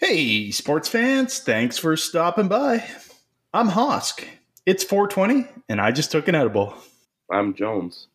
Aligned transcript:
Hey, 0.00 0.50
sports 0.50 0.88
fans, 0.88 1.40
thanks 1.40 1.76
for 1.76 1.94
stopping 1.94 2.48
by. 2.48 2.82
I'm 3.52 3.68
Hosk. 3.68 4.24
It's 4.64 4.82
420, 4.82 5.46
and 5.68 5.78
I 5.78 5.90
just 5.92 6.10
took 6.10 6.26
an 6.26 6.34
edible. 6.34 6.72
I'm 7.30 7.52
Jones, 7.52 8.08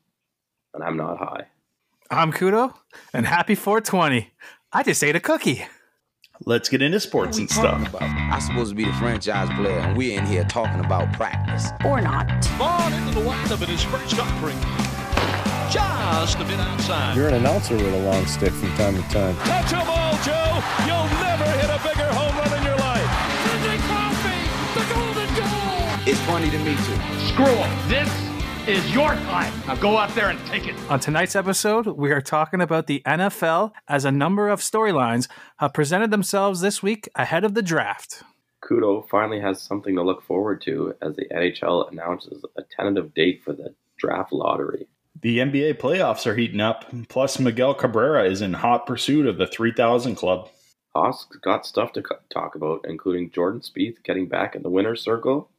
and 0.73 0.83
I'm 0.83 0.97
not 0.97 1.19
high. 1.19 1.45
I'm 2.09 2.33
Kudo, 2.33 2.73
and 3.13 3.27
happy 3.27 3.53
420. 3.53 4.31
I 4.73 4.81
just 4.81 5.03
ate 5.03 5.15
a 5.15 5.19
cookie. 5.19 5.63
Let's 6.43 6.69
get 6.69 6.81
into 6.81 6.99
sports 6.99 7.37
and 7.37 7.47
stuff. 7.47 7.87
About? 7.87 8.01
I'm 8.01 8.41
supposed 8.41 8.71
to 8.71 8.75
be 8.75 8.85
the 8.85 8.93
franchise 8.93 9.55
player, 9.55 9.77
and 9.77 9.95
we're 9.95 10.19
in 10.19 10.25
here 10.25 10.43
talking 10.45 10.83
about 10.83 11.13
practice. 11.13 11.67
Or 11.85 12.01
not. 12.01 12.27
Ball 12.57 12.91
into 12.93 13.19
the 13.19 13.29
windup, 13.29 13.61
and 13.61 13.69
his 13.69 13.83
first 13.83 14.17
offering. 14.17 14.57
Just 15.75 16.39
a 16.39 16.45
bit 16.45 16.57
outside. 16.57 17.17
You're 17.17 17.27
an 17.27 17.33
announcer 17.33 17.75
with 17.75 17.93
a 17.93 17.99
long 18.09 18.25
stick 18.27 18.53
from 18.53 18.69
time 18.75 18.95
to 18.95 19.01
time. 19.09 19.35
Catch 19.43 19.73
a 19.73 19.85
ball, 19.85 20.13
Joe. 20.23 20.63
You'll 20.87 21.11
never 21.19 21.43
hit 21.59 21.69
a 21.69 21.77
bigger 21.83 22.07
home 22.13 22.33
run 22.37 22.57
in 22.57 22.63
your 22.63 22.77
life. 22.77 23.11
Sidney 23.43 23.77
Crosby, 23.83 24.39
the 24.73 24.83
golden 24.93 25.35
goal. 25.35 26.07
It's 26.07 26.21
funny 26.21 26.49
to 26.49 26.59
me, 26.59 26.75
too. 26.75 27.27
Screw 27.27 27.45
them. 27.45 27.89
This 27.89 28.09
is 28.69 28.89
your 28.95 29.15
time. 29.15 29.51
Now 29.67 29.75
go 29.75 29.97
out 29.97 30.15
there 30.15 30.29
and 30.29 30.39
take 30.45 30.65
it. 30.65 30.75
On 30.89 30.97
tonight's 30.97 31.35
episode, 31.35 31.87
we 31.87 32.13
are 32.13 32.21
talking 32.21 32.61
about 32.61 32.87
the 32.87 33.01
NFL 33.05 33.73
as 33.89 34.05
a 34.05 34.11
number 34.11 34.47
of 34.47 34.61
storylines 34.61 35.27
have 35.57 35.73
presented 35.73 36.09
themselves 36.09 36.61
this 36.61 36.81
week 36.81 37.09
ahead 37.15 37.43
of 37.43 37.53
the 37.53 37.61
draft. 37.61 38.23
Kudo 38.63 39.07
finally 39.09 39.41
has 39.41 39.61
something 39.61 39.93
to 39.95 40.03
look 40.03 40.23
forward 40.23 40.61
to 40.61 40.95
as 41.01 41.17
the 41.17 41.25
NHL 41.25 41.91
announces 41.91 42.45
a 42.55 42.61
tentative 42.63 43.13
date 43.13 43.41
for 43.43 43.51
the 43.51 43.75
draft 43.97 44.31
lottery. 44.31 44.87
The 45.25 45.39
NBA 45.39 45.79
playoffs 45.79 46.27
are 46.27 46.35
heating 46.35 46.61
up, 46.61 46.85
plus 47.09 47.39
Miguel 47.39 47.73
Cabrera 47.73 48.25
is 48.25 48.43
in 48.43 48.53
hot 48.53 48.85
pursuit 48.85 49.25
of 49.25 49.39
the 49.39 49.47
3000 49.47 50.13
club. 50.13 50.51
Hosk's 50.95 51.37
got 51.37 51.65
stuff 51.65 51.93
to 51.93 52.03
talk 52.29 52.53
about, 52.53 52.85
including 52.87 53.31
Jordan 53.31 53.61
Spieth 53.61 54.03
getting 54.03 54.27
back 54.27 54.55
in 54.55 54.61
the 54.61 54.69
winner's 54.69 55.01
circle, 55.01 55.49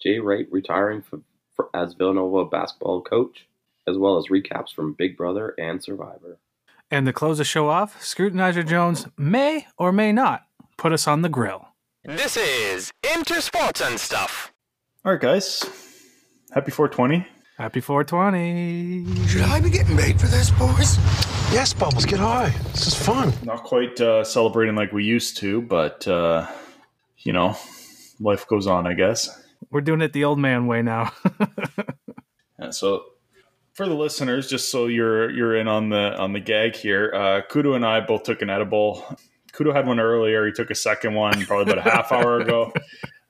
Jay 0.00 0.20
Wright 0.20 0.46
retiring 0.52 1.02
for, 1.02 1.22
for, 1.56 1.70
as 1.74 1.94
Villanova 1.94 2.44
basketball 2.44 3.02
coach, 3.02 3.48
as 3.88 3.98
well 3.98 4.16
as 4.16 4.26
recaps 4.26 4.72
from 4.72 4.92
Big 4.92 5.16
Brother 5.16 5.56
and 5.58 5.82
Survivor. 5.82 6.38
And 6.88 7.04
to 7.06 7.12
close 7.12 7.38
the 7.38 7.44
show 7.44 7.68
off, 7.68 8.00
Scrutinizer 8.00 8.64
Jones 8.64 9.08
may 9.16 9.66
or 9.76 9.90
may 9.90 10.12
not 10.12 10.44
put 10.76 10.92
us 10.92 11.08
on 11.08 11.22
the 11.22 11.28
grill. 11.28 11.70
This 12.04 12.36
is 12.36 12.92
Intersports 13.02 13.84
and 13.84 13.98
Stuff. 13.98 14.52
All 15.04 15.10
right, 15.10 15.20
guys. 15.20 15.68
Happy 16.52 16.70
420. 16.70 17.26
Happy 17.58 17.80
420. 17.80 19.26
Should 19.28 19.40
I 19.42 19.60
be 19.60 19.70
getting 19.70 19.96
paid 19.96 20.20
for 20.20 20.26
this, 20.26 20.50
boys? 20.50 20.98
Yes, 21.50 21.72
Bubbles, 21.72 22.04
get 22.04 22.18
high. 22.18 22.50
This 22.72 22.88
is 22.88 22.94
fun. 22.94 23.32
Not 23.44 23.64
quite 23.64 23.98
uh, 23.98 24.24
celebrating 24.24 24.74
like 24.74 24.92
we 24.92 25.04
used 25.04 25.38
to, 25.38 25.62
but, 25.62 26.06
uh, 26.06 26.46
you 27.20 27.32
know, 27.32 27.56
life 28.20 28.46
goes 28.46 28.66
on, 28.66 28.86
I 28.86 28.92
guess. 28.92 29.42
We're 29.70 29.80
doing 29.80 30.02
it 30.02 30.12
the 30.12 30.24
old 30.24 30.38
man 30.38 30.66
way 30.66 30.82
now. 30.82 31.12
Yeah, 32.58 32.70
so 32.70 33.04
for 33.74 33.86
the 33.86 33.92
listeners, 33.94 34.48
just 34.48 34.70
so 34.70 34.86
you're 34.86 35.28
you're 35.30 35.54
in 35.56 35.68
on 35.68 35.90
the 35.90 36.16
on 36.16 36.32
the 36.32 36.40
gag 36.40 36.74
here, 36.74 37.12
uh, 37.14 37.42
Kudo 37.52 37.76
and 37.76 37.84
I 37.84 38.00
both 38.00 38.22
took 38.22 38.40
an 38.40 38.48
edible. 38.48 39.04
Kudo 39.52 39.74
had 39.74 39.86
one 39.86 40.00
earlier. 40.00 40.46
He 40.46 40.52
took 40.52 40.70
a 40.70 40.74
second 40.74 41.12
one 41.12 41.44
probably 41.44 41.70
about 41.70 41.86
a 41.86 41.90
half 41.90 42.12
hour 42.12 42.40
ago. 42.40 42.72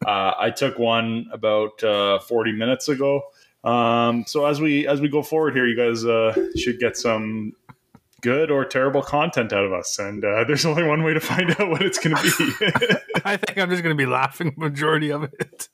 Uh, 0.04 0.34
I 0.38 0.50
took 0.50 0.78
one 0.78 1.26
about 1.32 1.82
uh, 1.82 2.20
40 2.20 2.52
minutes 2.52 2.88
ago. 2.88 3.22
Um, 3.66 4.24
so 4.26 4.46
as 4.46 4.60
we 4.60 4.86
as 4.86 5.00
we 5.00 5.08
go 5.08 5.22
forward 5.22 5.54
here, 5.54 5.66
you 5.66 5.76
guys 5.76 6.04
uh, 6.04 6.34
should 6.56 6.78
get 6.78 6.96
some 6.96 7.52
good 8.20 8.50
or 8.50 8.64
terrible 8.64 9.02
content 9.02 9.52
out 9.52 9.64
of 9.64 9.72
us, 9.72 9.98
and 9.98 10.24
uh, 10.24 10.44
there's 10.44 10.64
only 10.64 10.84
one 10.84 11.02
way 11.02 11.14
to 11.14 11.20
find 11.20 11.50
out 11.50 11.68
what 11.68 11.82
it's 11.82 11.98
going 11.98 12.16
to 12.16 12.22
be. 12.22 12.66
I 13.24 13.36
think 13.36 13.58
I'm 13.58 13.68
just 13.68 13.82
going 13.82 13.94
to 13.94 14.00
be 14.00 14.06
laughing 14.06 14.54
majority 14.56 15.10
of 15.10 15.24
it. 15.24 15.68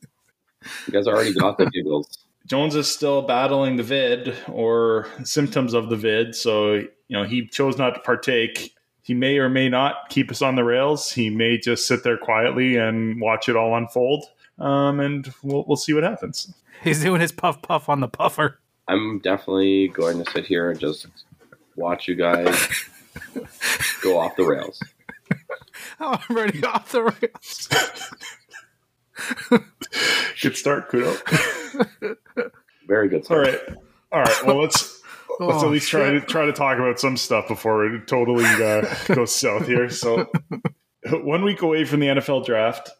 You 0.86 0.92
guys 0.94 1.06
already 1.06 1.34
got 1.34 1.58
the 1.58 1.66
giggles. 1.66 2.18
Jones 2.46 2.74
is 2.74 2.90
still 2.90 3.22
battling 3.22 3.76
the 3.76 3.82
vid 3.82 4.36
or 4.48 5.06
symptoms 5.22 5.74
of 5.74 5.90
the 5.90 5.96
vid, 5.96 6.34
so 6.34 6.74
you 6.74 6.88
know 7.10 7.24
he 7.24 7.46
chose 7.46 7.76
not 7.76 7.90
to 7.90 8.00
partake. 8.00 8.74
He 9.02 9.12
may 9.12 9.36
or 9.36 9.50
may 9.50 9.68
not 9.68 10.08
keep 10.08 10.30
us 10.30 10.40
on 10.40 10.56
the 10.56 10.64
rails. 10.64 11.10
He 11.10 11.28
may 11.28 11.58
just 11.58 11.86
sit 11.86 12.04
there 12.04 12.16
quietly 12.16 12.76
and 12.76 13.20
watch 13.20 13.50
it 13.50 13.56
all 13.56 13.76
unfold, 13.76 14.24
um, 14.58 14.98
and 14.98 15.30
we'll 15.42 15.64
we'll 15.68 15.76
see 15.76 15.92
what 15.92 16.04
happens. 16.04 16.54
He's 16.84 17.02
doing 17.02 17.20
his 17.20 17.32
puff 17.32 17.62
puff 17.62 17.88
on 17.88 18.00
the 18.00 18.08
puffer. 18.08 18.58
I'm 18.88 19.18
definitely 19.20 19.88
going 19.88 20.22
to 20.24 20.30
sit 20.32 20.44
here 20.46 20.70
and 20.70 20.78
just 20.80 21.06
watch 21.76 22.08
you 22.08 22.14
guys 22.14 22.68
go 24.02 24.18
off 24.18 24.36
the 24.36 24.44
rails. 24.44 24.82
Oh, 26.00 26.18
I'm 26.28 26.36
already 26.36 26.64
off 26.64 26.90
the 26.92 27.02
rails. 27.04 27.68
Good 30.42 30.56
start, 30.56 30.90
Kudo. 30.90 31.16
Very 32.88 33.08
good. 33.08 33.18
All 33.20 33.24
Start. 33.24 33.46
right, 33.46 33.60
all 34.10 34.20
right. 34.22 34.46
Well, 34.46 34.60
let's 34.60 35.00
let's 35.40 35.62
Oh, 35.62 35.66
at 35.66 35.70
least 35.72 35.88
try 35.88 36.10
to 36.10 36.20
try 36.20 36.44
to 36.46 36.52
talk 36.52 36.78
about 36.78 36.98
some 36.98 37.16
stuff 37.16 37.46
before 37.48 37.86
it 37.86 38.06
totally 38.08 38.44
uh, 38.44 38.82
goes 39.14 39.34
south 39.34 39.66
here. 39.66 39.88
So, 39.88 40.30
one 41.10 41.44
week 41.44 41.62
away 41.62 41.84
from 41.84 42.00
the 42.00 42.08
NFL 42.08 42.44
draft, 42.44 42.90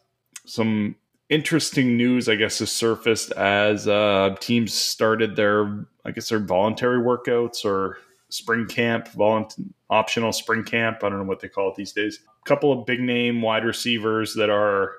some 0.45 0.95
interesting 1.29 1.97
news, 1.97 2.29
I 2.29 2.35
guess, 2.35 2.59
has 2.59 2.71
surfaced 2.71 3.31
as 3.33 3.87
uh, 3.87 4.35
teams 4.39 4.73
started 4.73 5.35
their, 5.35 5.85
I 6.05 6.11
guess, 6.11 6.29
their 6.29 6.39
voluntary 6.39 6.99
workouts 6.99 7.65
or 7.65 7.97
spring 8.29 8.65
camp, 8.65 9.07
volunt- 9.09 9.55
optional 9.89 10.31
spring 10.31 10.63
camp. 10.63 11.03
I 11.03 11.09
don't 11.09 11.19
know 11.19 11.25
what 11.25 11.39
they 11.39 11.49
call 11.49 11.69
it 11.69 11.75
these 11.75 11.93
days. 11.93 12.19
A 12.27 12.49
couple 12.49 12.71
of 12.71 12.85
big 12.85 12.99
name 12.99 13.41
wide 13.41 13.65
receivers 13.65 14.33
that 14.35 14.49
are 14.49 14.95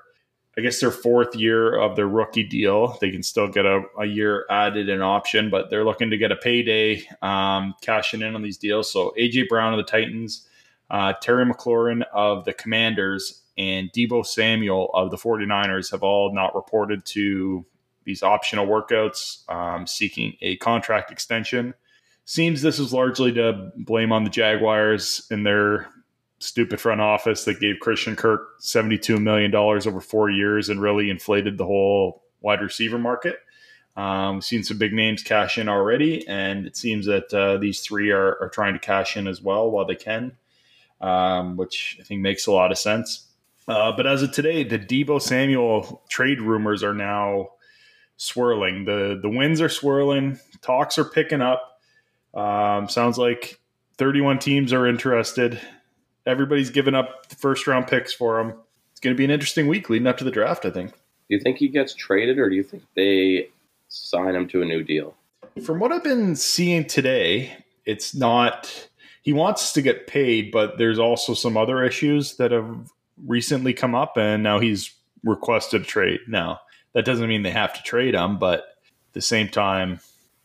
I 0.57 0.61
guess 0.61 0.79
their 0.79 0.91
fourth 0.91 1.35
year 1.35 1.77
of 1.77 1.95
their 1.97 2.07
rookie 2.07 2.43
deal. 2.43 2.97
They 3.01 3.11
can 3.11 3.23
still 3.23 3.49
get 3.49 3.65
a, 3.65 3.83
a 3.99 4.05
year 4.05 4.45
added 4.49 4.87
an 4.87 5.01
option, 5.01 5.49
but 5.49 5.69
they're 5.69 5.83
looking 5.83 6.09
to 6.11 6.17
get 6.17 6.31
a 6.31 6.37
payday, 6.37 7.03
um, 7.21 7.75
cashing 7.81 8.21
in 8.21 8.35
on 8.35 8.41
these 8.41 8.57
deals. 8.57 8.91
So 8.91 9.13
AJ 9.19 9.49
Brown 9.49 9.73
of 9.73 9.77
the 9.77 9.91
Titans, 9.91 10.47
uh, 10.89 11.13
Terry 11.21 11.45
McLaurin 11.45 12.03
of 12.13 12.45
the 12.45 12.53
Commanders, 12.53 13.41
and 13.57 13.91
Deebo 13.91 14.25
Samuel 14.25 14.89
of 14.93 15.11
the 15.11 15.17
49ers 15.17 15.91
have 15.91 16.03
all 16.03 16.33
not 16.33 16.55
reported 16.55 17.05
to 17.05 17.65
these 18.03 18.21
optional 18.21 18.67
workouts 18.67 19.49
um, 19.49 19.87
seeking 19.87 20.35
a 20.41 20.57
contract 20.57 21.11
extension. 21.11 21.73
Seems 22.25 22.61
this 22.61 22.79
is 22.79 22.93
largely 22.93 23.31
to 23.33 23.71
blame 23.77 24.11
on 24.11 24.23
the 24.23 24.29
Jaguars 24.29 25.27
and 25.31 25.45
their 25.45 25.87
stupid 26.39 26.79
front 26.79 27.01
office 27.01 27.45
that 27.45 27.59
gave 27.59 27.79
Christian 27.79 28.15
Kirk 28.15 28.59
$72 28.61 29.21
million 29.21 29.53
over 29.55 30.01
four 30.01 30.29
years 30.29 30.69
and 30.69 30.81
really 30.81 31.09
inflated 31.09 31.57
the 31.57 31.65
whole 31.65 32.23
wide 32.41 32.61
receiver 32.61 32.99
market. 32.99 33.37
Um, 33.95 34.35
we've 34.35 34.43
seen 34.43 34.63
some 34.63 34.77
big 34.77 34.93
names 34.93 35.23
cash 35.23 35.57
in 35.57 35.69
already, 35.69 36.27
and 36.27 36.67
it 36.67 36.75
seems 36.75 37.05
that 37.05 37.33
uh, 37.33 37.57
these 37.57 37.79
three 37.79 38.11
are, 38.11 38.37
are 38.41 38.49
trying 38.49 38.73
to 38.73 38.79
cash 38.79 39.15
in 39.15 39.27
as 39.27 39.41
well 39.41 39.71
while 39.71 39.85
they 39.85 39.95
can, 39.95 40.33
um, 41.01 41.57
which 41.57 41.97
I 41.99 42.03
think 42.03 42.21
makes 42.21 42.47
a 42.47 42.51
lot 42.51 42.71
of 42.71 42.77
sense. 42.77 43.27
Uh, 43.67 43.91
but 43.91 44.05
as 44.05 44.21
of 44.21 44.31
today, 44.31 44.63
the 44.63 44.77
Deebo 44.77 45.21
Samuel 45.21 46.03
trade 46.09 46.39
rumors 46.41 46.83
are 46.83 46.93
now 46.93 47.49
swirling. 48.17 48.85
The 48.85 49.19
the 49.21 49.29
winds 49.29 49.59
are 49.61 49.69
swirling. 49.69 50.39
Talks 50.61 50.97
are 50.97 51.05
picking 51.05 51.41
up. 51.41 51.79
Um, 52.33 52.89
sounds 52.89 53.17
like 53.17 53.59
31 53.97 54.39
teams 54.39 54.73
are 54.73 54.87
interested. 54.87 55.59
Everybody's 56.25 56.69
giving 56.69 56.95
up 56.95 57.29
the 57.29 57.35
first 57.35 57.65
round 57.67 57.87
picks 57.87 58.13
for 58.13 58.39
him. 58.39 58.53
It's 58.91 58.99
going 58.99 59.15
to 59.15 59.17
be 59.17 59.25
an 59.25 59.31
interesting 59.31 59.67
week 59.67 59.89
leading 59.89 60.07
up 60.07 60.17
to 60.17 60.23
the 60.23 60.31
draft, 60.31 60.65
I 60.65 60.71
think. 60.71 60.91
Do 60.91 61.35
you 61.35 61.39
think 61.39 61.57
he 61.57 61.67
gets 61.67 61.93
traded, 61.93 62.37
or 62.37 62.49
do 62.49 62.55
you 62.55 62.63
think 62.63 62.83
they 62.95 63.49
sign 63.87 64.35
him 64.35 64.47
to 64.49 64.61
a 64.61 64.65
new 64.65 64.83
deal? 64.83 65.15
From 65.63 65.79
what 65.79 65.91
I've 65.91 66.03
been 66.03 66.35
seeing 66.35 66.85
today, 66.85 67.55
it's 67.85 68.13
not. 68.13 68.89
He 69.25 69.33
wants 69.33 69.73
to 69.73 69.81
get 69.81 70.05
paid, 70.05 70.51
but 70.51 70.77
there's 70.77 70.99
also 70.99 71.33
some 71.33 71.57
other 71.57 71.83
issues 71.83 72.37
that 72.37 72.51
have 72.51 72.91
recently 73.25 73.73
come 73.73 73.95
up, 73.95 74.17
and 74.17 74.43
now 74.43 74.59
he's 74.59 74.93
requested 75.23 75.81
a 75.81 75.85
trade. 75.85 76.19
Now, 76.27 76.59
that 76.93 77.05
doesn't 77.05 77.27
mean 77.27 77.41
they 77.41 77.49
have 77.49 77.73
to 77.73 77.81
trade 77.81 78.13
him, 78.13 78.37
but 78.37 78.59
at 78.59 79.13
the 79.13 79.21
same 79.21 79.49
time, 79.49 79.99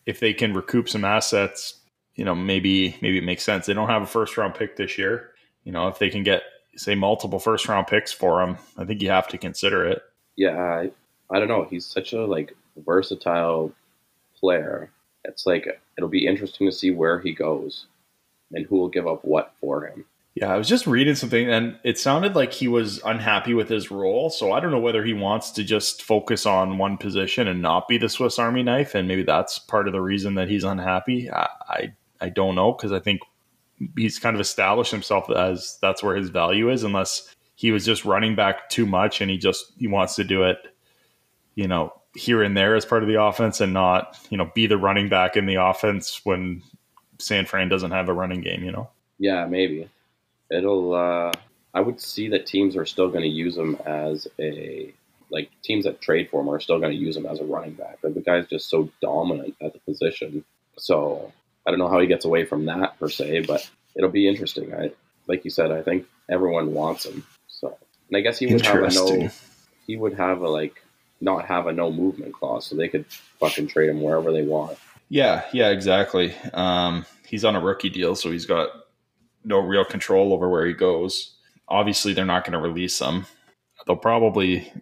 if 0.07 0.19
they 0.19 0.33
can 0.33 0.55
recoup 0.55 0.89
some 0.89 1.05
assets, 1.05 1.79
you 2.15 2.25
know, 2.25 2.35
maybe 2.35 2.97
maybe 3.03 3.19
it 3.19 3.25
makes 3.25 3.45
sense. 3.45 3.67
They 3.67 3.75
don't 3.75 3.91
have 3.91 4.01
a 4.01 4.07
first 4.07 4.39
round 4.39 4.55
pick 4.55 4.77
this 4.77 4.97
year. 4.97 5.31
You 5.65 5.73
know, 5.73 5.89
if 5.89 5.99
they 5.99 6.09
can 6.09 6.23
get 6.23 6.43
say 6.75 6.95
multiple 6.95 7.39
first 7.39 7.69
round 7.69 7.87
picks 7.87 8.13
for 8.13 8.41
him, 8.41 8.57
I 8.79 8.87
think 8.87 9.03
you 9.03 9.11
have 9.11 9.29
to 9.29 9.39
consider 9.39 9.85
it. 9.85 10.03
Yeah, 10.37 10.57
I, 10.57 10.91
I 11.31 11.39
don't 11.39 11.49
know. 11.49 11.65
He's 11.65 11.85
such 11.85 12.15
a 12.15 12.25
like 12.25 12.57
versatile 12.79 13.75
player. 14.39 14.91
It's 15.25 15.45
like 15.45 15.69
it'll 15.99 16.09
be 16.09 16.27
interesting 16.27 16.67
to 16.67 16.73
see 16.73 16.91
where 16.91 17.21
he 17.21 17.35
goes 17.35 17.87
and 18.53 18.67
who 18.67 18.77
will 18.79 18.89
give 18.89 19.07
up 19.07 19.25
what 19.25 19.53
for 19.61 19.87
him. 19.87 20.05
Yeah, 20.35 20.53
I 20.53 20.57
was 20.57 20.69
just 20.69 20.87
reading 20.87 21.17
something 21.17 21.51
and 21.51 21.77
it 21.83 21.99
sounded 21.99 22.37
like 22.37 22.53
he 22.53 22.69
was 22.69 23.01
unhappy 23.05 23.53
with 23.53 23.69
his 23.69 23.91
role. 23.91 24.31
So 24.31 24.53
I 24.53 24.61
don't 24.61 24.71
know 24.71 24.79
whether 24.79 25.05
he 25.05 25.13
wants 25.13 25.51
to 25.53 25.65
just 25.65 26.03
focus 26.03 26.47
on 26.47 26.79
one 26.79 26.97
position 26.97 27.49
and 27.49 27.61
not 27.61 27.89
be 27.89 27.99
the 27.99 28.09
Swiss 28.09 28.39
Army 28.39 28.63
knife. 28.63 28.95
And 28.95 29.09
maybe 29.09 29.25
that's 29.25 29.59
part 29.59 29.89
of 29.89 29.93
the 29.93 30.01
reason 30.01 30.37
that 30.37 30.49
he's 30.49 30.65
unhappy. 30.65 31.31
I, 31.31 31.49
I, 31.69 31.93
I 32.21 32.29
don't 32.29 32.55
know 32.55 32.73
because 32.73 32.93
I 32.93 33.01
think 33.01 33.21
he's 33.97 34.19
kind 34.19 34.37
of 34.37 34.41
established 34.41 34.93
himself 34.93 35.31
as 35.31 35.79
that's 35.81 36.03
where 36.03 36.17
his 36.17 36.31
value 36.31 36.71
is, 36.71 36.85
unless 36.85 37.35
he 37.55 37.73
was 37.73 37.85
just 37.85 38.05
running 38.05 38.35
back 38.35 38.69
too 38.69 38.87
much, 38.87 39.21
and 39.21 39.31
he 39.31 39.39
just 39.39 39.73
he 39.79 39.87
wants 39.87 40.15
to 40.17 40.25
do 40.25 40.45
it, 40.45 40.59
you 41.55 41.69
know, 41.69 41.93
here 42.15 42.43
and 42.43 42.57
there 42.57 42.75
as 42.75 42.85
part 42.85 43.03
of 43.03 43.09
the 43.09 43.21
offense, 43.21 43.61
and 43.61 43.73
not 43.73 44.19
you 44.31 44.37
know 44.37 44.51
be 44.55 44.67
the 44.67 44.79
running 44.79 45.09
back 45.09 45.37
in 45.37 45.47
the 45.47 45.57
offense 45.57 46.21
when 46.25 46.63
San 47.21 47.47
Fran 47.47 47.69
doesn't 47.69 47.91
have 47.91 48.09
a 48.09 48.13
running 48.13 48.41
game. 48.41 48.65
You 48.65 48.73
know. 48.73 48.91
Yeah, 49.19 49.47
maybe 49.47 49.89
it'll. 50.51 50.95
uh 50.95 51.33
I 51.73 51.81
would 51.81 52.01
see 52.01 52.29
that 52.31 52.47
teams 52.47 52.77
are 52.77 52.87
still 52.87 53.09
going 53.09 53.23
to 53.23 53.29
use 53.29 53.57
him 53.57 53.77
as 53.87 54.27
a 54.41 54.93
like 55.31 55.51
teams 55.63 55.85
that 55.85 56.01
trade 56.01 56.29
for 56.29 56.41
him 56.41 56.49
are 56.49 56.59
still 56.59 56.81
going 56.81 56.91
to 56.91 56.99
use 56.99 57.17
him 57.17 57.27
as 57.27 57.39
a 57.39 57.45
running 57.45 57.75
back. 57.75 57.99
Like 58.03 58.15
the 58.15 58.21
guy's 58.21 58.49
just 58.49 58.69
so 58.69 58.91
dominant 59.01 59.55
at 59.63 59.73
the 59.73 59.79
position. 59.81 60.45
So 60.77 61.33
I 61.67 61.71
don't 61.71 61.79
know 61.79 61.89
how 61.89 62.01
he 62.01 62.09
gets 62.09 62.25
away 62.25 62.45
from 62.45 62.67
that 62.67 62.99
per 62.99 63.09
se, 63.09 63.43
but 63.43 63.69
it'll 63.95 64.11
be 64.11 64.27
interesting. 64.29 64.75
I 64.75 64.91
like 65.29 65.45
you 65.45 65.51
said, 65.51 65.71
I 65.71 65.83
think 65.83 66.07
everyone 66.29 66.75
wants 66.75 67.07
him. 67.07 67.25
So 67.47 67.77
and 68.09 68.17
I 68.17 68.21
guess 68.21 68.39
he 68.39 68.53
would 68.53 68.67
have 68.67 68.83
a 68.83 68.93
no 68.93 69.31
he 69.87 69.97
would 69.97 70.15
have 70.15 70.41
a 70.41 70.49
like 70.49 70.83
not 71.21 71.47
have 71.47 71.67
a 71.67 71.73
no 71.73 71.93
movement 71.93 72.33
clause, 72.33 72.67
so 72.67 72.77
they 72.77 72.89
could 72.89 73.07
fucking 73.39 73.69
trade 73.69 73.91
him 73.91 74.01
wherever 74.01 74.33
they 74.33 74.43
want. 74.43 74.79
Yeah, 75.11 75.45
yeah, 75.53 75.71
exactly. 75.71 76.35
Um, 76.55 77.05
he's 77.27 77.45
on 77.45 77.57
a 77.57 77.61
rookie 77.61 77.91
deal, 77.91 78.15
so 78.15 78.31
he's 78.31 78.47
got 78.47 78.69
no 79.45 79.59
real 79.59 79.85
control 79.85 80.33
over 80.33 80.49
where 80.49 80.65
he 80.65 80.73
goes. 80.73 81.37
Obviously, 81.69 82.15
they're 82.15 82.25
not 82.25 82.45
going 82.45 82.53
to 82.53 82.67
release 82.67 83.01
him. 83.01 83.27
They'll 83.87 83.97
probably 83.97 84.73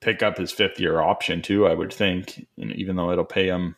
pick 0.00 0.22
up 0.22 0.38
his 0.38 0.50
fifth 0.50 0.80
year 0.80 1.00
option 1.00 1.40
too. 1.40 1.66
I 1.68 1.74
would 1.74 1.92
think, 1.92 2.46
know, 2.56 2.74
even 2.74 2.96
though 2.96 3.12
it'll 3.12 3.24
pay 3.24 3.46
him 3.46 3.76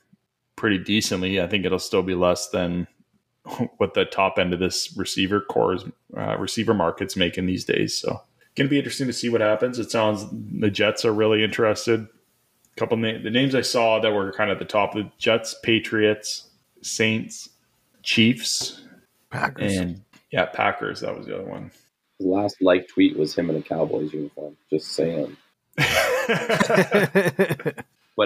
pretty 0.57 0.79
decently, 0.79 1.41
I 1.41 1.47
think 1.47 1.67
it'll 1.67 1.79
still 1.79 2.03
be 2.03 2.15
less 2.15 2.49
than 2.49 2.89
what 3.77 3.93
the 3.93 4.07
top 4.07 4.39
end 4.39 4.55
of 4.55 4.61
this 4.61 4.97
receiver 4.97 5.43
core 5.43 5.77
uh, 6.17 6.39
receiver 6.39 6.73
market's 6.73 7.17
making 7.17 7.45
these 7.45 7.67
days. 7.67 7.95
So, 7.95 8.23
going 8.55 8.67
to 8.67 8.71
be 8.71 8.79
interesting 8.79 9.09
to 9.09 9.13
see 9.13 9.29
what 9.29 9.43
happens. 9.43 9.79
It 9.79 9.91
sounds 9.91 10.25
the 10.33 10.71
Jets 10.71 11.05
are 11.05 11.13
really 11.13 11.45
interested. 11.45 12.09
A 12.77 12.81
couple 12.81 12.97
na- 12.97 13.19
the 13.23 13.31
names 13.31 13.55
I 13.55 13.63
saw 13.63 14.01
that 14.01 14.13
were 14.13 14.33
kind 14.33 14.51
of 14.51 14.59
the 14.59 14.65
top: 14.65 14.95
the 14.95 15.11
Jets, 15.19 15.55
Patriots, 15.63 16.51
Saints, 16.83 17.49
Chiefs, 18.03 18.83
Packers, 19.31 19.77
and 19.77 20.03
yeah, 20.31 20.47
Packers. 20.47 21.01
That 21.01 21.17
was 21.17 21.27
the 21.27 21.35
other 21.35 21.49
one. 21.49 21.71
His 22.19 22.27
last 22.27 22.57
like 22.61 22.89
tweet 22.89 23.19
was 23.19 23.35
him 23.35 23.51
in 23.51 23.57
a 23.57 23.63
Cowboys 23.63 24.13
uniform. 24.13 24.57
Just 24.71 24.93
saying. 24.93 25.37
but 25.77 25.89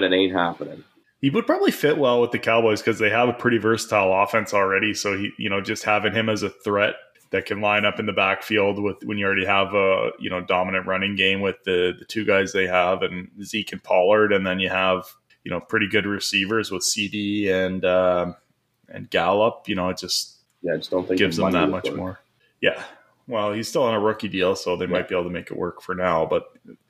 it 0.03 0.13
ain't 0.13 0.33
happening. 0.33 0.83
He 1.19 1.29
would 1.29 1.45
probably 1.45 1.71
fit 1.71 1.97
well 1.97 2.19
with 2.19 2.31
the 2.31 2.39
Cowboys 2.39 2.81
because 2.81 2.97
they 2.97 3.09
have 3.09 3.29
a 3.29 3.33
pretty 3.33 3.59
versatile 3.59 4.23
offense 4.23 4.53
already. 4.53 4.93
So 4.93 5.17
he, 5.17 5.31
you 5.37 5.49
know, 5.49 5.61
just 5.61 5.83
having 5.83 6.13
him 6.13 6.29
as 6.29 6.41
a 6.41 6.49
threat 6.49 6.95
that 7.31 7.45
can 7.45 7.61
line 7.61 7.85
up 7.85 7.99
in 7.99 8.05
the 8.05 8.13
backfield 8.13 8.81
with 8.81 8.97
when 9.03 9.17
you 9.17 9.25
already 9.25 9.45
have 9.45 9.73
a 9.73 10.11
you 10.19 10.29
know 10.29 10.41
dominant 10.41 10.85
running 10.85 11.15
game 11.15 11.41
with 11.41 11.55
the 11.65 11.93
the 11.97 12.05
two 12.05 12.25
guys 12.25 12.53
they 12.53 12.67
have 12.67 13.01
and 13.01 13.29
Zeke 13.43 13.71
and 13.71 13.83
Pollard, 13.83 14.31
and 14.31 14.45
then 14.45 14.59
you 14.59 14.69
have 14.69 15.05
you 15.43 15.51
know 15.51 15.59
pretty 15.59 15.87
good 15.87 16.05
receivers 16.05 16.71
with 16.71 16.83
CeeDee 16.83 17.49
and 17.49 17.83
um, 17.85 18.35
and 18.89 19.09
Gallup. 19.09 19.63
You 19.67 19.75
know, 19.75 19.89
it 19.89 19.97
just 19.97 20.37
yeah, 20.61 20.73
I 20.73 20.77
just 20.77 20.91
don't 20.91 21.07
think 21.07 21.17
gives 21.17 21.37
them 21.37 21.51
that 21.51 21.69
much 21.69 21.91
more. 21.91 22.19
Yeah, 22.61 22.83
well, 23.27 23.53
he's 23.53 23.67
still 23.67 23.83
on 23.83 23.93
a 23.93 23.99
rookie 23.99 24.27
deal, 24.27 24.55
so 24.55 24.75
they 24.75 24.85
yeah. 24.85 24.91
might 24.91 25.07
be 25.07 25.15
able 25.15 25.23
to 25.23 25.29
make 25.29 25.49
it 25.49 25.57
work 25.57 25.81
for 25.81 25.95
now. 25.95 26.25
But 26.25 26.43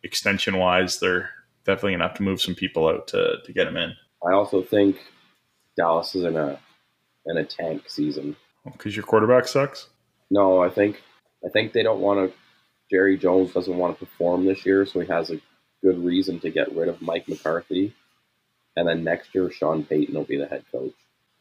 extension 0.03 0.57
wise, 0.57 0.99
they're 0.99 1.29
definitely 1.65 1.93
gonna 1.93 2.07
have 2.07 2.17
to 2.17 2.23
move 2.23 2.41
some 2.41 2.55
people 2.55 2.88
out 2.88 3.07
to 3.09 3.38
to 3.45 3.53
get 3.53 3.67
him 3.67 3.77
in. 3.77 3.93
I 4.27 4.33
also 4.33 4.63
think 4.63 4.97
Dallas 5.77 6.15
is 6.15 6.25
in 6.25 6.35
a 6.35 6.59
in 7.27 7.38
a 7.38 7.45
tank 7.45 7.83
season 7.88 8.35
because 8.65 8.95
your 8.95 9.05
quarterback 9.05 9.47
sucks. 9.47 9.89
No, 10.31 10.63
I 10.63 10.69
think 10.69 11.03
I 11.45 11.49
think 11.49 11.73
they 11.73 11.83
don't 11.83 11.99
want 11.99 12.31
to. 12.31 12.37
Jerry 12.89 13.17
Jones 13.17 13.53
doesn't 13.53 13.77
want 13.77 13.99
to 13.99 14.05
perform 14.05 14.45
this 14.45 14.65
year, 14.65 14.85
so 14.85 15.01
he 15.01 15.07
has 15.07 15.29
a 15.29 15.39
good 15.83 16.03
reason 16.03 16.39
to 16.39 16.49
get 16.49 16.75
rid 16.75 16.87
of 16.87 17.01
Mike 17.01 17.27
McCarthy, 17.27 17.93
and 18.75 18.87
then 18.87 19.03
next 19.03 19.35
year 19.35 19.51
Sean 19.51 19.83
Payton 19.83 20.15
will 20.15 20.23
be 20.23 20.37
the 20.37 20.47
head 20.47 20.63
coach. 20.71 20.93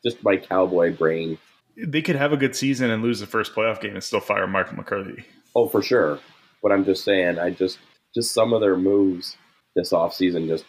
Just 0.05 0.23
my 0.25 0.37
cowboy 0.37 0.95
brain. 0.95 1.39
They 1.77 2.03
could 2.03 2.17
have 2.17 2.33
a 2.33 2.37
good 2.37 2.57
season 2.57 2.91
and 2.91 3.03
lose 3.03 3.21
the 3.21 3.27
first 3.27 3.55
playoff 3.55 3.81
game 3.81 3.95
and 3.95 4.05
still 4.05 4.21
fire 4.21 4.47
Mike 4.47 4.77
McCarthy. 4.77 5.25
Oh, 5.55 5.69
for 5.69 5.83
sure. 5.83 6.19
But 6.63 6.73
I'm 6.73 6.85
just 6.85 7.05
saying, 7.05 7.39
I 7.39 7.51
just 7.51 7.79
just 8.15 8.35
some 8.35 8.53
of 8.53 8.61
their 8.61 8.77
moves 8.77 9.37
this 9.77 9.93
offseason 9.93 10.49
just 10.49 10.65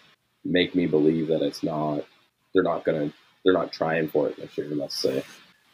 make 0.45 0.75
me 0.75 0.85
believe 0.85 1.27
that 1.27 1.41
it's 1.41 1.63
not. 1.63 2.05
They're 2.53 2.63
not 2.63 2.85
gonna. 2.85 3.11
They're 3.43 3.53
not 3.53 3.71
trying 3.71 4.09
for 4.09 4.29
it 4.29 4.37
this 4.37 4.55
year. 4.57 4.67
Let's 4.69 4.99
say. 4.99 5.23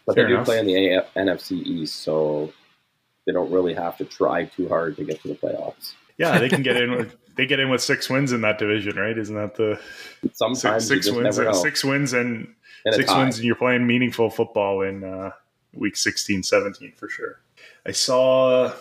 But 0.08 0.16
Fair 0.16 0.24
they 0.24 0.30
do 0.30 0.36
enough. 0.36 0.46
play 0.46 0.60
in 0.60 0.66
the 0.66 0.94
AF- 0.96 1.14
NFC 1.16 1.52
East, 1.52 1.98
so 1.98 2.52
they 3.26 3.34
don't 3.34 3.52
really 3.52 3.74
have 3.74 3.98
to 3.98 4.06
try 4.06 4.46
too 4.46 4.68
hard 4.70 4.96
to 4.98 5.04
get 5.04 5.22
to 5.22 5.28
the 5.28 5.36
playoffs. 5.36 5.94
Yeah, 6.18 6.40
they 6.40 6.50
can 6.50 6.64
get 6.64 6.78
in. 6.78 6.92
With, 6.98 7.16
they 7.36 7.46
get 7.46 7.60
in 7.60 7.70
with 7.70 7.84
six 7.84 8.10
wins 8.10 8.32
in 8.32 8.42
that 8.42 8.58
division, 8.58 8.96
right? 8.96 9.16
Isn't 9.16 9.36
that 9.36 9.54
the 9.54 9.80
sometimes 10.34 10.88
six, 10.88 11.06
six 11.06 11.16
wins? 11.16 11.38
And, 11.38 11.56
six 11.56 11.84
wins 11.84 12.14
and, 12.14 12.48
and 12.84 12.96
six 12.96 13.14
wins, 13.14 13.38
and 13.38 13.46
you're 13.46 13.56
playing 13.56 13.86
meaningful 13.86 14.32
football 14.32 14.82
in 14.82 15.04
uh, 15.04 15.30
week 15.76 15.96
16, 15.96 16.42
17 16.42 16.94
for 16.94 17.08
sure. 17.08 17.40
I 17.86 17.92
saw 17.92 18.74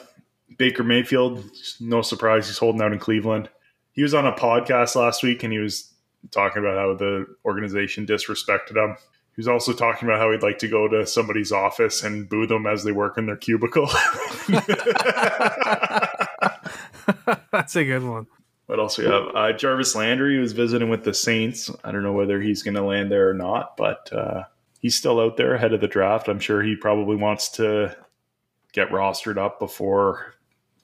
Baker 0.56 0.84
Mayfield. 0.84 1.44
No 1.80 2.00
surprise, 2.00 2.46
he's 2.46 2.56
holding 2.56 2.80
out 2.80 2.94
in 2.94 2.98
Cleveland. 2.98 3.50
He 3.92 4.02
was 4.02 4.14
on 4.14 4.26
a 4.26 4.32
podcast 4.32 4.96
last 4.96 5.22
week, 5.22 5.42
and 5.42 5.52
he 5.52 5.58
was 5.58 5.92
talking 6.30 6.62
about 6.62 6.78
how 6.78 6.94
the 6.94 7.26
organization 7.44 8.06
disrespected 8.06 8.76
him. 8.76 8.96
He 9.36 9.40
was 9.40 9.48
also 9.48 9.74
talking 9.74 10.08
about 10.08 10.18
how 10.18 10.32
he'd 10.32 10.42
like 10.42 10.58
to 10.60 10.68
go 10.68 10.88
to 10.88 11.06
somebody's 11.06 11.52
office 11.52 12.02
and 12.02 12.26
boo 12.26 12.46
them 12.46 12.66
as 12.66 12.84
they 12.84 12.92
work 12.92 13.18
in 13.18 13.26
their 13.26 13.36
cubicle. 13.36 13.86
That's 17.52 17.76
a 17.76 17.84
good 17.84 18.02
one. 18.02 18.26
What 18.64 18.78
else 18.78 18.96
we 18.96 19.04
have? 19.04 19.28
Uh, 19.34 19.52
Jarvis 19.52 19.94
Landry 19.94 20.40
was 20.40 20.52
visiting 20.52 20.88
with 20.88 21.04
the 21.04 21.12
Saints. 21.12 21.70
I 21.84 21.92
don't 21.92 22.02
know 22.02 22.14
whether 22.14 22.40
he's 22.40 22.62
going 22.62 22.76
to 22.76 22.82
land 22.82 23.12
there 23.12 23.28
or 23.28 23.34
not, 23.34 23.76
but 23.76 24.10
uh, 24.10 24.44
he's 24.80 24.96
still 24.96 25.20
out 25.20 25.36
there 25.36 25.54
ahead 25.54 25.74
of 25.74 25.82
the 25.82 25.86
draft. 25.86 26.28
I'm 26.28 26.40
sure 26.40 26.62
he 26.62 26.74
probably 26.74 27.16
wants 27.16 27.50
to 27.50 27.94
get 28.72 28.88
rostered 28.88 29.36
up 29.36 29.60
before 29.60 30.34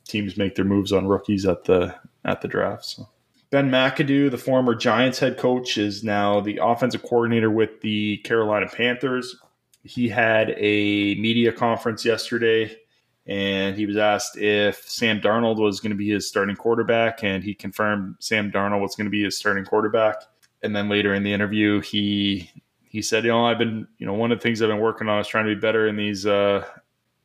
teams 0.07 0.37
make 0.37 0.57
their 0.57 0.65
moves 0.67 0.93
on 0.93 1.07
rookies 1.07 1.47
at 1.47 1.65
the 1.65 1.95
at 2.25 2.43
the 2.43 2.49
draft. 2.49 2.85
So. 2.85 3.09
Ben 3.53 3.71
McAdoo, 3.71 4.31
the 4.31 4.39
former 4.39 4.75
Giants 4.75 5.21
head 5.21 5.37
coach, 5.37 5.79
is 5.79 6.03
now 6.03 6.41
the 6.41 6.59
offensive 6.61 7.03
coordinator 7.03 7.51
with 7.51 7.83
the 7.83 8.17
Carolina 8.25 8.67
Panthers. 8.67 9.37
He 9.85 10.09
had 10.09 10.55
a 10.57 11.15
media 11.17 11.53
conference 11.53 12.05
yesterday 12.05 12.75
and 13.27 13.77
he 13.77 13.87
was 13.87 13.97
asked 13.97 14.37
if 14.37 14.89
Sam 14.89 15.21
Darnold 15.21 15.61
was 15.61 15.81
going 15.81 15.91
to 15.91 15.97
be 15.97 16.11
his 16.11 16.27
starting 16.27 16.57
quarterback, 16.57 17.23
and 17.23 17.45
he 17.45 17.55
confirmed 17.55 18.17
Sam 18.19 18.51
Darnold 18.51 18.81
was 18.81 18.97
going 18.97 19.05
to 19.05 19.11
be 19.11 19.23
his 19.23 19.39
starting 19.39 19.65
quarterback. 19.65 20.17
And 20.63 20.75
then 20.75 20.89
later 20.89 21.15
in 21.15 21.23
the 21.23 21.33
interview, 21.33 21.81
he 21.81 22.51
he 22.83 23.01
said, 23.01 23.25
"You 23.25 23.31
know, 23.31 23.47
I've 23.47 23.59
been, 23.59 23.87
you 23.99 24.07
know, 24.07 24.15
one 24.15 24.33
of 24.33 24.39
the 24.39 24.43
things 24.43 24.61
I've 24.61 24.69
been 24.69 24.81
working 24.81 25.09
on 25.09 25.21
is 25.21 25.29
trying 25.29 25.47
to 25.47 25.55
be 25.55 25.61
better 25.61 25.87
in 25.87 25.97
these 25.97 26.27
uh, 26.27 26.67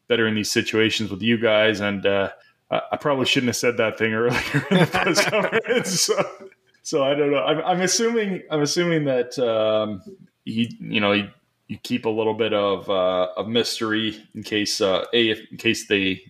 better 0.08 0.28
in 0.28 0.36
these 0.36 0.52
situations 0.52 1.10
with 1.10 1.22
you 1.22 1.38
guys, 1.38 1.80
and 1.80 2.06
uh, 2.06 2.30
I 2.70 2.98
probably 2.98 3.26
shouldn't 3.26 3.48
have 3.48 3.56
said 3.56 3.78
that 3.78 3.98
thing 3.98 4.14
earlier 4.14 4.68
in 4.72 4.80
the 4.80 4.86
press 4.92 5.24
conference. 5.24 6.02
So, 6.02 6.50
so, 6.84 7.04
I 7.04 7.14
don't 7.14 7.32
know. 7.32 7.44
I'm, 7.44 7.60
I'm 7.60 7.82
assuming 7.82 8.44
I'm 8.52 8.62
assuming 8.62 9.06
that 9.06 9.40
um, 9.40 10.02
he, 10.44 10.76
you 10.80 11.00
know, 11.00 11.14
he 11.14 11.30
you 11.68 11.78
keep 11.84 12.06
a 12.06 12.10
little 12.10 12.34
bit 12.34 12.54
of 12.54 12.90
uh, 12.90 13.28
of 13.36 13.48
mystery 13.48 14.22
in 14.34 14.44
case 14.44 14.82
uh, 14.82 15.06
a 15.14 15.30
if, 15.30 15.40
in 15.52 15.58
case 15.58 15.88
they 15.88 16.22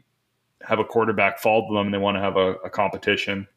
have 0.62 0.80
a 0.80 0.84
quarterback 0.84 1.40
fall 1.40 1.68
to 1.68 1.74
them 1.74 1.88
and 1.88 1.94
they 1.94 2.00
want 2.00 2.18
to 2.18 2.22
have 2.22 2.36
a, 2.36 2.54
a, 2.66 2.70
competition. 2.70 3.48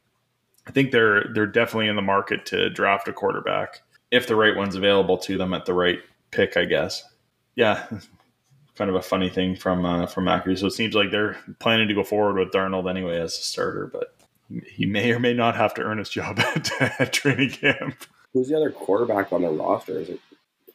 I 0.66 0.70
think 0.70 0.92
they're 0.92 1.24
they're 1.34 1.46
definitely 1.46 1.88
in 1.88 1.96
the 1.96 2.02
market 2.02 2.46
to 2.46 2.70
draft 2.70 3.08
a 3.08 3.12
quarterback 3.12 3.80
if 4.10 4.26
the 4.26 4.36
right 4.36 4.54
one's 4.54 4.76
available 4.76 5.18
to 5.18 5.38
them 5.38 5.54
at 5.54 5.64
the 5.64 5.74
right 5.74 5.98
pick. 6.30 6.56
I 6.56 6.66
guess. 6.66 7.02
Yeah, 7.56 7.86
kind 8.80 8.88
of 8.88 8.96
a 8.96 9.02
funny 9.02 9.28
thing 9.28 9.54
from 9.54 9.84
uh, 9.84 10.06
from 10.06 10.24
Macri. 10.24 10.58
So 10.58 10.66
it 10.66 10.70
seems 10.70 10.94
like 10.94 11.10
they're 11.10 11.36
planning 11.58 11.86
to 11.88 11.94
go 11.94 12.02
forward 12.02 12.38
with 12.38 12.50
Darnold 12.50 12.88
anyway 12.88 13.20
as 13.20 13.38
a 13.38 13.42
starter, 13.42 13.86
but 13.86 14.14
he 14.66 14.86
may 14.86 15.12
or 15.12 15.20
may 15.20 15.34
not 15.34 15.54
have 15.54 15.74
to 15.74 15.82
earn 15.82 15.98
his 15.98 16.08
job 16.08 16.38
at, 16.56 16.72
at 16.98 17.12
training 17.12 17.50
camp. 17.50 17.94
Who's 18.32 18.48
the 18.48 18.56
other 18.56 18.70
quarterback 18.70 19.34
on 19.34 19.42
the 19.42 19.50
roster? 19.50 20.00
Is 20.00 20.08
it 20.08 20.20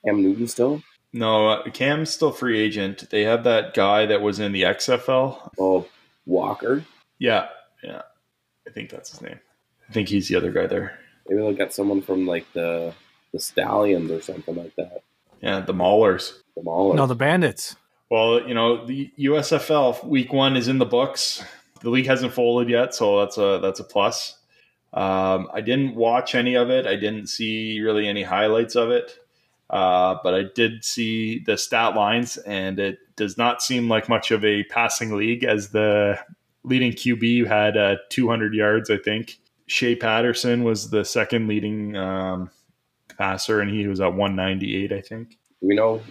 Cam 0.05 0.21
Newton 0.21 0.47
still? 0.47 0.83
No, 1.13 1.47
uh, 1.47 1.71
Cam's 1.71 2.12
still 2.12 2.31
free 2.31 2.59
agent. 2.59 3.09
They 3.09 3.24
have 3.24 3.43
that 3.45 3.74
guy 3.74 4.05
that 4.05 4.21
was 4.21 4.39
in 4.39 4.51
the 4.51 4.63
XFL. 4.63 5.50
Oh, 5.57 5.88
Walker. 6.27 6.85
Yeah, 7.17 7.47
yeah. 7.83 8.03
I 8.67 8.71
think 8.71 8.91
that's 8.91 9.09
his 9.09 9.21
name. 9.24 9.39
I 9.89 9.93
think 9.93 10.09
he's 10.09 10.27
the 10.27 10.35
other 10.35 10.51
guy 10.51 10.67
there. 10.67 11.00
Maybe 11.27 11.41
they'll 11.41 11.53
get 11.53 11.74
someone 11.74 12.03
from 12.03 12.27
like 12.27 12.45
the 12.53 12.93
the 13.31 13.39
Stallions 13.39 14.12
or 14.12 14.21
something 14.21 14.55
like 14.55 14.75
that. 14.75 15.01
Yeah, 15.41 15.62
the 15.62 15.74
Maulers. 15.74 16.33
The 16.55 16.62
Maulers. 16.62 16.95
No, 16.95 17.07
the 17.07 17.15
Bandits. 17.15 17.75
Well, 18.09 18.47
you 18.47 18.53
know, 18.53 18.85
the 18.85 19.12
USFL 19.19 20.05
week 20.05 20.31
one 20.31 20.55
is 20.55 20.67
in 20.67 20.77
the 20.77 20.85
books. 20.85 21.43
The 21.81 21.89
league 21.89 22.05
hasn't 22.05 22.33
folded 22.33 22.69
yet, 22.69 22.93
so 22.93 23.19
that's 23.19 23.38
a 23.38 23.59
that's 23.62 23.79
a 23.79 23.83
plus. 23.83 24.38
Um, 24.93 25.50
I 25.53 25.62
didn't 25.62 25.95
watch 25.95 26.35
any 26.35 26.55
of 26.55 26.69
it. 26.69 26.88
I 26.88 26.95
didn't 26.95 27.27
see 27.27 27.81
really 27.81 28.07
any 28.07 28.24
highlights 28.24 28.75
of 28.75 28.91
it. 28.91 29.19
Uh, 29.69 30.17
but 30.24 30.33
I 30.33 30.43
did 30.53 30.85
see 30.85 31.39
the 31.39 31.57
stat 31.57 31.95
lines, 31.95 32.38
and 32.38 32.79
it 32.79 33.00
does 33.15 33.38
not 33.38 33.62
seem 33.62 33.89
like 33.89 34.07
much 34.07 34.31
of 34.31 34.45
a 34.45 34.63
passing 34.65 35.17
league 35.17 35.43
as 35.43 35.69
the 35.69 36.19
leading 36.63 36.91
QB 36.91 37.47
had 37.47 37.77
uh, 37.77 37.95
200 38.09 38.53
yards, 38.53 38.89
I 38.89 38.97
think. 38.97 39.38
Shea 39.67 39.95
Patterson 39.95 40.63
was 40.63 40.91
the 40.91 41.03
second 41.03 41.47
leading 41.47 41.95
um, 41.95 42.51
passer, 43.17 43.59
and 43.59 43.71
he 43.71 43.88
was 43.88 44.00
at 44.00 44.13
198, 44.13 44.91
I 44.91 45.01
think. 45.01 45.38
We 45.62 45.75
know? 45.75 46.01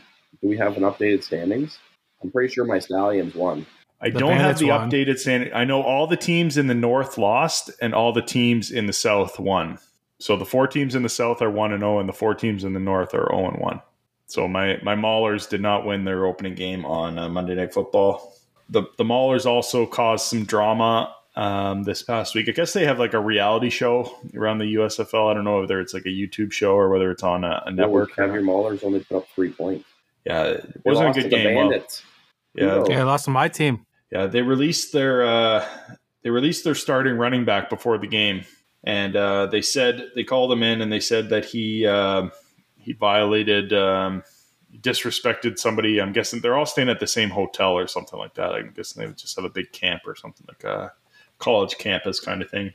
Do 0.44 0.50
we 0.50 0.58
have 0.58 0.76
an 0.76 0.82
updated 0.82 1.22
standings? 1.22 1.78
I'm 2.22 2.30
pretty 2.30 2.52
sure 2.52 2.66
my 2.66 2.78
Stallions 2.78 3.34
won. 3.34 3.64
I 4.02 4.10
The 4.10 4.18
don't 4.18 4.36
have 4.36 4.58
the 4.58 4.66
won. 4.66 4.90
updated 4.90 5.18
standing. 5.18 5.50
I 5.54 5.64
know 5.64 5.80
all 5.80 6.06
the 6.06 6.18
teams 6.18 6.58
in 6.58 6.66
the 6.66 6.74
North 6.74 7.16
lost, 7.16 7.70
and 7.80 7.94
all 7.94 8.12
the 8.12 8.20
teams 8.20 8.70
in 8.70 8.84
the 8.84 8.92
South 8.92 9.40
won. 9.40 9.78
So 10.18 10.36
the 10.36 10.44
four 10.44 10.66
teams 10.66 10.94
in 10.94 11.02
the 11.02 11.08
South 11.08 11.40
are 11.40 11.50
one 11.50 11.72
and 11.72 11.80
zero, 11.80 11.98
and 11.98 12.06
the 12.06 12.12
four 12.12 12.34
teams 12.34 12.62
in 12.62 12.74
the 12.74 12.78
North 12.80 13.14
are 13.14 13.26
zero 13.30 13.48
and 13.48 13.58
one. 13.58 13.80
So 14.26 14.46
my 14.46 14.78
my 14.82 14.94
Maulers 14.94 15.48
did 15.48 15.62
not 15.62 15.86
win 15.86 16.04
their 16.04 16.26
opening 16.26 16.54
game 16.54 16.84
on 16.84 17.18
uh, 17.18 17.30
Monday 17.30 17.54
Night 17.54 17.72
Football. 17.72 18.36
The 18.68 18.82
the 18.98 19.04
Maulers 19.04 19.46
also 19.46 19.86
caused 19.86 20.26
some 20.26 20.44
drama 20.44 21.14
um, 21.36 21.84
this 21.84 22.02
past 22.02 22.34
week. 22.34 22.50
I 22.50 22.52
guess 22.52 22.74
they 22.74 22.84
have 22.84 22.98
like 22.98 23.14
a 23.14 23.18
reality 23.18 23.70
show 23.70 24.14
around 24.34 24.58
the 24.58 24.74
USFL. 24.74 25.30
I 25.30 25.32
don't 25.32 25.44
know 25.44 25.60
whether 25.60 25.80
it's 25.80 25.94
like 25.94 26.04
a 26.04 26.10
YouTube 26.10 26.52
show 26.52 26.74
or 26.74 26.90
whether 26.90 27.10
it's 27.10 27.22
on 27.22 27.44
a, 27.44 27.62
a 27.64 27.70
network. 27.70 28.14
Have 28.16 28.34
your 28.34 28.42
Maulers 28.42 28.84
only 28.84 29.00
put 29.00 29.16
up 29.16 29.26
three 29.34 29.50
points? 29.50 29.86
Yeah, 30.24 30.42
it 30.44 30.84
They 30.84 30.90
wasn't 30.90 31.16
a 31.16 31.20
good 31.20 31.30
game. 31.30 31.54
Well, 31.54 31.72
yeah, 32.54 32.66
No. 32.66 32.86
Yeah, 32.88 33.00
I 33.00 33.02
lost 33.02 33.24
to 33.26 33.30
my 33.30 33.48
team. 33.48 33.86
Yeah, 34.10 34.26
they 34.26 34.42
released 34.42 34.92
their 34.92 35.24
uh, 35.24 35.66
they 36.22 36.30
released 36.30 36.64
their 36.64 36.74
starting 36.74 37.16
running 37.16 37.44
back 37.44 37.68
before 37.68 37.98
the 37.98 38.06
game, 38.06 38.44
and 38.84 39.16
uh, 39.16 39.46
they 39.46 39.62
said 39.62 40.10
they 40.14 40.24
called 40.24 40.52
him 40.52 40.62
in 40.62 40.80
and 40.80 40.92
they 40.92 41.00
said 41.00 41.30
that 41.30 41.44
he 41.44 41.86
uh, 41.86 42.28
he 42.76 42.92
violated 42.92 43.72
um, 43.72 44.22
disrespected 44.80 45.58
somebody. 45.58 46.00
I'm 46.00 46.12
guessing 46.12 46.40
they're 46.40 46.56
all 46.56 46.66
staying 46.66 46.88
at 46.88 47.00
the 47.00 47.06
same 47.06 47.30
hotel 47.30 47.72
or 47.72 47.86
something 47.86 48.18
like 48.18 48.34
that. 48.34 48.52
I'm 48.52 48.72
guessing 48.74 49.00
they 49.00 49.06
would 49.06 49.18
just 49.18 49.36
have 49.36 49.44
a 49.44 49.50
big 49.50 49.72
camp 49.72 50.02
or 50.06 50.14
something 50.14 50.46
like 50.48 50.64
a 50.64 50.92
college 51.38 51.76
campus 51.78 52.20
kind 52.20 52.42
of 52.42 52.50
thing. 52.50 52.72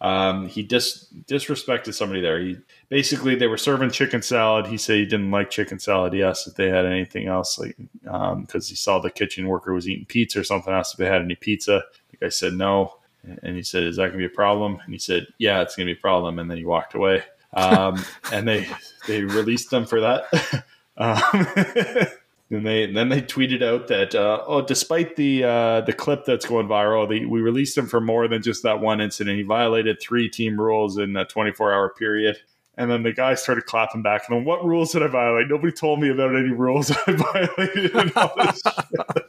Um, 0.00 0.46
he 0.46 0.62
dis- 0.62 1.12
disrespected 1.26 1.92
somebody 1.92 2.20
there. 2.20 2.40
He 2.40 2.56
basically 2.88 3.34
they 3.34 3.48
were 3.48 3.56
serving 3.56 3.90
chicken 3.90 4.22
salad. 4.22 4.66
He 4.66 4.78
said 4.78 4.96
he 4.96 5.04
didn't 5.04 5.30
like 5.30 5.50
chicken 5.50 5.78
salad. 5.78 6.12
He 6.12 6.22
asked 6.22 6.46
if 6.46 6.54
they 6.54 6.68
had 6.68 6.86
anything 6.86 7.26
else, 7.26 7.58
like 7.58 7.76
because 8.02 8.68
he 8.68 8.76
saw 8.76 9.00
the 9.00 9.10
kitchen 9.10 9.48
worker 9.48 9.74
was 9.74 9.88
eating 9.88 10.06
pizza 10.06 10.40
or 10.40 10.44
something. 10.44 10.72
Asked 10.72 10.94
if 10.94 10.98
they 10.98 11.06
had 11.06 11.22
any 11.22 11.34
pizza. 11.34 11.82
The 12.10 12.16
guy 12.18 12.28
said 12.28 12.52
no, 12.54 12.98
and 13.42 13.56
he 13.56 13.62
said, 13.62 13.82
"Is 13.82 13.96
that 13.96 14.02
going 14.02 14.12
to 14.12 14.18
be 14.18 14.26
a 14.26 14.30
problem?" 14.30 14.78
And 14.84 14.92
he 14.92 14.98
said, 14.98 15.26
"Yeah, 15.38 15.62
it's 15.62 15.74
going 15.74 15.88
to 15.88 15.94
be 15.94 15.98
a 15.98 16.00
problem." 16.00 16.38
And 16.38 16.50
then 16.50 16.58
he 16.58 16.64
walked 16.64 16.94
away. 16.94 17.24
Um, 17.54 18.04
and 18.32 18.46
they 18.46 18.68
they 19.06 19.22
released 19.22 19.70
them 19.70 19.84
for 19.86 20.00
that. 20.00 20.64
um, 20.96 22.06
and 22.50 22.66
they 22.66 22.90
then 22.90 23.08
they 23.10 23.20
tweeted 23.20 23.62
out 23.62 23.88
that 23.88 24.14
uh, 24.14 24.42
oh, 24.46 24.62
despite 24.62 25.16
the 25.16 25.44
uh, 25.44 25.80
the 25.82 25.92
clip 25.92 26.24
that's 26.24 26.46
going 26.46 26.66
viral, 26.66 27.08
they, 27.08 27.24
we 27.26 27.40
released 27.40 27.76
him 27.76 27.86
for 27.86 28.00
more 28.00 28.26
than 28.26 28.42
just 28.42 28.62
that 28.62 28.80
one 28.80 29.00
incident. 29.00 29.36
He 29.36 29.42
violated 29.42 30.00
three 30.00 30.28
team 30.30 30.58
rules 30.58 30.96
in 30.98 31.16
a 31.16 31.24
24 31.24 31.72
hour 31.72 31.90
period. 31.90 32.38
And 32.78 32.88
then 32.88 33.02
the 33.02 33.12
guy 33.12 33.34
started 33.34 33.66
clapping 33.66 34.02
back. 34.02 34.22
And 34.28 34.36
then, 34.38 34.44
what 34.44 34.64
rules 34.64 34.92
did 34.92 35.02
I 35.02 35.08
violate? 35.08 35.48
Nobody 35.48 35.72
told 35.72 36.00
me 36.00 36.10
about 36.10 36.34
any 36.36 36.50
rules 36.50 36.90
I 37.06 37.12
violated. 37.12 38.16
All 38.16 38.32
this 38.36 38.62
shit. 38.94 39.24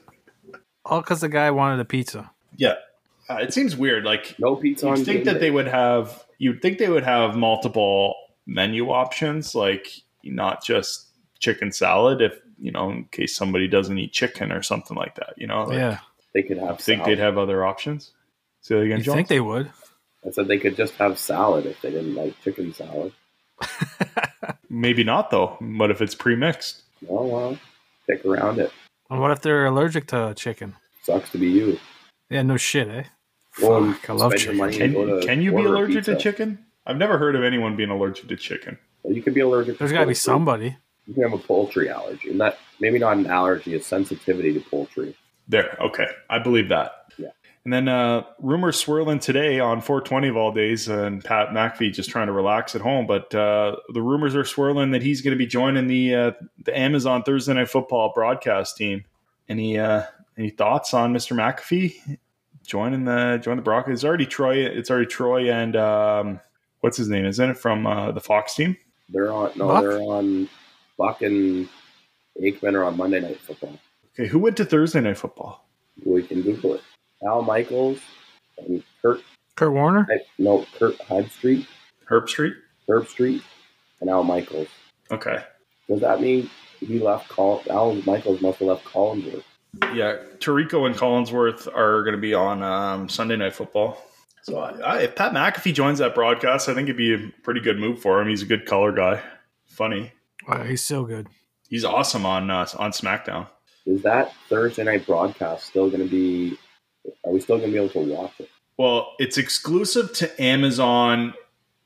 All 0.85 1.01
because 1.01 1.21
the 1.21 1.29
guy 1.29 1.49
wanted 1.51 1.79
a 1.79 1.85
pizza. 1.85 2.29
Yeah, 2.57 2.75
uh, 3.29 3.37
it 3.37 3.53
seems 3.53 3.75
weird. 3.75 4.05
Like 4.05 4.35
No 4.39 4.55
pizza 4.55 4.87
on 4.87 4.97
you'd 4.97 5.05
think 5.05 5.25
that 5.25 5.33
day. 5.33 5.39
they 5.39 5.51
would 5.51 5.67
have. 5.67 6.23
You'd 6.37 6.61
think 6.61 6.77
they 6.77 6.89
would 6.89 7.03
have 7.03 7.35
multiple 7.35 8.15
menu 8.45 8.89
options, 8.91 9.55
like 9.55 9.89
not 10.23 10.63
just 10.63 11.07
chicken 11.39 11.71
salad. 11.71 12.21
If 12.21 12.39
you 12.59 12.71
know, 12.71 12.89
in 12.91 13.05
case 13.05 13.35
somebody 13.35 13.67
doesn't 13.67 13.97
eat 13.97 14.11
chicken 14.13 14.51
or 14.51 14.61
something 14.61 14.95
like 14.97 15.15
that. 15.15 15.33
You 15.37 15.47
know, 15.47 15.63
like, 15.63 15.77
yeah, 15.77 15.99
They 16.33 16.43
could 16.43 16.57
have. 16.57 16.71
I 16.71 16.75
think 16.77 16.99
salad. 17.01 17.05
they'd 17.17 17.21
have 17.21 17.37
other 17.37 17.65
options. 17.65 18.11
Say 18.61 18.75
that 18.75 18.81
again, 18.81 18.97
you 19.03 19.13
think 19.13 19.27
they 19.27 19.39
would? 19.39 19.71
I 20.25 20.31
said 20.31 20.47
they 20.47 20.57
could 20.57 20.75
just 20.75 20.93
have 20.95 21.17
salad 21.17 21.65
if 21.65 21.81
they 21.81 21.91
didn't 21.91 22.15
like 22.15 22.39
chicken 22.43 22.73
salad. 22.73 23.13
Maybe 24.69 25.03
not 25.03 25.31
though. 25.31 25.57
What 25.59 25.91
if 25.91 26.01
it's 26.01 26.15
pre-mixed? 26.15 26.83
Well, 27.01 27.27
well, 27.27 27.57
stick 28.03 28.25
around 28.25 28.59
it. 28.59 28.71
And 29.09 29.19
what 29.21 29.31
if 29.31 29.41
they're 29.41 29.65
allergic 29.65 30.07
to 30.07 30.33
chicken? 30.35 30.75
Sucks 31.03 31.31
to 31.31 31.37
be 31.37 31.47
you. 31.49 31.79
Yeah, 32.29 32.41
no 32.43 32.57
shit, 32.57 32.87
eh? 32.89 33.03
Well, 33.61 33.93
Fuck, 33.93 34.09
I 34.09 34.13
love 34.13 34.35
chicken. 34.35 34.57
Can, 34.71 34.81
and 34.81 34.93
go 34.93 35.19
to 35.19 35.25
can 35.25 35.41
you 35.41 35.51
be 35.51 35.57
order 35.57 35.69
a 35.69 35.71
allergic 35.79 36.03
to 36.05 36.15
chicken? 36.17 36.65
I've 36.85 36.97
never 36.97 37.17
heard 37.17 37.35
of 37.35 37.43
anyone 37.43 37.75
being 37.75 37.89
allergic 37.89 38.27
to 38.27 38.35
chicken. 38.35 38.77
Well, 39.03 39.13
you 39.13 39.23
could 39.23 39.33
be 39.33 39.39
allergic. 39.41 39.77
There's 39.77 39.91
to 39.91 39.95
got 39.95 40.01
to 40.01 40.05
be 40.05 40.09
poultry. 40.09 40.15
somebody. 40.15 40.77
You 41.09 41.15
can 41.15 41.23
have 41.23 41.33
a 41.33 41.39
poultry 41.39 41.89
allergy, 41.89 42.29
and 42.29 42.39
that 42.39 42.59
maybe 42.79 42.99
not 42.99 43.17
an 43.17 43.25
allergy, 43.25 43.73
a 43.73 43.81
sensitivity 43.81 44.53
to 44.53 44.59
poultry. 44.59 45.17
There, 45.47 45.75
okay, 45.81 46.05
I 46.29 46.37
believe 46.37 46.69
that. 46.69 46.91
Yeah. 47.17 47.29
And 47.65 47.73
then 47.73 47.87
uh, 47.87 48.25
rumors 48.37 48.77
swirling 48.77 49.17
today 49.17 49.59
on 49.59 49.81
420 49.81 50.27
of 50.27 50.37
all 50.37 50.51
days, 50.51 50.87
and 50.87 51.25
Pat 51.25 51.49
McAfee 51.49 51.91
just 51.93 52.11
trying 52.11 52.27
to 52.27 52.31
relax 52.31 52.75
at 52.75 52.81
home. 52.81 53.07
But 53.07 53.33
uh, 53.33 53.77
the 53.91 54.03
rumors 54.03 54.35
are 54.35 54.45
swirling 54.45 54.91
that 54.91 55.01
he's 55.01 55.23
going 55.23 55.31
to 55.31 55.37
be 55.37 55.47
joining 55.47 55.87
the 55.87 56.13
uh, 56.13 56.31
the 56.63 56.77
Amazon 56.77 57.23
Thursday 57.23 57.55
Night 57.55 57.69
Football 57.69 58.11
broadcast 58.13 58.77
team. 58.77 59.03
Any 59.47 59.79
uh, 59.79 60.03
any 60.37 60.51
thoughts 60.51 60.93
on 60.93 61.11
Mr. 61.11 61.35
McAfee 61.35 62.19
joining 62.63 63.05
the 63.05 63.39
join 63.43 63.55
the 63.55 63.63
broadcast? 63.63 63.93
It's 63.93 64.03
already 64.03 64.27
Troy. 64.27 64.57
It's 64.57 64.91
already 64.91 65.07
Troy 65.07 65.51
and 65.51 65.75
um, 65.75 66.39
what's 66.81 66.97
his 66.97 67.09
name? 67.09 67.25
Isn't 67.25 67.49
it 67.49 67.57
from 67.57 67.87
uh, 67.87 68.11
the 68.11 68.21
Fox 68.21 68.53
team? 68.53 68.77
They're 69.09 69.31
on 69.31 69.51
no, 69.55 69.67
Buck? 69.69 69.81
they're 69.81 69.99
on 69.99 70.47
Buck 70.99 71.21
and 71.21 71.67
Aikman 72.39 72.73
are 72.75 72.83
on 72.83 72.97
Monday 72.97 73.21
Night 73.21 73.39
Football. 73.39 73.79
Okay, 74.13 74.27
who 74.27 74.37
went 74.37 74.57
to 74.57 74.65
Thursday 74.65 74.99
Night 74.99 75.17
Football? 75.17 75.65
We 76.05 76.21
can 76.23 76.41
Google 76.41 76.75
it. 76.75 76.81
Al 77.25 77.41
Michaels 77.41 77.99
and 78.57 78.83
Kurt. 79.01 79.21
Kurt 79.55 79.71
Warner? 79.71 80.07
No, 80.37 80.65
Kurt 80.77 81.01
Hyde 81.01 81.31
Street, 81.31 81.67
Herbstreit. 82.09 82.53
Herb 82.87 83.07
Street, 83.07 83.41
and 84.01 84.09
Al 84.09 84.23
Michaels. 84.23 84.67
Okay. 85.09 85.43
Does 85.87 86.01
that 86.01 86.21
mean 86.21 86.49
he 86.79 86.99
left? 86.99 87.29
Col- 87.29 87.63
Al 87.69 87.95
Michaels 88.05 88.41
must 88.41 88.59
have 88.59 88.67
left 88.67 88.85
Collinsworth. 88.85 89.43
Yeah, 89.93 90.17
Tirico 90.39 90.85
and 90.85 90.95
Collinsworth 90.95 91.67
are 91.73 92.03
going 92.03 92.15
to 92.15 92.21
be 92.21 92.33
on 92.33 92.61
um, 92.61 93.07
Sunday 93.07 93.37
Night 93.37 93.53
Football. 93.55 94.03
So 94.43 94.59
I, 94.59 94.79
I, 94.79 94.97
if 95.03 95.15
Pat 95.15 95.33
McAfee 95.33 95.73
joins 95.73 95.99
that 95.99 96.15
broadcast, 96.15 96.67
I 96.67 96.73
think 96.73 96.85
it'd 96.85 96.97
be 96.97 97.13
a 97.13 97.31
pretty 97.43 97.61
good 97.61 97.79
move 97.79 98.01
for 98.01 98.21
him. 98.21 98.27
He's 98.27 98.41
a 98.41 98.45
good 98.45 98.65
color 98.65 98.91
guy, 98.91 99.21
funny. 99.67 100.11
Wow, 100.49 100.63
he's 100.63 100.83
so 100.83 101.03
good. 101.03 101.27
He's 101.69 101.85
awesome 101.85 102.25
on 102.25 102.49
uh, 102.49 102.67
on 102.77 102.91
SmackDown. 102.91 103.47
Is 103.85 104.01
that 104.03 104.33
Thursday 104.49 104.83
night 104.83 105.05
broadcast 105.05 105.67
still 105.67 105.89
going 105.89 106.03
to 106.03 106.09
be? 106.09 106.57
Are 107.25 107.31
we 107.31 107.39
still 107.39 107.57
going 107.57 107.69
to 107.71 107.73
be 107.73 107.83
able 107.83 107.89
to 108.05 108.13
watch 108.13 108.33
it? 108.39 108.49
Well, 108.77 109.13
it's 109.19 109.37
exclusive 109.37 110.13
to 110.13 110.41
Amazon 110.41 111.33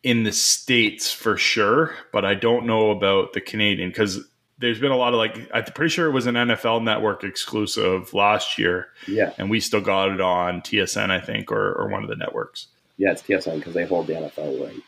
in 0.03 0.24
the 0.24 0.32
states 0.32 1.12
for 1.12 1.38
sure, 1.38 1.96
but 2.12 2.25
I 2.25 2.36
don't 2.36 2.65
know 2.65 2.91
about 2.91 3.34
the 3.34 3.41
Canadian 3.41 3.89
because 3.89 4.20
there's 4.60 4.79
been 4.79 4.91
a 4.91 4.98
lot 4.98 5.13
of 5.13 5.17
like 5.17 5.50
I'm 5.53 5.63
pretty 5.65 5.89
sure 5.89 6.08
it 6.08 6.12
was 6.12 6.25
an 6.27 6.36
NFL 6.36 6.84
Network 6.84 7.24
exclusive 7.24 8.13
last 8.13 8.58
year, 8.58 8.88
Yeah, 9.08 9.34
and 9.38 9.50
we 9.50 9.60
still 9.60 9.82
got 9.82 10.12
it 10.12 10.22
on 10.22 10.62
TSN, 10.62 11.10
I 11.10 11.20
think, 11.20 11.51
or, 11.51 11.74
or 11.74 11.89
one 11.89 12.03
of 12.03 12.10
the 12.10 12.15
networks. 12.15 12.67
yeah, 12.98 13.12
it's 13.12 13.24
TSN 13.24 13.58
because 13.60 13.74
they 13.74 13.86
hold 13.86 14.08
the 14.08 14.13
NFL 14.13 14.65
rights 14.65 14.82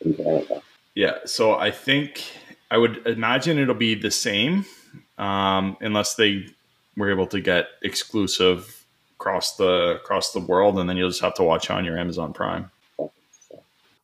in 0.00 0.14
Canada. 0.14 0.62
Yeah, 0.94 1.18
so 1.26 1.54
I 1.54 1.70
think 1.70 2.22
I 2.70 2.78
would 2.78 3.06
imagine 3.06 3.58
it'll 3.58 3.74
be 3.74 3.94
the 3.94 4.10
same, 4.10 4.64
um, 5.18 5.76
unless 5.80 6.14
they 6.14 6.46
were 6.96 7.10
able 7.10 7.26
to 7.28 7.40
get 7.40 7.66
exclusive 7.82 8.84
across 9.18 9.56
the 9.56 9.96
across 10.02 10.32
the 10.32 10.40
world, 10.40 10.78
and 10.78 10.88
then 10.88 10.96
you'll 10.96 11.10
just 11.10 11.20
have 11.22 11.34
to 11.34 11.42
watch 11.42 11.70
on 11.70 11.84
your 11.84 11.98
Amazon 11.98 12.32
Prime. 12.32 12.70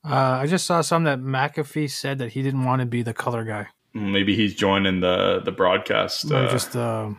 Uh, 0.04 0.38
I 0.42 0.46
just 0.46 0.66
saw 0.66 0.82
some 0.82 1.04
that 1.04 1.18
McAfee 1.18 1.90
said 1.90 2.18
that 2.18 2.32
he 2.32 2.42
didn't 2.42 2.64
want 2.64 2.80
to 2.80 2.86
be 2.86 3.02
the 3.02 3.14
color 3.14 3.44
guy. 3.44 3.68
Maybe 3.92 4.36
he's 4.36 4.54
joining 4.54 5.00
the 5.00 5.40
the 5.44 5.52
broadcast. 5.52 6.30
Uh, 6.30 6.50
just 6.50 6.76
uh, 6.76 7.10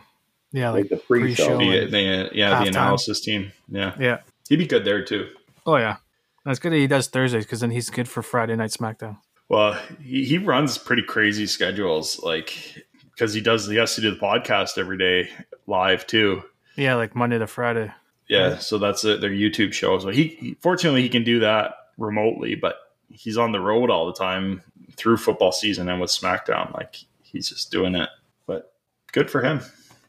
yeah, 0.52 0.70
Like 0.70 0.82
like 0.82 0.90
the 0.90 0.96
pre-show. 0.96 1.56
pre-show. 1.56 1.86
the, 1.86 1.90
the, 1.90 2.30
yeah, 2.32 2.50
the 2.50 2.64
halftime. 2.64 2.68
analysis 2.68 3.20
team. 3.20 3.52
Yeah, 3.68 3.94
yeah. 3.98 4.18
he'd 4.48 4.56
be 4.56 4.66
good 4.66 4.84
there 4.84 5.04
too. 5.04 5.28
Oh 5.66 5.76
yeah, 5.76 5.96
that's 6.44 6.58
good. 6.58 6.72
That 6.72 6.76
he 6.78 6.86
does 6.86 7.08
Thursdays 7.08 7.44
because 7.44 7.60
then 7.60 7.70
he's 7.72 7.90
good 7.90 8.08
for 8.08 8.22
Friday 8.22 8.56
night 8.56 8.70
SmackDown. 8.70 9.18
Well, 9.48 9.78
he, 10.02 10.24
he 10.24 10.38
runs 10.38 10.76
pretty 10.78 11.02
crazy 11.02 11.46
schedules, 11.46 12.20
like 12.22 12.84
because 13.12 13.32
he 13.32 13.40
does 13.40 13.66
he 13.66 13.76
has 13.76 13.94
to 13.94 14.00
do 14.00 14.10
the 14.10 14.20
podcast 14.20 14.78
every 14.78 14.98
day 14.98 15.30
live 15.66 16.06
too. 16.06 16.42
Yeah, 16.76 16.94
like 16.94 17.16
Monday 17.16 17.38
to 17.38 17.46
Friday. 17.46 17.90
Yeah, 18.28 18.58
so 18.58 18.78
that's 18.78 19.04
it. 19.04 19.20
Their 19.20 19.30
YouTube 19.30 19.72
show. 19.72 19.98
So 19.98 20.10
he, 20.10 20.28
he 20.40 20.54
fortunately 20.60 21.02
he 21.02 21.08
can 21.08 21.24
do 21.24 21.40
that 21.40 21.74
remotely, 21.96 22.54
but 22.54 22.76
he's 23.08 23.38
on 23.38 23.52
the 23.52 23.60
road 23.60 23.90
all 23.90 24.06
the 24.06 24.12
time 24.12 24.62
through 24.96 25.16
football 25.16 25.52
season 25.52 25.88
and 25.88 26.00
with 26.00 26.10
SmackDown. 26.10 26.74
Like 26.74 26.96
he's 27.22 27.48
just 27.48 27.70
doing 27.70 27.94
it. 27.94 28.10
But 28.46 28.72
good 29.12 29.30
for 29.30 29.42
him. 29.42 29.60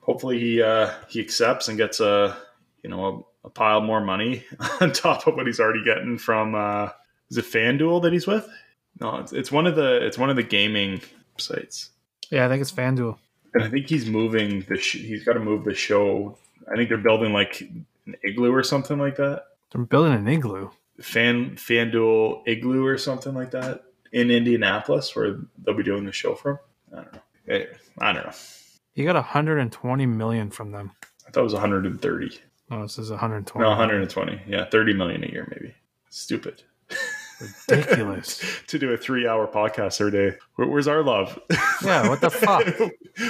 Hopefully 0.02 0.40
he 0.40 0.62
uh, 0.62 0.92
he 1.08 1.22
accepts 1.22 1.70
and 1.70 1.78
gets 1.78 2.02
a 2.02 2.38
you 2.84 2.90
know 2.90 3.26
a, 3.44 3.48
a 3.48 3.50
pile 3.50 3.82
more 3.82 4.02
money 4.02 4.44
on 4.82 4.92
top 4.92 5.26
of 5.28 5.36
what 5.36 5.48
he's 5.48 5.60
already 5.60 5.84
getting 5.86 6.18
from 6.18 6.56
uh, 6.56 6.90
is 7.30 7.38
it 7.38 7.46
FanDuel 7.46 8.02
that 8.02 8.12
he's 8.12 8.28
with? 8.28 8.50
No, 9.00 9.18
it's, 9.18 9.32
it's 9.34 9.52
one 9.52 9.66
of 9.68 9.76
the 9.76 10.06
it's 10.06 10.18
one 10.18 10.30
of 10.30 10.36
the 10.36 10.44
gaming 10.44 11.02
sites. 11.38 11.92
Yeah, 12.30 12.46
I 12.46 12.50
think 12.50 12.62
it's 12.62 12.72
FanDuel. 12.72 13.18
And 13.54 13.64
I 13.64 13.70
think 13.70 13.88
he's 13.88 14.08
moving 14.08 14.62
the 14.68 14.78
sh- 14.78 14.98
he's 14.98 15.24
got 15.24 15.34
to 15.34 15.40
move 15.40 15.64
the 15.64 15.74
show. 15.74 16.38
I 16.72 16.76
think 16.76 16.90
they're 16.90 16.98
building 16.98 17.34
like 17.34 17.62
an 17.62 18.16
igloo 18.24 18.54
or 18.54 18.64
something 18.64 19.00
like 19.00 19.16
that. 19.16 19.46
They're 19.72 19.84
building 19.84 20.14
an 20.14 20.28
igloo. 20.28 20.70
Fan 21.02 21.56
FanDuel 21.56 22.44
igloo 22.48 22.86
or 22.86 22.98
something 22.98 23.34
like 23.34 23.52
that 23.52 23.84
in 24.12 24.30
Indianapolis, 24.32 25.16
where 25.16 25.38
they'll 25.64 25.76
be 25.78 25.84
doing 25.84 26.06
the 26.06 26.12
show 26.12 26.36
from. 26.36 26.60
I 26.92 26.96
don't 26.98 27.14
know. 27.14 27.66
I 28.00 28.14
don't 28.14 28.26
know. 28.26 28.34
You 28.96 29.06
got 29.06 29.16
120 29.16 30.06
million 30.06 30.50
from 30.52 30.72
them. 30.72 30.92
I 31.28 31.32
thought 31.32 31.42
it 31.42 31.44
was 31.44 31.54
130. 31.54 32.40
Oh, 32.72 32.82
this 32.82 32.98
is 32.98 33.10
120. 33.10 33.64
No, 33.64 33.70
120. 33.70 34.42
Yeah, 34.48 34.66
30 34.66 34.94
million 34.94 35.24
a 35.24 35.28
year, 35.28 35.48
maybe. 35.50 35.74
Stupid. 36.10 36.64
Ridiculous. 37.42 38.42
to 38.68 38.80
do 38.80 38.92
a 38.92 38.98
three-hour 38.98 39.48
podcast 39.48 40.02
every 40.02 40.12
day. 40.12 40.38
Where, 40.56 40.68
where's 40.68 40.88
our 40.88 41.04
love? 41.04 41.40
Yeah, 41.84 42.10
what 42.10 42.22
the 42.22 42.30
fuck? 42.30 42.68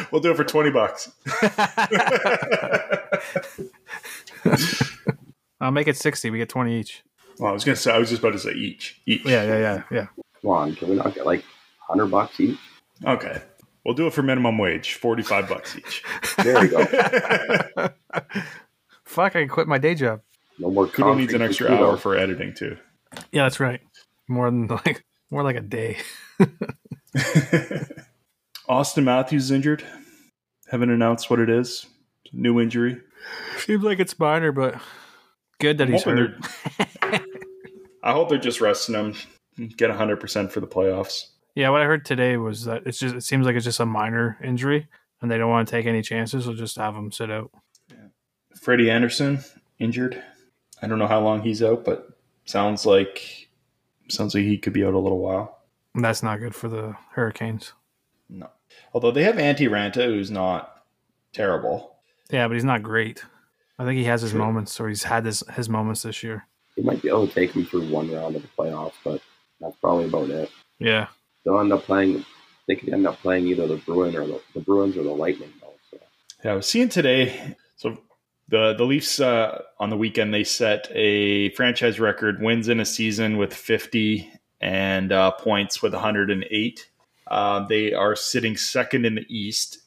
we'll 0.12 0.22
do 0.22 0.32
it 0.32 0.38
for 0.38 0.44
20 0.44 0.72
bucks. 0.72 1.12
I'll 5.62 5.72
make 5.72 5.88
it 5.88 5.98
60. 5.98 6.30
We 6.30 6.38
get 6.38 6.50
20 6.50 6.80
each. 6.80 7.04
Well, 7.39 7.51
I 7.51 7.54
was 7.54 7.63
gonna 7.63 7.78
say. 7.78 7.94
I 7.94 7.98
was 7.98 8.10
just 8.10 8.20
about 8.20 8.34
to 8.34 8.39
say 8.39 8.51
each. 8.51 9.00
Each. 9.06 9.25
Yeah, 9.25 9.44
yeah, 9.44 9.58
yeah, 9.60 9.84
yeah. 9.92 10.08
Come 10.42 10.51
on, 10.51 10.75
can 10.75 10.89
we 10.89 10.96
not 10.96 11.16
get 11.16 11.25
like 11.25 11.46
hundred 11.80 12.08
bucks 12.08 12.38
each? 12.39 12.58
Okay. 13.06 13.42
We'll 13.86 13.94
do 13.94 14.08
it 14.08 14.13
for 14.13 14.22
minimum 14.22 14.58
wage, 14.58 14.96
forty-five 14.96 15.48
bucks 15.48 15.78
each. 15.78 16.04
There 16.44 16.66
you 16.66 16.72
go. 16.72 16.86
Fuck, 19.06 19.38
I 19.38 19.39
can 19.39 19.48
quit 19.48 19.70
my 19.70 19.78
day 19.78 19.96
job. 19.96 20.22
No 20.60 20.70
more. 20.70 20.88
Kudo 20.88 21.16
needs 21.16 21.34
an 21.34 21.42
extra 21.42 21.74
hour 21.74 21.96
for 21.96 22.18
editing 22.18 22.54
too. 22.54 22.78
Yeah, 23.32 23.44
that's 23.44 23.60
right. 23.60 23.82
More 24.30 24.50
than 24.50 24.68
like 24.86 25.04
more 25.30 25.44
like 25.44 25.58
a 25.58 25.62
day. 25.62 25.98
Auston 28.70 29.04
Matthews 29.04 29.46
is 29.46 29.52
injured. 29.52 29.84
Haven't 30.72 30.92
announced 30.92 31.30
what 31.30 31.40
it 31.40 31.50
is. 31.50 31.86
New 32.32 32.62
injury. 32.62 33.02
Seems 33.58 33.84
like 33.84 34.00
it's 34.00 34.18
minor, 34.18 34.52
but 34.52 34.76
good 35.60 35.80
that 35.80 35.88
I'm 35.88 35.94
he's 35.94 36.04
hurt. 36.04 36.36
I 38.04 38.12
hope 38.14 38.30
they're 38.30 38.38
just 38.38 38.62
resting 38.62 38.96
him. 38.96 39.16
Get 39.76 39.90
hundred 39.90 40.20
percent 40.22 40.52
for 40.52 40.60
the 40.62 40.68
playoffs. 40.68 41.26
Yeah, 41.56 41.70
what 41.72 41.82
I 41.82 41.86
heard 41.86 42.06
today 42.06 42.38
was 42.38 42.66
that 42.66 42.84
it's 42.86 43.00
just 43.00 43.16
it 43.16 43.24
seems 43.24 43.46
like 43.46 43.56
it's 43.56 43.66
just 43.66 43.80
a 43.80 43.86
minor 43.86 44.38
injury, 44.44 44.88
and 45.22 45.30
they 45.30 45.38
don't 45.38 45.50
want 45.50 45.68
to 45.68 45.72
take 45.72 45.86
any 45.88 46.02
chances, 46.02 46.46
so 46.46 46.54
just 46.54 46.78
have 46.78 46.96
him 46.96 47.12
sit 47.12 47.32
out. 47.32 47.52
Freddie 48.56 48.92
Andersen 48.92 49.40
injured. 49.80 50.22
I 50.82 50.88
don't 50.88 51.00
know 51.00 51.08
how 51.08 51.20
long 51.20 51.42
he's 51.42 51.64
out, 51.64 51.84
but 51.84 52.10
sounds 52.46 52.86
like 52.86 53.49
sounds 54.12 54.36
like 54.36 54.44
he 54.44 54.58
could 54.58 54.74
be 54.74 54.84
out 54.84 54.94
a 54.94 55.00
little 55.00 55.20
while. 55.20 55.60
That's 55.96 56.24
not 56.24 56.39
good 56.39 56.56
for 56.56 56.68
the 56.70 56.96
Hurricanes. 57.12 57.74
No, 58.30 58.50
although 58.94 59.12
they 59.12 59.24
have 59.24 59.36
Antti 59.36 59.68
Raanta, 59.70 60.06
who's 60.06 60.30
not 60.32 60.84
terrible. 61.34 61.96
Yeah, 62.30 62.48
but 62.48 62.54
he's 62.54 62.63
not 62.63 62.84
great. 62.84 63.24
I 63.80 63.86
think 63.86 63.98
he 63.98 64.04
has 64.06 64.22
his 64.22 64.32
True. 64.32 64.39
moments, 64.39 64.80
or 64.80 64.88
he's 64.89 65.04
had 65.04 65.25
his 65.25 65.44
his 65.56 65.68
moments 65.70 66.04
this 66.04 66.22
year. 66.24 66.46
He 66.75 66.84
might 66.84 67.01
be 67.01 67.10
able 67.10 67.28
to 67.28 67.34
take 67.34 67.51
him 67.51 67.66
through 67.66 67.89
one 67.89 68.12
round 68.12 68.36
of 68.36 68.42
the 68.44 68.48
playoffs, 68.58 68.94
but 69.04 69.22
that's 69.60 69.75
probably 69.78 70.06
about 70.06 70.30
it. 70.30 70.50
Yeah, 70.78 71.08
They'll 71.44 71.60
end 71.60 71.74
up 71.74 71.84
playing. 71.84 72.24
They 72.68 72.75
could 72.75 72.94
end 72.94 73.08
up 73.08 73.18
playing 73.20 73.48
either 73.48 73.68
the 73.68 73.78
Bruin 73.78 74.16
or 74.16 74.28
the, 74.28 74.42
the 74.54 74.60
Bruins 74.62 74.96
or 74.96 75.04
the 75.04 75.10
Lightning. 75.10 75.51
Though, 75.60 75.74
so. 75.89 75.98
Yeah, 76.46 76.51
I 76.51 76.56
was 76.56 76.68
seeing 76.68 76.89
today. 76.89 77.56
So 77.78 77.98
the 78.50 78.74
the 78.74 78.84
Leafs 78.84 79.20
uh, 79.20 79.62
on 79.79 79.89
the 79.89 79.98
weekend 79.98 80.34
they 80.34 80.44
set 80.44 80.88
a 80.91 81.50
franchise 81.51 82.00
record 82.00 82.41
wins 82.41 82.68
in 82.68 82.79
a 82.79 82.86
season 82.86 83.38
with 83.38 83.53
50 83.53 84.32
and 84.62 85.12
uh, 85.12 85.32
points 85.32 85.82
with 85.82 85.94
108. 85.94 86.89
Uh, 87.27 87.68
they 87.68 87.94
are 87.94 88.15
sitting 88.15 88.58
second 88.58 89.06
in 89.06 89.15
the 89.15 89.25
East. 89.29 89.79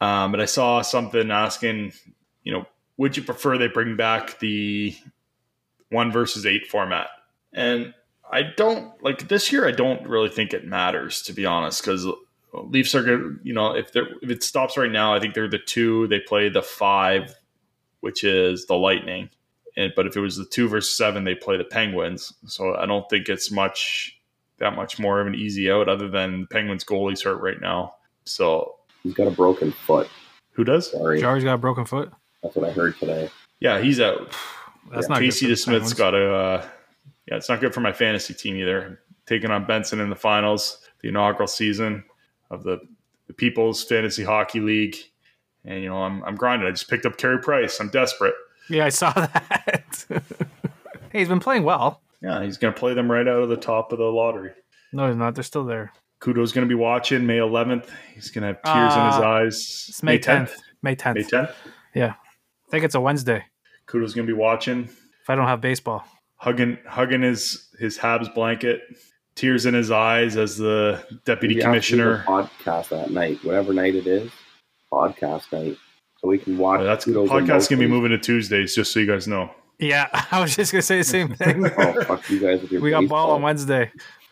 Um, 0.00 0.30
but 0.30 0.40
I 0.40 0.44
saw 0.44 0.82
something 0.82 1.30
asking, 1.30 1.92
you 2.42 2.52
know, 2.52 2.66
would 2.96 3.16
you 3.16 3.22
prefer 3.22 3.58
they 3.58 3.68
bring 3.68 3.96
back 3.96 4.38
the 4.38 4.96
one 5.90 6.12
versus 6.12 6.46
eight 6.46 6.66
format? 6.66 7.08
And 7.52 7.94
I 8.30 8.42
don't 8.42 9.02
like 9.02 9.28
this 9.28 9.52
year. 9.52 9.66
I 9.66 9.72
don't 9.72 10.06
really 10.06 10.28
think 10.28 10.52
it 10.52 10.66
matters 10.66 11.22
to 11.22 11.32
be 11.32 11.46
honest, 11.46 11.82
because 11.82 12.06
Leafs 12.52 12.94
are 12.94 13.02
good. 13.02 13.40
You 13.42 13.52
know, 13.52 13.74
if 13.74 13.92
they 13.92 14.00
if 14.22 14.30
it 14.30 14.42
stops 14.42 14.76
right 14.76 14.90
now, 14.90 15.14
I 15.14 15.20
think 15.20 15.34
they're 15.34 15.48
the 15.48 15.58
two. 15.58 16.06
They 16.08 16.20
play 16.20 16.48
the 16.48 16.62
five, 16.62 17.34
which 18.04 18.22
is 18.22 18.66
the 18.66 18.74
Lightning. 18.76 19.30
And 19.76 19.92
but 19.96 20.06
if 20.06 20.16
it 20.16 20.20
was 20.20 20.36
the 20.36 20.44
two 20.44 20.68
versus 20.68 20.96
seven, 20.96 21.24
they 21.24 21.34
play 21.34 21.56
the 21.56 21.64
Penguins. 21.64 22.32
So 22.46 22.76
I 22.76 22.86
don't 22.86 23.08
think 23.10 23.28
it's 23.28 23.50
much 23.50 24.16
that 24.58 24.76
much 24.76 25.00
more 25.00 25.20
of 25.20 25.26
an 25.26 25.34
easy 25.34 25.68
out, 25.70 25.88
other 25.88 26.08
than 26.08 26.42
the 26.42 26.46
Penguins 26.46 26.84
goalie's 26.84 27.22
hurt 27.22 27.40
right 27.40 27.60
now. 27.60 27.94
So 28.24 28.76
He's 29.02 29.14
got 29.14 29.26
a 29.26 29.30
broken 29.32 29.72
foot. 29.72 30.08
who 30.52 30.62
does? 30.64 30.92
Sorry, 30.92 31.18
Jarry's 31.20 31.42
got 31.44 31.54
a 31.54 31.58
broken 31.58 31.84
foot. 31.84 32.12
that's 32.42 32.54
what 32.54 32.68
I 32.68 32.72
heard 32.72 32.96
today. 32.98 33.28
Yeah, 33.60 33.80
he's 33.80 34.00
out. 34.00 34.30
That's 34.92 35.06
Yeah, 35.08 35.14
not 35.14 35.20
Casey 35.20 35.46
good 35.46 35.58
for 35.58 35.70
the 35.70 35.78
DeSmith's 35.80 35.92
got 35.94 36.14
a. 36.14 36.34
Uh, 36.34 36.66
yeah, 37.26 37.36
it's 37.36 37.48
not 37.48 37.60
good 37.60 37.72
for 37.72 37.80
my 37.80 37.92
fantasy 37.92 38.34
team 38.34 38.56
either. 38.56 39.00
Taking 39.26 39.50
on 39.50 39.64
Benson 39.66 39.98
in 40.00 40.10
the 40.10 40.16
finals, 40.16 40.78
the 41.00 41.08
inaugural 41.08 41.46
season 41.48 42.04
of 42.50 42.62
the, 42.64 42.78
the 43.26 43.32
People's 43.32 43.82
Fantasy 43.82 44.22
Hockey 44.22 44.60
League, 44.60 44.96
and 45.64 45.82
you 45.82 45.88
know 45.88 46.02
I'm 46.02 46.22
I'm 46.24 46.34
grinding. 46.36 46.66
I 46.68 46.70
just 46.72 46.88
picked 46.88 47.06
up 47.06 47.16
Carey 47.16 47.38
Price. 47.38 47.80
I'm 47.80 47.88
desperate. 47.90 48.34
Yeah, 48.70 48.86
I 48.86 48.88
saw 48.90 49.12
that. 49.14 50.04
hey, 51.12 51.18
he's 51.18 51.28
been 51.28 51.40
playing 51.40 51.64
well. 51.64 52.00
Yeah, 52.22 52.42
he's 52.42 52.56
going 52.56 52.72
to 52.72 52.78
play 52.80 52.94
them 52.94 53.10
right 53.10 53.28
out 53.28 53.42
of 53.42 53.48
the 53.50 53.56
top 53.56 53.92
of 53.92 53.98
the 53.98 54.04
lottery. 54.04 54.52
No, 54.92 55.08
he's 55.08 55.16
not. 55.16 55.34
They're 55.34 55.44
still 55.44 55.64
there. 55.64 55.92
Kudo's 56.20 56.52
going 56.52 56.66
to 56.66 56.68
be 56.68 56.74
watching 56.74 57.26
May 57.26 57.36
11th. 57.36 57.90
He's 58.14 58.30
going 58.30 58.42
to 58.42 58.46
have 58.48 58.62
tears 58.62 58.96
in 58.96 59.04
his 59.06 59.14
Uh, 59.16 59.28
eyes. 59.28 59.86
It's 59.90 60.02
May 60.02 60.18
10th. 60.18 60.52
May 60.82 60.96
10th. 60.96 61.14
May 61.16 61.22
10th. 61.24 61.52
Yeah, 61.94 62.14
I 62.66 62.70
think 62.70 62.84
it's 62.84 62.94
a 62.94 63.00
Wednesday. 63.00 63.44
Kudo's 63.86 64.14
going 64.14 64.26
to 64.26 64.32
be 64.32 64.38
watching, 64.38 64.84
If 64.84 65.28
I 65.28 65.34
don't 65.34 65.46
have 65.46 65.60
baseball. 65.60 66.04
hugging 66.36 66.78
hugging 66.86 67.20
his 67.22 67.68
his 67.78 67.98
Habs 67.98 68.32
blanket, 68.34 68.80
tears 69.34 69.66
in 69.66 69.74
his 69.74 69.90
eyes 69.90 70.36
as 70.38 70.56
the 70.56 71.04
deputy 71.26 71.56
We 71.56 71.60
have 71.62 71.64
to 71.74 71.80
do 71.80 71.96
commissioner. 71.98 72.24
the 72.26 72.32
podcast 72.32 72.88
that 72.88 73.10
night, 73.10 73.44
whatever 73.44 73.74
night 73.74 73.94
it 73.94 74.06
is, 74.06 74.30
podcast 74.94 75.52
night, 75.52 75.76
so 76.20 76.28
we 76.28 76.38
can 76.38 76.56
watch. 76.58 76.80
Uh, 76.80 76.84
that's 76.84 77.04
Kudo's 77.04 77.28
podcast's 77.28 77.68
gonna 77.68 77.80
be 77.80 77.86
moving 77.88 78.10
to 78.10 78.18
Tuesdays, 78.18 78.74
just 78.74 78.92
so 78.92 79.00
you 79.00 79.06
guys 79.06 79.26
know. 79.28 79.50
Yeah, 79.78 80.08
I 80.30 80.40
was 80.40 80.54
just 80.54 80.72
gonna 80.72 80.82
say 80.82 80.98
the 80.98 81.04
same 81.04 81.34
thing. 81.34 81.64
Oh 81.78 82.04
fuck 82.04 82.28
you 82.30 82.40
guys 82.40 82.62
with 82.62 82.72
your 82.72 82.80
we 82.80 82.90
got 82.90 83.08
ball 83.08 83.32
on 83.32 83.42
Wednesday. 83.42 83.90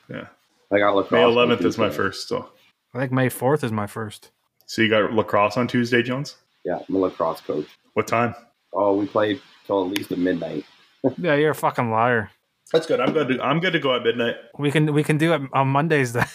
Yeah, 0.09 0.27
I 0.73 0.79
got 0.79 0.95
lacrosse. 0.95 1.13
May 1.13 1.23
on 1.25 1.49
11th 1.49 1.65
is 1.65 1.79
my 1.79 1.91
first. 1.91 2.29
So, 2.29 2.49
I 2.95 2.99
think 3.01 3.13
May 3.13 3.29
fourth 3.29 3.65
is 3.65 3.73
my 3.73 3.87
first. 3.87 4.31
so 4.67 4.83
you 4.83 4.89
got 4.89 5.13
lacrosse 5.13 5.57
on 5.57 5.67
Tuesday, 5.69 6.03
Jones. 6.03 6.37
Yeah, 6.65 6.79
I'm 6.89 6.95
a 6.95 6.99
lacrosse 6.99 7.41
coach. 7.41 7.67
What 7.95 8.07
time? 8.07 8.35
Oh, 8.73 8.95
we 8.97 9.07
played 9.07 9.41
till 9.67 9.85
at 9.85 9.97
least 9.97 10.13
at 10.13 10.19
midnight. 10.19 10.65
Yeah, 11.19 11.35
you're 11.35 11.51
a 11.51 11.55
fucking 11.55 11.91
liar. 11.91 12.31
That's 12.73 12.87
good. 12.87 13.01
I'm 13.01 13.13
good. 13.13 13.27
To, 13.29 13.43
I'm 13.43 13.59
good 13.59 13.73
to 13.73 13.81
go 13.81 13.95
at 13.97 14.05
midnight. 14.05 14.37
We 14.57 14.71
can 14.71 14.95
we 14.95 15.03
can 15.03 15.19
do 15.19 15.33
it 15.35 15.43
on 15.53 15.67
Mondays 15.69 16.13
then. 16.13 16.27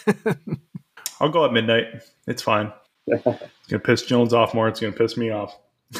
I'll 1.20 1.30
go 1.30 1.46
at 1.46 1.52
midnight. 1.54 1.86
It's 2.26 2.42
fine. 2.42 2.70
It's 3.10 3.68
gonna 3.68 3.80
piss 3.80 4.02
Jones 4.02 4.32
off 4.32 4.54
more. 4.54 4.68
It's 4.68 4.80
gonna 4.80 4.92
piss 4.92 5.16
me 5.16 5.30
off. 5.30 5.58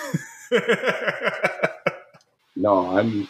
No, 2.59 2.99
I'm 2.99 3.29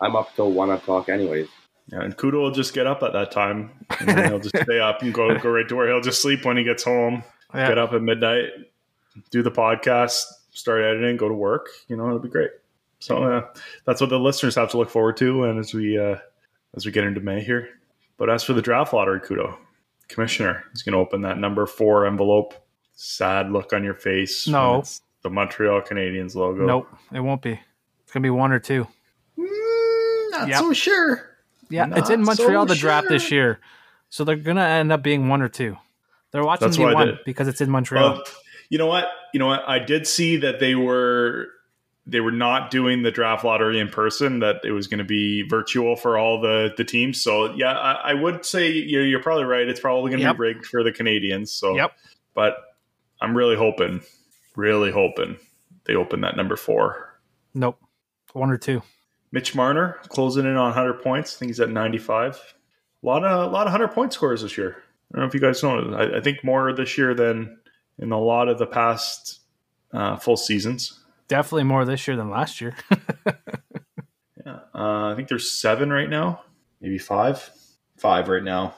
I'm 0.00 0.16
up 0.16 0.34
till 0.34 0.50
one 0.50 0.70
o'clock 0.70 1.08
anyways. 1.08 1.48
Yeah, 1.92 2.02
and 2.02 2.16
Kudo 2.16 2.42
will 2.42 2.50
just 2.50 2.74
get 2.74 2.86
up 2.86 3.02
at 3.04 3.12
that 3.12 3.30
time, 3.30 3.70
and 4.00 4.08
then 4.08 4.28
he'll 4.28 4.40
just 4.40 4.58
stay 4.64 4.80
up 4.80 5.02
and 5.02 5.14
go 5.14 5.38
go 5.38 5.50
right 5.50 5.68
to 5.68 5.76
where 5.76 5.86
he'll 5.86 6.00
just 6.00 6.20
sleep 6.20 6.44
when 6.44 6.56
he 6.56 6.64
gets 6.64 6.82
home. 6.82 7.22
Yeah. 7.54 7.68
Get 7.68 7.78
up 7.78 7.92
at 7.92 8.02
midnight, 8.02 8.50
do 9.30 9.42
the 9.42 9.52
podcast, 9.52 10.24
start 10.50 10.82
editing, 10.82 11.16
go 11.16 11.28
to 11.28 11.34
work. 11.34 11.68
You 11.86 11.96
know, 11.96 12.06
it'll 12.06 12.18
be 12.18 12.28
great. 12.28 12.50
So 12.98 13.22
uh, 13.22 13.46
that's 13.84 14.00
what 14.00 14.10
the 14.10 14.18
listeners 14.18 14.56
have 14.56 14.70
to 14.72 14.78
look 14.78 14.90
forward 14.90 15.16
to, 15.18 15.44
and 15.44 15.60
as 15.60 15.72
we 15.72 15.96
uh, 15.96 16.16
as 16.74 16.84
we 16.84 16.90
get 16.90 17.04
into 17.04 17.20
May 17.20 17.42
here. 17.42 17.68
But 18.16 18.30
as 18.30 18.42
for 18.42 18.52
the 18.52 18.62
draft 18.62 18.92
lottery, 18.92 19.20
Kudo, 19.20 19.56
commissioner, 20.08 20.64
is 20.74 20.82
going 20.82 20.94
to 20.94 20.98
open 20.98 21.22
that 21.22 21.38
number 21.38 21.66
four 21.66 22.06
envelope. 22.06 22.54
Sad 22.96 23.52
look 23.52 23.72
on 23.72 23.84
your 23.84 23.94
face. 23.94 24.46
when 24.46 24.54
No. 24.54 24.78
it's 24.80 25.02
the 25.22 25.30
Montreal 25.30 25.82
Canadiens 25.82 26.34
logo. 26.34 26.64
Nope, 26.66 26.88
it 27.12 27.20
won't 27.20 27.42
be. 27.42 27.60
It's 28.02 28.12
gonna 28.12 28.22
be 28.22 28.30
one 28.30 28.52
or 28.52 28.58
two. 28.58 28.86
Mm, 29.38 30.30
not 30.30 30.48
Yep. 30.48 30.58
so 30.60 30.72
sure. 30.72 31.30
Yeah, 31.68 31.86
it's 31.94 32.10
in 32.10 32.22
Not 32.22 32.36
so 32.36 32.42
Montreal 32.44 32.66
the 32.66 32.74
draft 32.74 33.08
this 33.08 33.30
year, 33.30 33.60
so 34.08 34.24
they're 34.24 34.36
gonna 34.36 34.64
end 34.64 34.92
up 34.92 35.02
being 35.02 35.28
one 35.28 35.42
or 35.42 35.48
two. 35.48 35.76
They're 36.30 36.44
watching 36.44 36.68
That's 36.68 36.76
the 36.76 36.84
one 36.84 37.18
because 37.24 37.48
it's 37.48 37.60
in 37.60 37.70
Montreal. 37.70 38.12
Well, 38.12 38.24
you 38.70 38.78
know 38.78 38.86
what? 38.86 39.06
You 39.32 39.40
know 39.40 39.46
what? 39.46 39.62
I 39.68 39.78
did 39.78 40.06
see 40.06 40.36
that 40.38 40.58
they 40.60 40.74
were 40.74 41.48
they 42.06 42.20
were 42.20 42.32
not 42.32 42.70
doing 42.70 43.02
the 43.02 43.10
draft 43.10 43.44
lottery 43.44 43.78
in 43.80 43.88
person. 43.88 44.38
That 44.40 44.56
it 44.64 44.70
was 44.72 44.86
going 44.86 44.98
to 44.98 45.04
be 45.04 45.42
virtual 45.42 45.96
for 45.96 46.16
all 46.16 46.40
the 46.40 46.72
the 46.76 46.84
teams. 46.84 47.20
So 47.20 47.52
yeah, 47.54 47.72
I, 47.76 48.10
I 48.10 48.14
would 48.14 48.44
say 48.46 48.70
you're, 48.70 49.04
you're 49.04 49.22
probably 49.22 49.44
right. 49.44 49.68
It's 49.68 49.80
probably 49.80 50.10
going 50.10 50.20
to 50.20 50.26
Yep. 50.26 50.36
be 50.36 50.40
rigged 50.40 50.66
for 50.66 50.82
the 50.84 50.92
Canadians. 50.92 51.50
So 51.52 51.74
Yep. 51.76 51.92
but 52.34 52.56
I'm 53.20 53.36
really 53.36 53.56
hoping, 53.56 54.02
really 54.54 54.90
hoping 54.90 55.38
they 55.84 55.94
open 55.94 56.20
that 56.22 56.36
number 56.36 56.56
four. 56.56 57.20
nope, 57.54 57.80
one 58.32 58.50
or 58.50 58.58
two. 58.58 58.82
Mitch 59.32 59.54
Marner 59.54 59.98
closing 60.08 60.44
in 60.44 60.56
on 60.56 60.66
100 60.66 61.02
points. 61.02 61.36
I 61.36 61.38
think 61.38 61.50
he's 61.50 61.60
at 61.60 61.70
95. 61.70 62.54
A 63.02 63.06
lot 63.06 63.24
of 63.24 63.48
a 63.48 63.50
lot 63.50 63.66
of 63.66 63.72
100 63.72 63.88
point 63.88 64.12
scores 64.12 64.42
this 64.42 64.56
year. 64.56 64.76
I 65.12 65.18
don't 65.18 65.22
know 65.22 65.28
if 65.28 65.34
you 65.34 65.40
guys 65.40 65.62
know. 65.62 65.94
I, 65.94 66.18
I 66.18 66.20
think 66.20 66.42
more 66.44 66.72
this 66.72 66.96
year 66.96 67.14
than 67.14 67.58
in 67.98 68.12
a 68.12 68.20
lot 68.20 68.48
of 68.48 68.58
the 68.58 68.66
past 68.66 69.40
uh, 69.92 70.16
full 70.16 70.36
seasons. 70.36 71.00
Definitely 71.28 71.64
more 71.64 71.84
this 71.84 72.06
year 72.06 72.16
than 72.16 72.30
last 72.30 72.60
year. 72.60 72.76
Uh, 74.76 75.10
I 75.10 75.14
think 75.16 75.28
there's 75.28 75.50
seven 75.50 75.90
right 75.90 76.08
now, 76.08 76.42
maybe 76.82 76.98
five, 76.98 77.50
five 77.96 78.28
right 78.28 78.44
now. 78.44 78.74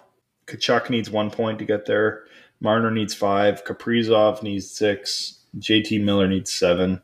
Tkachuk 0.46 0.90
needs 0.90 1.11
one 1.11 1.31
point 1.31 1.59
to 1.59 1.64
get 1.64 1.87
there. 1.87 2.24
Marner 2.61 2.90
needs 2.90 3.14
five. 3.14 3.64
Kaprizov 3.64 4.42
needs 4.42 4.71
six. 4.71 5.40
JT 5.59 6.03
Miller 6.03 6.29
needs 6.29 6.53
seven. 6.53 7.03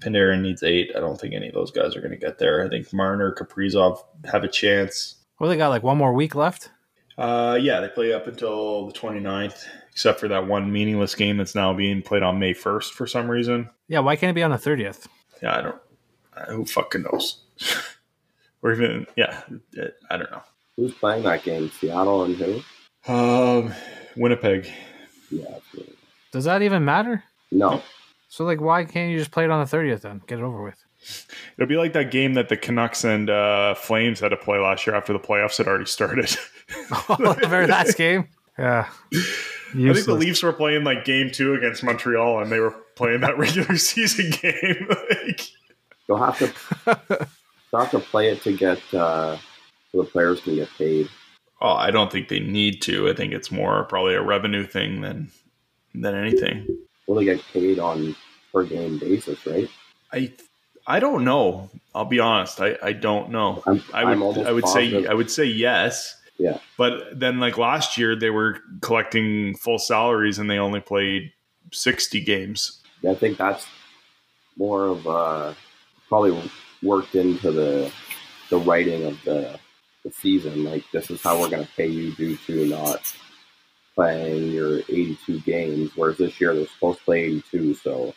Panarin 0.00 0.42
needs 0.42 0.62
eight. 0.62 0.90
I 0.94 1.00
don't 1.00 1.18
think 1.18 1.34
any 1.34 1.48
of 1.48 1.54
those 1.54 1.70
guys 1.70 1.96
are 1.96 2.00
going 2.00 2.12
to 2.12 2.16
get 2.18 2.38
there. 2.38 2.64
I 2.64 2.68
think 2.68 2.92
Marner, 2.92 3.34
Kaprizov 3.34 3.98
have 4.30 4.44
a 4.44 4.48
chance. 4.48 5.16
Well, 5.38 5.48
they 5.48 5.56
got 5.56 5.68
like 5.68 5.82
one 5.82 5.96
more 5.96 6.12
week 6.12 6.34
left. 6.34 6.70
Uh, 7.16 7.58
yeah, 7.60 7.80
they 7.80 7.88
play 7.88 8.12
up 8.12 8.26
until 8.26 8.88
the 8.88 8.92
29th, 8.92 9.64
except 9.90 10.20
for 10.20 10.28
that 10.28 10.46
one 10.46 10.70
meaningless 10.70 11.14
game 11.14 11.38
that's 11.38 11.54
now 11.54 11.72
being 11.72 12.02
played 12.02 12.22
on 12.22 12.38
May 12.38 12.52
1st 12.52 12.92
for 12.92 13.06
some 13.06 13.30
reason. 13.30 13.70
Yeah, 13.88 14.00
why 14.00 14.16
can't 14.16 14.30
it 14.30 14.34
be 14.34 14.42
on 14.42 14.50
the 14.50 14.58
30th? 14.58 15.06
Yeah, 15.42 15.56
I 15.56 15.62
don't. 15.62 15.80
Uh, 16.36 16.44
who 16.52 16.66
fucking 16.66 17.02
knows? 17.02 17.42
or 18.62 18.72
even, 18.72 19.06
yeah, 19.16 19.40
I 20.10 20.18
don't 20.18 20.30
know. 20.30 20.42
Who's 20.76 20.92
playing 20.92 21.22
that 21.22 21.42
game? 21.42 21.70
Seattle 21.70 22.24
and 22.24 22.36
who? 22.36 22.62
Um, 23.10 23.72
Winnipeg. 24.16 24.70
Yeah. 25.30 25.58
Does 26.32 26.44
that 26.44 26.62
even 26.62 26.84
matter? 26.84 27.24
No. 27.50 27.82
So, 28.28 28.44
like, 28.44 28.60
why 28.60 28.84
can't 28.84 29.10
you 29.10 29.18
just 29.18 29.30
play 29.30 29.44
it 29.44 29.50
on 29.50 29.64
the 29.64 29.76
30th 29.76 30.02
then? 30.02 30.20
Get 30.26 30.38
it 30.38 30.42
over 30.42 30.62
with. 30.62 30.76
It'll 31.56 31.68
be 31.68 31.76
like 31.76 31.92
that 31.92 32.10
game 32.10 32.34
that 32.34 32.48
the 32.48 32.56
Canucks 32.56 33.04
and 33.04 33.30
uh, 33.30 33.74
Flames 33.74 34.20
had 34.20 34.30
to 34.30 34.36
play 34.36 34.58
last 34.58 34.86
year 34.86 34.96
after 34.96 35.12
the 35.12 35.18
playoffs 35.18 35.58
had 35.58 35.68
already 35.68 35.86
started. 35.86 36.36
oh, 37.08 37.36
the 37.40 37.46
very 37.48 37.66
last 37.66 37.94
game? 37.98 38.28
Yeah. 38.58 38.88
Useless. 39.74 39.90
I 39.90 39.92
think 39.94 40.06
the 40.06 40.14
Leafs 40.14 40.42
were 40.42 40.52
playing 40.52 40.84
like 40.84 41.04
game 41.04 41.30
two 41.30 41.54
against 41.54 41.84
Montreal 41.84 42.40
and 42.40 42.50
they 42.50 42.58
were 42.58 42.74
playing 42.96 43.20
that 43.20 43.38
regular 43.38 43.76
season 43.76 44.30
game. 44.30 44.88
like, 44.88 45.42
You'll 46.08 46.18
have 46.18 46.38
to 46.38 46.52
they'll 47.70 47.80
have 47.80 47.90
to 47.90 47.98
play 47.98 48.28
it 48.28 48.42
to 48.42 48.56
get 48.56 48.78
uh, 48.94 49.36
so 49.92 50.02
the 50.02 50.04
players 50.04 50.40
can 50.40 50.54
get 50.56 50.68
paid. 50.78 51.08
Oh, 51.60 51.72
I 51.72 51.90
don't 51.90 52.12
think 52.12 52.28
they 52.28 52.40
need 52.40 52.82
to. 52.82 53.08
I 53.08 53.14
think 53.14 53.32
it's 53.32 53.50
more 53.50 53.84
probably 53.84 54.14
a 54.14 54.22
revenue 54.22 54.66
thing 54.66 55.00
than 55.00 55.30
than 55.94 56.14
anything. 56.14 56.66
Well, 57.06 57.18
they 57.18 57.24
get 57.24 57.42
paid 57.52 57.78
on 57.78 58.14
per 58.52 58.64
game 58.64 58.98
basis, 58.98 59.46
right? 59.46 59.68
I 60.12 60.32
I 60.86 61.00
don't 61.00 61.24
know. 61.24 61.70
I'll 61.94 62.04
be 62.04 62.20
honest. 62.20 62.60
I, 62.60 62.76
I 62.82 62.92
don't 62.92 63.30
know. 63.30 63.62
I'm, 63.66 63.82
I 63.92 64.04
would 64.14 64.38
I 64.46 64.52
would 64.52 64.64
positive. 64.64 65.04
say 65.04 65.08
I 65.08 65.14
would 65.14 65.30
say 65.30 65.44
yes. 65.44 66.14
Yeah. 66.38 66.58
But 66.76 67.18
then 67.18 67.40
like 67.40 67.56
last 67.56 67.96
year 67.96 68.14
they 68.14 68.30
were 68.30 68.60
collecting 68.82 69.56
full 69.56 69.78
salaries 69.78 70.38
and 70.38 70.50
they 70.50 70.58
only 70.58 70.80
played 70.80 71.32
sixty 71.72 72.20
games. 72.20 72.82
I 73.08 73.14
think 73.14 73.38
that's 73.38 73.66
more 74.56 74.86
of 74.86 75.06
uh, 75.06 75.54
probably 76.08 76.50
worked 76.82 77.14
into 77.14 77.50
the 77.50 77.90
the 78.50 78.58
writing 78.58 79.04
of 79.04 79.22
the 79.24 79.58
the 80.06 80.12
season. 80.12 80.64
Like 80.64 80.84
this 80.92 81.10
is 81.10 81.20
how 81.20 81.38
we're 81.40 81.50
going 81.50 81.64
to 81.66 81.72
pay 81.72 81.88
you 81.88 82.14
due 82.14 82.36
to 82.46 82.66
not 82.66 83.00
playing 83.94 84.52
your 84.52 84.78
82 84.78 85.40
games. 85.40 85.90
Whereas 85.96 86.18
this 86.18 86.40
year 86.40 86.54
they're 86.54 86.66
supposed 86.66 87.00
to 87.00 87.04
play 87.04 87.24
82, 87.24 87.74
so 87.74 88.14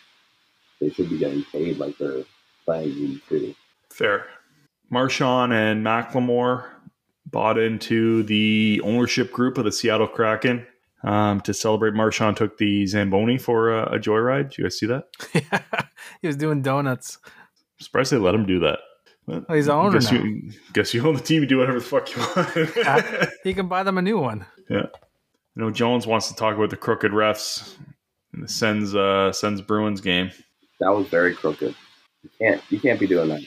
they 0.80 0.89
should 0.91 1.10
be 1.10 1.17
getting 1.17 1.43
paid 1.45 1.78
like 1.78 1.97
they're 1.97 2.23
playing 2.63 2.91
82. 2.91 3.56
Fair. 3.89 4.28
Marshawn 4.93 5.52
and 5.52 5.86
Macklemore 5.86 6.69
bought 7.25 7.58
into 7.58 8.23
the 8.23 8.82
ownership 8.84 9.32
group 9.32 9.58
of 9.58 9.65
the 9.65 9.71
Seattle 9.71 10.08
Kraken. 10.08 10.65
Um, 11.02 11.39
to 11.41 11.54
celebrate, 11.54 11.93
Marshawn 11.93 12.36
took 12.36 12.58
the 12.58 12.86
Zamboni 12.86 13.38
for 13.38 13.71
a, 13.71 13.95
a 13.95 13.99
joyride. 13.99 14.49
Did 14.49 14.58
you 14.58 14.63
guys 14.65 14.78
see 14.78 14.88
that? 14.88 15.06
he 16.21 16.28
was 16.28 16.36
doing 16.36 16.62
donuts. 16.62 17.19
I'm 17.25 17.32
surprised 17.80 18.12
they 18.12 18.17
let 18.17 18.36
him 18.36 18.45
do 18.45 18.60
that. 18.60 18.80
But 19.29 19.45
Oh, 19.47 19.53
he's 19.53 19.67
the 19.67 19.73
owner 19.73 19.91
guess 19.99 20.11
now. 20.11 20.23
You, 20.23 20.51
guess 20.73 20.93
you 20.93 21.07
own 21.07 21.13
the 21.15 21.21
team. 21.21 21.41
You 21.43 21.47
do 21.47 21.59
whatever 21.59 21.79
the 21.79 21.85
fuck 21.85 22.09
you 22.15 22.21
want. 22.21 22.77
Uh, 22.87 23.27
he 23.43 23.53
can 23.53 23.67
buy 23.67 23.83
them 23.83 23.97
a 23.97 24.01
new 24.01 24.17
one. 24.17 24.45
yeah. 24.69 24.87
You 25.55 25.65
know, 25.65 25.71
Jones 25.71 26.07
wants 26.07 26.27
to 26.29 26.35
talk 26.35 26.55
about 26.55 26.69
the 26.69 26.77
crooked 26.77 27.11
refs 27.11 27.75
in 28.33 28.41
the 28.41 28.47
Sens 28.47 28.95
uh, 28.95 29.31
Sens 29.31 29.61
Bruins 29.61 29.99
game. 30.01 30.31
That 30.79 30.89
was 30.89 31.07
very 31.07 31.35
crooked. 31.35 31.75
You 32.23 32.29
can't 32.39 32.61
you 32.69 32.79
can't 32.79 32.99
be 32.99 33.07
doing 33.07 33.29
that. 33.29 33.41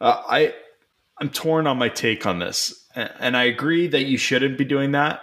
Uh, 0.00 0.22
I 0.28 0.54
I'm 1.20 1.30
torn 1.30 1.66
on 1.66 1.78
my 1.78 1.88
take 1.88 2.26
on 2.26 2.38
this, 2.38 2.86
and 2.94 3.36
I 3.36 3.44
agree 3.44 3.86
that 3.88 4.04
you 4.04 4.18
shouldn't 4.18 4.58
be 4.58 4.64
doing 4.64 4.92
that. 4.92 5.20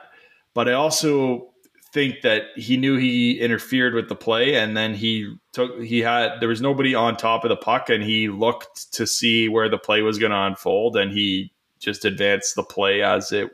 But 0.53 0.69
I 0.69 0.73
also 0.73 1.50
think 1.91 2.21
that 2.21 2.43
he 2.55 2.77
knew 2.77 2.97
he 2.97 3.39
interfered 3.39 3.93
with 3.93 4.09
the 4.09 4.15
play, 4.15 4.55
and 4.55 4.75
then 4.75 4.93
he 4.93 5.35
took 5.51 5.81
he 5.81 5.99
had 5.99 6.39
there 6.39 6.49
was 6.49 6.61
nobody 6.61 6.95
on 6.95 7.17
top 7.17 7.43
of 7.43 7.49
the 7.49 7.55
puck, 7.57 7.89
and 7.89 8.03
he 8.03 8.29
looked 8.29 8.91
to 8.93 9.05
see 9.05 9.49
where 9.49 9.69
the 9.69 9.77
play 9.77 10.01
was 10.01 10.17
going 10.17 10.31
to 10.31 10.37
unfold, 10.41 10.95
and 10.95 11.11
he 11.11 11.51
just 11.79 12.05
advanced 12.05 12.55
the 12.55 12.63
play 12.63 13.01
as 13.01 13.31
it 13.31 13.49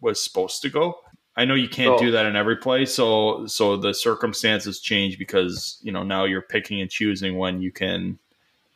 was 0.00 0.22
supposed 0.22 0.62
to 0.62 0.70
go. 0.70 0.98
I 1.36 1.44
know 1.44 1.54
you 1.54 1.68
can't 1.68 1.98
So- 1.98 2.04
do 2.06 2.10
that 2.10 2.26
in 2.26 2.34
every 2.34 2.56
play, 2.56 2.84
so 2.84 3.46
so 3.46 3.76
the 3.76 3.94
circumstances 3.94 4.80
change 4.80 5.18
because 5.18 5.78
you 5.82 5.92
know 5.92 6.02
now 6.02 6.24
you're 6.24 6.42
picking 6.42 6.80
and 6.80 6.90
choosing 6.90 7.38
when 7.38 7.62
you 7.62 7.70
can 7.70 8.18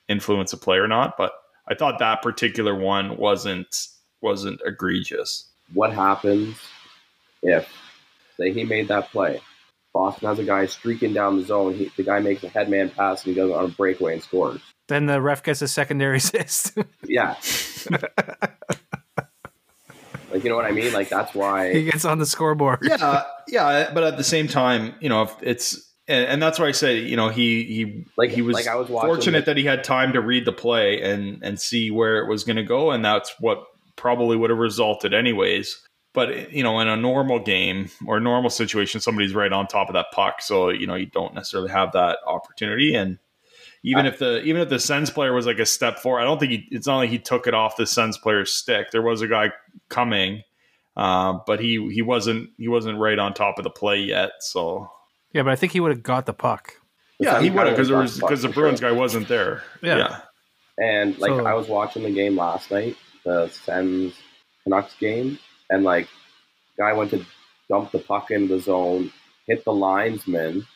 influence 0.09 0.53
a 0.53 0.57
play 0.57 0.77
or 0.79 0.87
not. 0.89 1.17
But 1.17 1.33
I 1.69 1.75
thought 1.75 1.99
that 1.99 2.23
particular 2.23 2.75
one 2.75 3.17
wasn't 3.17 3.89
wasn't 4.21 4.61
egregious. 4.65 5.49
What 5.75 5.93
happens 5.93 6.57
if 7.43 7.69
say 8.43 8.53
he 8.53 8.65
made 8.65 8.89
that 8.89 9.11
play? 9.11 9.41
Boston 9.93 10.29
has 10.29 10.39
a 10.39 10.45
guy 10.45 10.67
streaking 10.67 11.13
down 11.13 11.37
the 11.37 11.45
zone. 11.45 11.75
He, 11.75 11.91
the 11.97 12.03
guy 12.03 12.19
makes 12.21 12.43
a 12.45 12.49
headman 12.49 12.91
pass 12.91 13.25
and 13.25 13.35
he 13.35 13.41
goes 13.41 13.53
on 13.53 13.67
a 13.67 13.69
breakaway 13.69 14.15
and 14.15 14.23
scores. 14.23 14.61
Then 14.89 15.07
the 15.07 15.21
ref 15.21 15.43
gets 15.43 15.63
a 15.63 15.69
secondary 15.69 16.17
assist. 16.19 16.79
Yeah. 17.05 17.37
like 20.33 20.45
you 20.45 20.51
know 20.51 20.57
what 20.57 20.65
I 20.65 20.73
mean? 20.73 20.93
Like 20.93 21.09
that's 21.09 21.35
why 21.35 21.73
he 21.73 21.85
gets 21.85 22.05
on 22.05 22.19
the 22.19 22.27
scoreboard. 22.27 22.81
Yeah, 22.83 23.25
yeah, 23.49 23.91
but 23.93 24.03
at 24.05 24.17
the 24.17 24.25
same 24.25 24.49
time, 24.49 24.95
you 25.01 25.09
know, 25.09 25.23
if 25.23 25.35
it's 25.43 25.93
and, 26.09 26.27
and 26.27 26.43
that's 26.43 26.59
why 26.59 26.67
I 26.67 26.73
say, 26.73 26.99
you 26.99 27.17
know, 27.17 27.29
he 27.29 27.65
he 27.65 28.07
Like- 28.17 28.31
he 28.31 28.43
was, 28.43 28.55
like 28.55 28.67
I 28.67 28.77
was 28.77 28.89
fortunate 28.89 29.45
the- 29.45 29.53
that 29.53 29.57
he 29.59 29.65
had 29.65 29.85
time 29.85 30.15
to 30.15 30.21
read 30.21 30.47
the 30.47 30.53
play 30.53 31.03
and 31.03 31.43
and 31.43 31.61
see 31.61 31.91
where 31.91 32.19
it 32.19 32.29
was 32.29 32.45
going 32.45 32.57
to 32.57 32.65
go, 32.65 32.91
and 32.91 33.05
that's 33.05 33.35
what 33.41 33.65
probably 33.97 34.37
would 34.37 34.51
have 34.51 34.59
resulted 34.59 35.13
anyways. 35.13 35.79
But 36.15 36.53
you 36.53 36.63
know, 36.63 36.79
in 36.81 36.89
a 36.89 36.97
normal 36.97 37.39
game 37.39 37.89
or 38.07 38.19
a 38.19 38.21
normal 38.21 38.51
situation, 38.51 39.01
somebody's 39.01 39.35
right 39.35 39.53
on 39.53 39.67
top 39.67 39.89
of 39.89 39.95
that 39.95 40.07
puck, 40.13 40.43
so 40.43 40.69
you 40.69 40.87
know 40.87 40.95
you 40.95 41.07
don't 41.07 41.35
necessarily 41.35 41.71
have 41.71 41.93
that 41.93 42.19
opportunity. 42.27 42.95
And 42.95 43.19
even 43.83 44.05
if 44.07 44.19
the 44.19 44.43
even 44.43 44.61
if 44.61 44.69
the 44.69 44.79
Sens 44.79 45.09
player 45.11 45.33
was 45.33 45.47
like 45.47 45.59
a 45.59 45.65
step 45.67 45.99
forward, 45.99 46.21
I 46.21 46.25
don't 46.25 46.39
think 46.39 46.53
he, 46.53 46.69
it's 46.71 46.87
not 46.87 46.99
like 46.99 47.11
he 47.11 47.19
took 47.19 47.47
it 47.47 47.55
off 47.55 47.77
the 47.77 47.87
Sens 47.87 48.19
player's 48.19 48.53
stick. 48.53 48.91
There 48.91 49.01
was 49.03 49.23
a 49.23 49.27
guy 49.27 49.53
coming, 49.89 50.43
uh, 50.97 51.39
but 51.47 51.61
he 51.61 51.89
he 51.91 52.03
wasn't 52.03 52.51
he 52.59 52.69
wasn't 52.69 52.99
right 52.99 53.19
on 53.19 53.33
top 53.33 53.57
of 53.59 53.65
the 53.65 53.71
play 53.71 53.99
yet. 54.01 54.33
So 54.41 54.91
Yeah, 55.33 55.43
but 55.45 55.51
I 55.53 55.57
think 55.57 55.73
he 55.73 55.81
would 55.81 55.93
have 55.93 56.03
got 56.03 56.27
the 56.27 56.35
puck. 56.35 56.75
yeah, 57.21 57.41
he 57.41 57.47
Sens 57.47 57.57
would 57.57 57.67
have 57.69 57.75
because 57.77 57.89
there 57.89 57.99
was 57.99 58.21
because 58.21 58.43
the 58.43 58.49
for 58.49 58.55
Bruins 58.55 58.81
sure. 58.81 58.91
guy 58.91 58.97
wasn't 58.97 59.29
there. 59.29 59.63
Yeah. 59.83 59.97
yeah. 59.97 60.21
And 60.79 61.19
like 61.19 61.31
So- 61.31 61.47
I 61.47 61.55
was 61.55 61.69
watching 61.69 62.03
the 62.03 62.11
game 62.13 62.37
last 62.37 62.71
night, 62.71 62.97
the 63.25 63.49
Sens 63.49 64.15
Canucks 64.65 64.95
game, 65.01 65.39
and 65.73 65.83
like 65.85 66.07
guy 66.79 66.93
went 66.93 67.11
to 67.11 67.25
dump 67.69 67.91
the 67.91 67.99
puck 67.99 68.31
into 68.31 68.55
the 68.55 68.61
zone, 68.61 69.11
hit 69.47 69.65
the 69.65 69.73
linesman, 69.73 70.67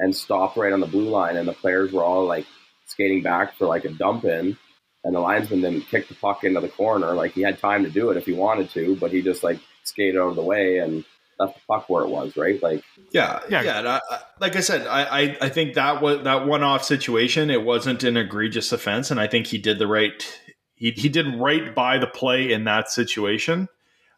and 0.00 0.14
stopped 0.14 0.56
right 0.56 0.72
on 0.72 0.80
the 0.80 0.86
blue 0.86 1.08
line, 1.08 1.36
and 1.36 1.46
the 1.46 1.52
players 1.52 1.92
were 1.92 2.02
all 2.02 2.24
like 2.26 2.46
skating 2.86 3.22
back 3.22 3.54
for 3.56 3.66
like 3.66 3.84
a 3.84 3.90
dump 3.90 4.24
in, 4.24 4.56
and 5.04 5.14
the 5.14 5.20
linesman 5.20 5.60
then 5.60 5.80
kicked 5.82 6.08
the 6.08 6.14
puck 6.14 6.42
into 6.44 6.60
the 6.60 6.68
corner. 6.68 7.12
Like 7.14 7.32
he 7.32 7.42
had 7.42 7.58
time 7.58 7.84
to 7.84 7.90
do 7.90 8.10
it 8.10 8.16
if 8.16 8.26
he 8.26 8.32
wanted 8.32 8.70
to, 8.70 8.96
but 8.96 9.12
he 9.12 9.22
just 9.22 9.44
like 9.44 9.58
skated 9.84 10.16
out 10.20 10.28
of 10.30 10.36
the 10.36 10.42
way 10.42 10.78
and 10.78 11.04
left 11.38 11.54
the 11.54 11.60
puck 11.68 11.88
where 11.90 12.02
it 12.04 12.08
was. 12.08 12.36
Right, 12.36 12.62
like 12.62 12.82
Yeah, 13.12 13.40
Yeah. 13.50 13.62
yeah. 13.62 13.78
and 13.80 13.88
I, 13.88 14.00
I- 14.10 14.18
like 14.40 14.56
I 14.56 14.60
said, 14.60 14.86
I, 14.86 15.02
I, 15.20 15.36
I 15.42 15.48
think 15.48 15.74
that 15.74 16.02
was 16.02 16.22
that 16.24 16.46
one-off 16.46 16.84
situation. 16.84 17.50
It 17.50 17.62
wasn't 17.64 18.04
an 18.04 18.16
egregious 18.16 18.70
offense, 18.72 19.10
and 19.10 19.18
I 19.20 19.26
think 19.26 19.46
he 19.46 19.58
did 19.58 19.78
the 19.78 19.86
right. 19.86 20.40
He 20.74 20.90
he 20.90 21.08
did 21.08 21.26
right 21.36 21.74
by 21.74 21.96
the 21.98 22.06
play 22.06 22.52
in 22.52 22.64
that 22.64 22.90
situation. 22.90 23.68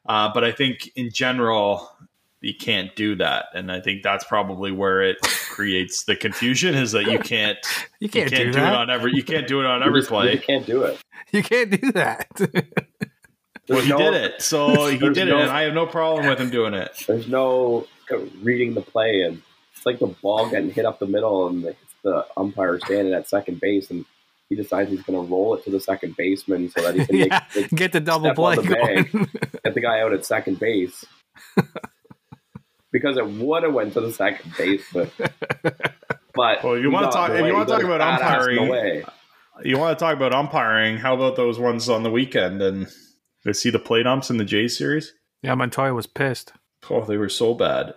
Uh, 0.09 0.31
but 0.33 0.43
I 0.43 0.53
think 0.53 0.91
in 0.97 1.11
general, 1.13 1.91
you 2.41 2.55
can't 2.55 2.95
do 2.97 3.15
that, 3.17 3.47
and 3.55 3.71
I 3.71 3.81
think 3.81 4.03
that's 4.03 4.25
probably 4.25 4.73
where 4.73 5.03
it 5.03 5.19
creates 5.23 6.05
the 6.05 6.17
confusion. 6.17 6.75
Is 6.75 6.93
that 6.93 7.05
you 7.05 7.19
can't 7.19 7.59
You 8.01 8.09
can't, 8.09 8.31
you 8.31 8.37
can't 8.37 8.53
do, 8.53 8.61
do, 8.61 8.65
it 8.67 8.73
on 8.73 8.91
every 8.91 9.13
you 9.13 9.23
can't 9.23 9.47
do 9.47 9.61
it 9.61 9.67
on 9.67 9.83
every 9.83 10.03
play. 10.03 10.33
you 10.33 10.41
can't 10.41 10.65
do 10.65 10.83
it. 10.83 10.99
you 11.33 11.43
can't 11.43 11.71
do 11.81 11.93
that. 11.93 12.29
Well, 13.69 13.83
he 13.83 13.91
no- 13.91 13.99
did 13.99 14.15
it, 14.15 14.41
so 14.41 14.87
he 14.87 14.97
did 14.97 15.29
no- 15.29 15.41
it, 15.41 15.43
and 15.43 15.51
I 15.51 15.65
have 15.65 15.75
no 15.75 15.85
problem 15.85 16.27
with 16.27 16.41
him 16.41 16.49
doing 16.49 16.73
it. 16.73 17.05
There's 17.07 17.29
no 17.29 17.87
reading 18.41 18.73
the 18.73 18.81
play, 18.81 19.21
and 19.21 19.43
it's 19.77 19.85
like 19.85 19.99
the 19.99 20.07
ball 20.07 20.49
getting 20.49 20.71
hit 20.71 20.87
up 20.87 20.99
the 20.99 21.07
middle, 21.07 21.49
and 21.49 21.63
the, 21.63 21.77
the 22.03 22.27
umpire 22.37 22.81
standing 22.81 23.13
at 23.13 23.29
second 23.29 23.61
base, 23.61 23.91
and 23.91 24.07
he 24.49 24.57
decides 24.57 24.91
he's 24.91 25.03
going 25.03 25.25
to 25.27 25.31
roll 25.31 25.55
it 25.55 25.65
to 25.65 25.71
the 25.71 25.81
second 25.81 26.17
baseman 26.17 26.71
so 26.71 26.81
that 26.83 26.95
he 26.95 27.05
can 27.07 27.17
make, 27.19 27.29
yeah, 27.31 27.45
like, 27.55 27.71
get 27.71 27.93
the 27.93 28.01
double 28.01 28.27
step 28.27 28.37
play 28.37 28.57
the 28.57 28.63
bag. 28.63 29.13
going. 29.13 29.29
get 29.65 29.75
the 29.75 29.81
guy 29.81 30.01
out 30.01 30.13
at 30.13 30.25
second 30.25 30.59
base. 30.59 31.05
because 32.93 33.17
it 33.17 33.27
would 33.27 33.63
have 33.63 33.75
went 33.75 33.93
to 33.95 34.01
the 34.01 34.13
second 34.13 34.53
base, 34.57 34.83
but 34.93 35.11
but 36.35 36.65
Well, 36.65 36.79
you 36.79 36.91
wanna 36.91 37.11
talk- 37.11 37.31
if 37.31 37.45
you 37.47 37.53
wanna 37.53 37.67
talk 37.67 37.83
about 37.83 38.01
his 38.01 38.21
badass 38.27 38.49
in 38.49 38.55
the 38.57 38.63
umpiring. 38.63 39.05
You 39.65 39.77
want 39.77 39.99
to 39.99 40.05
talk 40.05 40.15
about 40.15 40.33
umpiring? 40.33 40.99
How 40.99 41.17
about 41.17 41.35
those 41.35 41.59
ones 41.59 41.89
on 41.89 42.05
the 42.05 42.13
weekend? 42.13 42.63
And 42.63 42.87
I 43.45 43.51
see 43.51 43.71
the 43.71 43.81
plate 43.81 44.07
umps 44.07 44.31
in 44.31 44.37
the 44.37 44.45
J 44.45 44.69
series. 44.69 45.13
Yeah, 45.43 45.55
Montoyo 45.57 45.97
was 45.97 46.07
pissed. 46.07 46.53
Oh, 46.89 47.05
they 47.05 47.17
were 47.17 47.29
so 47.29 47.55
bad. 47.55 47.93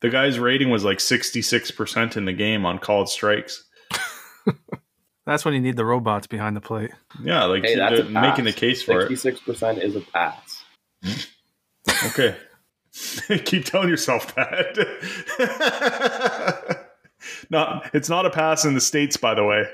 The 0.00 0.08
guy's 0.08 0.38
rating 0.38 0.70
was 0.70 0.84
like 0.84 1.00
sixty 1.00 1.42
six 1.42 1.70
percent 1.70 2.16
in 2.16 2.24
the 2.24 2.32
game 2.32 2.64
on 2.64 2.78
called 2.78 3.10
strikes. 3.10 3.62
That's 5.24 5.44
when 5.44 5.54
you 5.54 5.60
need 5.60 5.76
the 5.76 5.84
robots 5.84 6.26
behind 6.26 6.56
the 6.56 6.60
plate. 6.60 6.90
Yeah, 7.22 7.44
like 7.44 7.64
Hey, 7.64 7.76
that's 7.76 8.00
a 8.00 8.04
making 8.04 8.44
the 8.44 8.52
case 8.52 8.82
for 8.82 8.98
it. 8.98 9.08
Sixty-six 9.08 9.40
percent 9.40 9.78
is 9.78 9.94
a 9.94 10.00
pass. 10.00 10.64
Hmm? 11.04 11.12
Okay. 12.06 12.36
Keep 13.44 13.64
telling 13.64 13.88
yourself 13.88 14.34
that. 14.34 14.78
not 17.50 17.90
it's 17.94 18.08
not 18.08 18.26
a 18.26 18.30
pass 18.30 18.64
in 18.64 18.74
the 18.74 18.80
States, 18.80 19.16
by 19.16 19.34
the 19.34 19.44
way. 19.44 19.64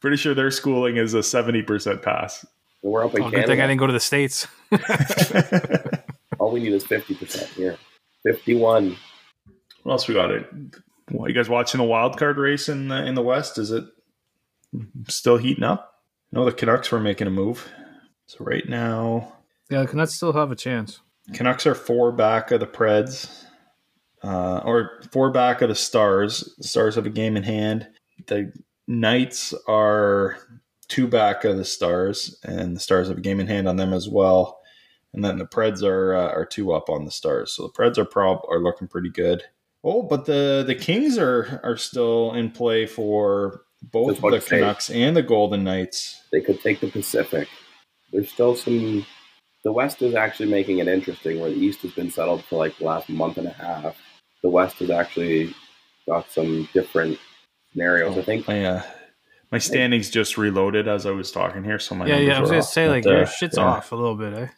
Pretty 0.00 0.16
sure 0.16 0.34
their 0.34 0.50
schooling 0.50 0.96
is 0.96 1.14
a 1.14 1.18
70% 1.18 2.02
pass. 2.02 2.44
But 2.82 2.90
we're 2.90 3.04
up 3.04 3.14
in 3.14 3.22
Oh, 3.22 3.30
good 3.30 3.46
thing 3.46 3.60
I 3.60 3.66
didn't 3.66 3.78
go 3.78 3.86
to 3.86 3.92
the 3.92 4.00
states. 4.00 4.46
All 6.38 6.50
we 6.50 6.60
need 6.60 6.72
is 6.74 6.84
fifty 6.84 7.14
percent 7.14 7.48
here. 7.50 7.78
Fifty-one. 8.22 8.96
What 9.82 9.92
else 9.92 10.08
we 10.08 10.14
got? 10.14 10.30
It. 10.30 10.46
Well, 11.10 11.28
you 11.28 11.34
guys 11.34 11.48
watching 11.48 11.78
the 11.78 11.84
wild 11.84 12.18
card 12.18 12.36
race 12.36 12.68
in 12.68 12.88
the, 12.88 13.06
in 13.06 13.14
the 13.14 13.22
West? 13.22 13.56
Is 13.56 13.70
it 13.70 13.84
still 15.08 15.36
heating 15.36 15.64
up? 15.64 16.02
No, 16.32 16.44
the 16.44 16.52
Canucks 16.52 16.90
were 16.90 17.00
making 17.00 17.26
a 17.26 17.30
move. 17.30 17.68
So 18.26 18.38
right 18.44 18.68
now, 18.68 19.34
Yeah, 19.70 19.82
the 19.82 19.88
Canucks 19.88 20.14
still 20.14 20.32
have 20.32 20.50
a 20.50 20.56
chance. 20.56 21.00
Canucks 21.32 21.66
are 21.66 21.74
four 21.74 22.12
back 22.12 22.50
of 22.50 22.60
the 22.60 22.66
Preds, 22.66 23.44
uh, 24.22 24.58
or 24.64 25.00
four 25.10 25.30
back 25.30 25.62
of 25.62 25.68
the 25.68 25.74
Stars. 25.74 26.54
The 26.58 26.64
Stars 26.68 26.94
have 26.96 27.06
a 27.06 27.10
game 27.10 27.36
in 27.36 27.42
hand. 27.42 27.88
The 28.26 28.52
Knights 28.86 29.54
are 29.66 30.36
two 30.88 31.06
back 31.08 31.44
of 31.44 31.56
the 31.56 31.64
Stars, 31.64 32.38
and 32.44 32.76
the 32.76 32.80
Stars 32.80 33.08
have 33.08 33.18
a 33.18 33.22
game 33.22 33.40
in 33.40 33.46
hand 33.46 33.68
on 33.68 33.76
them 33.76 33.92
as 33.94 34.08
well. 34.08 34.60
And 35.12 35.24
then 35.24 35.38
the 35.38 35.46
Preds 35.46 35.82
are 35.82 36.14
uh, 36.14 36.28
are 36.32 36.44
two 36.44 36.72
up 36.72 36.88
on 36.90 37.04
the 37.04 37.10
Stars. 37.10 37.52
So 37.52 37.62
the 37.68 37.72
Preds 37.72 37.96
are 37.98 38.04
prob 38.04 38.40
are 38.50 38.58
looking 38.58 38.88
pretty 38.88 39.10
good. 39.10 39.42
Oh, 39.82 40.02
but 40.02 40.24
the 40.26 40.64
the 40.66 40.74
Kings 40.74 41.16
are 41.18 41.60
are 41.62 41.76
still 41.76 42.32
in 42.34 42.50
play 42.50 42.84
for 42.86 43.62
both 43.92 44.20
the 44.20 44.26
I'm. 44.26 44.40
Canucks 44.40 44.90
and 44.90 45.16
the 45.16 45.22
Golden 45.22 45.64
Knights. 45.64 46.20
They 46.32 46.40
could 46.40 46.60
take 46.60 46.80
the 46.80 46.90
Pacific. 46.90 47.48
There's 48.12 48.30
still 48.30 48.54
some. 48.56 49.04
The 49.64 49.72
West 49.72 50.02
is 50.02 50.14
actually 50.14 50.50
making 50.50 50.78
it 50.78 50.88
interesting, 50.88 51.40
where 51.40 51.50
the 51.50 51.56
East 51.56 51.80
has 51.82 51.92
been 51.92 52.10
settled 52.10 52.44
for 52.44 52.56
like 52.58 52.76
the 52.78 52.84
last 52.84 53.08
month 53.08 53.38
and 53.38 53.46
a 53.46 53.52
half. 53.52 53.96
The 54.42 54.50
West 54.50 54.78
has 54.80 54.90
actually 54.90 55.54
got 56.06 56.30
some 56.30 56.68
different 56.74 57.18
scenarios. 57.72 58.16
I 58.18 58.22
think 58.22 58.46
My 58.46 58.64
uh, 58.64 58.82
my 59.50 59.58
standings 59.58 60.10
just 60.10 60.36
reloaded 60.36 60.86
as 60.88 61.06
I 61.06 61.12
was 61.12 61.30
talking 61.32 61.64
here, 61.64 61.78
so 61.78 61.94
my 61.94 62.06
yeah, 62.06 62.18
yeah. 62.18 62.36
I 62.36 62.40
was 62.40 62.50
gonna 62.50 62.62
off. 62.62 62.68
say 62.68 62.88
like 62.88 63.04
But, 63.04 63.10
your 63.10 63.22
uh, 63.22 63.26
shit's 63.26 63.56
yeah. 63.56 63.64
off 63.64 63.92
a 63.92 63.96
little 63.96 64.16
bit, 64.16 64.34
eh? 64.34 64.36
Or 64.40 64.50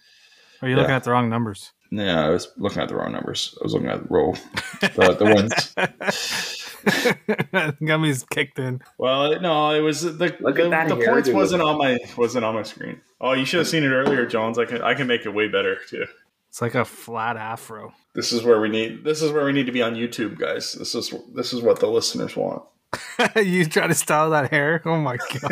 are 0.63 0.69
you 0.69 0.77
looking 0.77 0.91
at 0.93 1.05
the 1.05 1.11
wrong 1.11 1.29
numbers? 1.29 1.73
Yeah, 1.91 2.27
I 2.27 2.31
was 2.31 2.49
looking 2.57 2.83
at 2.83 2.89
the 2.89 2.97
wrong 2.97 3.13
numbers. 3.13 3.57
I 3.61 3.65
was 3.65 3.75
looking 3.75 3.89
at 3.91 4.03
the 4.03 4.09
row, 4.09 4.33
the, 4.81 5.17
the 5.19 5.25
wins. 5.25 5.75
Got 7.85 7.99
me 7.99 8.15
kicked 8.31 8.59
in. 8.59 8.81
Well, 8.99 9.41
no, 9.41 9.73
it 9.73 9.81
was 9.81 10.03
the 10.03 10.37
Look 10.41 10.57
the, 10.57 10.69
the 10.69 11.03
points 11.07 11.29
wasn't 11.29 11.63
on 11.63 11.79
my 11.79 11.99
wasn't 12.17 12.45
on 12.45 12.55
my 12.55 12.63
screen. 12.63 13.01
Oh, 13.21 13.33
you 13.33 13.45
should 13.45 13.59
have 13.59 13.69
seen 13.69 13.85
it 13.85 13.89
earlier, 13.89 14.27
Jones. 14.27 14.59
I 14.59 14.65
can 14.65 14.83
I 14.83 14.95
can 14.95 15.07
make 15.07 15.27
it 15.27 15.31
way 15.31 15.49
better 15.49 15.79
too. 15.89 16.07
It's 16.49 16.63
like 16.63 16.75
a 16.75 16.85
flat 16.85 17.37
afro. 17.37 17.93
This 18.15 18.33
is 18.33 18.43
where 18.43 18.61
we 18.61 18.69
need 18.69 19.05
this 19.05 19.23
is 19.23 19.33
where 19.33 19.45
we 19.45 19.53
need 19.53 19.67
to 19.67 19.73
be 19.73 19.83
on 19.83 19.95
YouTube, 19.95 20.39
guys. 20.39 20.73
This 20.73 20.95
is 20.95 21.15
this 21.35 21.53
is 21.53 21.61
what 21.63 21.81
the 21.81 21.87
listeners 21.87 22.37
want. 22.37 22.63
you 23.37 23.67
try 23.67 23.87
to 23.87 23.95
style 23.95 24.31
that 24.31 24.51
hair? 24.51 24.81
Oh 24.85 24.99
my 24.99 25.17
god! 25.17 25.33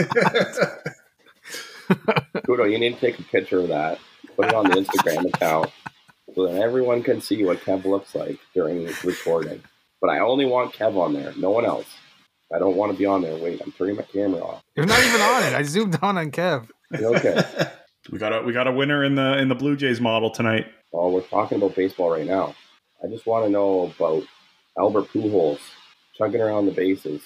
Kudo, 2.46 2.70
you 2.70 2.78
need 2.78 2.94
to 2.94 3.00
take 3.00 3.18
a 3.18 3.22
picture 3.24 3.60
of 3.60 3.68
that, 3.68 3.98
put 4.36 4.46
it 4.46 4.54
on 4.54 4.70
the 4.70 4.76
Instagram 4.76 5.26
account, 5.26 5.70
so 6.34 6.46
that 6.46 6.60
everyone 6.62 7.02
can 7.02 7.20
see 7.20 7.44
what 7.44 7.60
Kev 7.60 7.84
looks 7.84 8.14
like 8.14 8.38
during 8.54 8.86
recording. 9.04 9.62
But 10.04 10.10
I 10.10 10.18
only 10.18 10.44
want 10.44 10.74
Kev 10.74 10.98
on 10.98 11.14
there, 11.14 11.32
no 11.38 11.48
one 11.48 11.64
else. 11.64 11.86
I 12.54 12.58
don't 12.58 12.76
want 12.76 12.92
to 12.92 12.98
be 12.98 13.06
on 13.06 13.22
there. 13.22 13.38
Wait, 13.38 13.62
I'm 13.64 13.72
turning 13.72 13.96
my 13.96 14.02
camera 14.02 14.38
off. 14.38 14.60
You're 14.76 14.84
not 14.84 15.02
even 15.02 15.18
on 15.18 15.42
it. 15.44 15.54
I 15.54 15.62
zoomed 15.62 15.98
on 16.02 16.18
on 16.18 16.30
Kev. 16.30 16.68
Okay. 16.94 17.42
we 18.12 18.18
got 18.18 18.34
a 18.34 18.42
we 18.42 18.52
got 18.52 18.66
a 18.66 18.72
winner 18.72 19.02
in 19.02 19.14
the 19.14 19.38
in 19.38 19.48
the 19.48 19.54
Blue 19.54 19.76
Jays 19.76 20.02
model 20.02 20.28
tonight. 20.28 20.66
Well, 20.92 21.10
we're 21.10 21.22
talking 21.22 21.56
about 21.56 21.74
baseball 21.74 22.10
right 22.10 22.26
now. 22.26 22.54
I 23.02 23.06
just 23.08 23.24
want 23.24 23.46
to 23.46 23.50
know 23.50 23.90
about 23.96 24.24
Albert 24.78 25.08
Pujols 25.08 25.60
chugging 26.18 26.42
around 26.42 26.66
the 26.66 26.72
bases. 26.72 27.22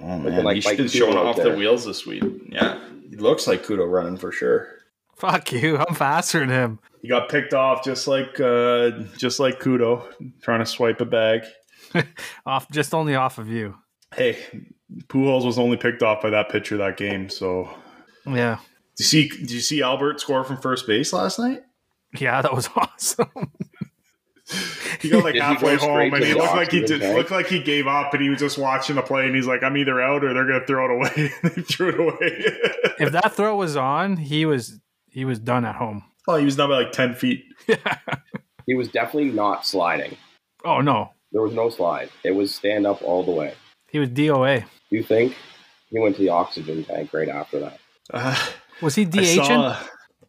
Oh 0.00 0.18
man, 0.18 0.42
like 0.42 0.54
he's 0.54 0.64
Mike 0.64 0.78
been 0.78 0.86
Kudo 0.86 0.98
showing 0.98 1.18
off 1.18 1.36
there. 1.36 1.50
the 1.50 1.58
wheels 1.58 1.84
this 1.84 2.06
week. 2.06 2.24
Yeah, 2.48 2.82
he 3.10 3.16
looks 3.16 3.46
like 3.46 3.62
Kudo 3.62 3.86
running 3.86 4.16
for 4.16 4.32
sure. 4.32 4.78
Fuck 5.16 5.52
you. 5.52 5.76
I'm 5.76 5.94
faster 5.94 6.40
than 6.40 6.48
him. 6.48 6.78
He 7.02 7.08
got 7.08 7.28
picked 7.28 7.52
off 7.52 7.84
just 7.84 8.08
like 8.08 8.40
uh, 8.40 8.92
just 9.18 9.38
like 9.38 9.60
Kudo 9.60 10.06
trying 10.40 10.60
to 10.60 10.66
swipe 10.66 11.02
a 11.02 11.04
bag. 11.04 11.42
Off, 12.46 12.70
just 12.70 12.94
only 12.94 13.14
off 13.14 13.38
of 13.38 13.48
you. 13.48 13.76
Hey, 14.14 14.38
Pujols 15.08 15.44
was 15.44 15.58
only 15.58 15.76
picked 15.76 16.02
off 16.02 16.22
by 16.22 16.30
that 16.30 16.48
pitcher 16.50 16.76
that 16.78 16.96
game. 16.96 17.28
So, 17.28 17.68
Yeah, 18.26 18.58
did 18.96 19.00
you 19.00 19.04
see? 19.04 19.28
Did 19.28 19.50
you 19.50 19.60
see 19.60 19.82
Albert 19.82 20.20
score 20.20 20.44
from 20.44 20.58
first 20.58 20.86
base 20.86 21.12
last 21.12 21.38
night? 21.38 21.62
yeah, 22.18 22.42
that 22.42 22.52
was 22.54 22.68
awesome. 22.76 23.30
He 25.00 25.08
got 25.08 25.24
like 25.24 25.32
Did 25.34 25.42
halfway 25.42 25.76
home, 25.76 26.12
and 26.12 26.22
he 26.24 26.32
the 26.32 26.38
looked 26.38 26.54
like 26.54 26.70
he 26.70 26.80
did, 26.84 27.00
tank? 27.00 27.16
looked 27.16 27.30
like 27.30 27.46
he 27.46 27.62
gave 27.62 27.86
up, 27.86 28.12
and 28.12 28.22
he 28.22 28.28
was 28.28 28.38
just 28.40 28.58
watching 28.58 28.96
the 28.96 29.02
play, 29.02 29.24
and 29.26 29.34
he's 29.34 29.46
like, 29.46 29.62
"I'm 29.62 29.76
either 29.78 30.00
out 30.00 30.24
or 30.24 30.34
they're 30.34 30.44
gonna 30.46 30.66
throw 30.66 30.84
it 30.84 30.90
away." 30.90 31.32
and 31.42 31.52
they 31.52 31.62
threw 31.62 31.88
it 31.88 32.00
away. 32.00 32.58
if 32.98 33.12
that 33.12 33.32
throw 33.34 33.56
was 33.56 33.76
on, 33.76 34.16
he 34.18 34.44
was 34.44 34.78
he 35.08 35.24
was 35.24 35.38
done 35.38 35.64
at 35.64 35.76
home. 35.76 36.04
oh, 36.28 36.36
he 36.36 36.44
was 36.44 36.56
down 36.56 36.68
by 36.68 36.82
like 36.82 36.92
ten 36.92 37.14
feet. 37.14 37.44
Yeah. 37.66 37.98
He 38.66 38.74
was 38.74 38.88
definitely 38.88 39.30
not 39.30 39.64
sliding. 39.64 40.16
Oh 40.64 40.80
no, 40.80 41.12
There 41.32 41.42
was 41.42 41.54
no 41.54 41.70
slide. 41.70 42.10
It 42.24 42.32
was 42.32 42.54
stand 42.54 42.86
up 42.86 43.02
all 43.02 43.24
the 43.24 43.32
way. 43.32 43.54
he 43.90 43.98
was 43.98 44.10
DOA. 44.10 44.60
Do 44.90 44.96
you 44.96 45.02
think 45.02 45.34
he 45.90 45.98
went 45.98 46.16
to 46.16 46.22
the 46.22 46.28
oxygen 46.28 46.84
tank 46.84 47.12
right 47.12 47.28
after 47.28 47.60
that? 47.60 47.78
Uh, 48.12 48.36
Was 48.82 48.94
he 48.94 49.02
I 49.02 49.06
DHing? 49.06 49.46
saw. 49.46 49.76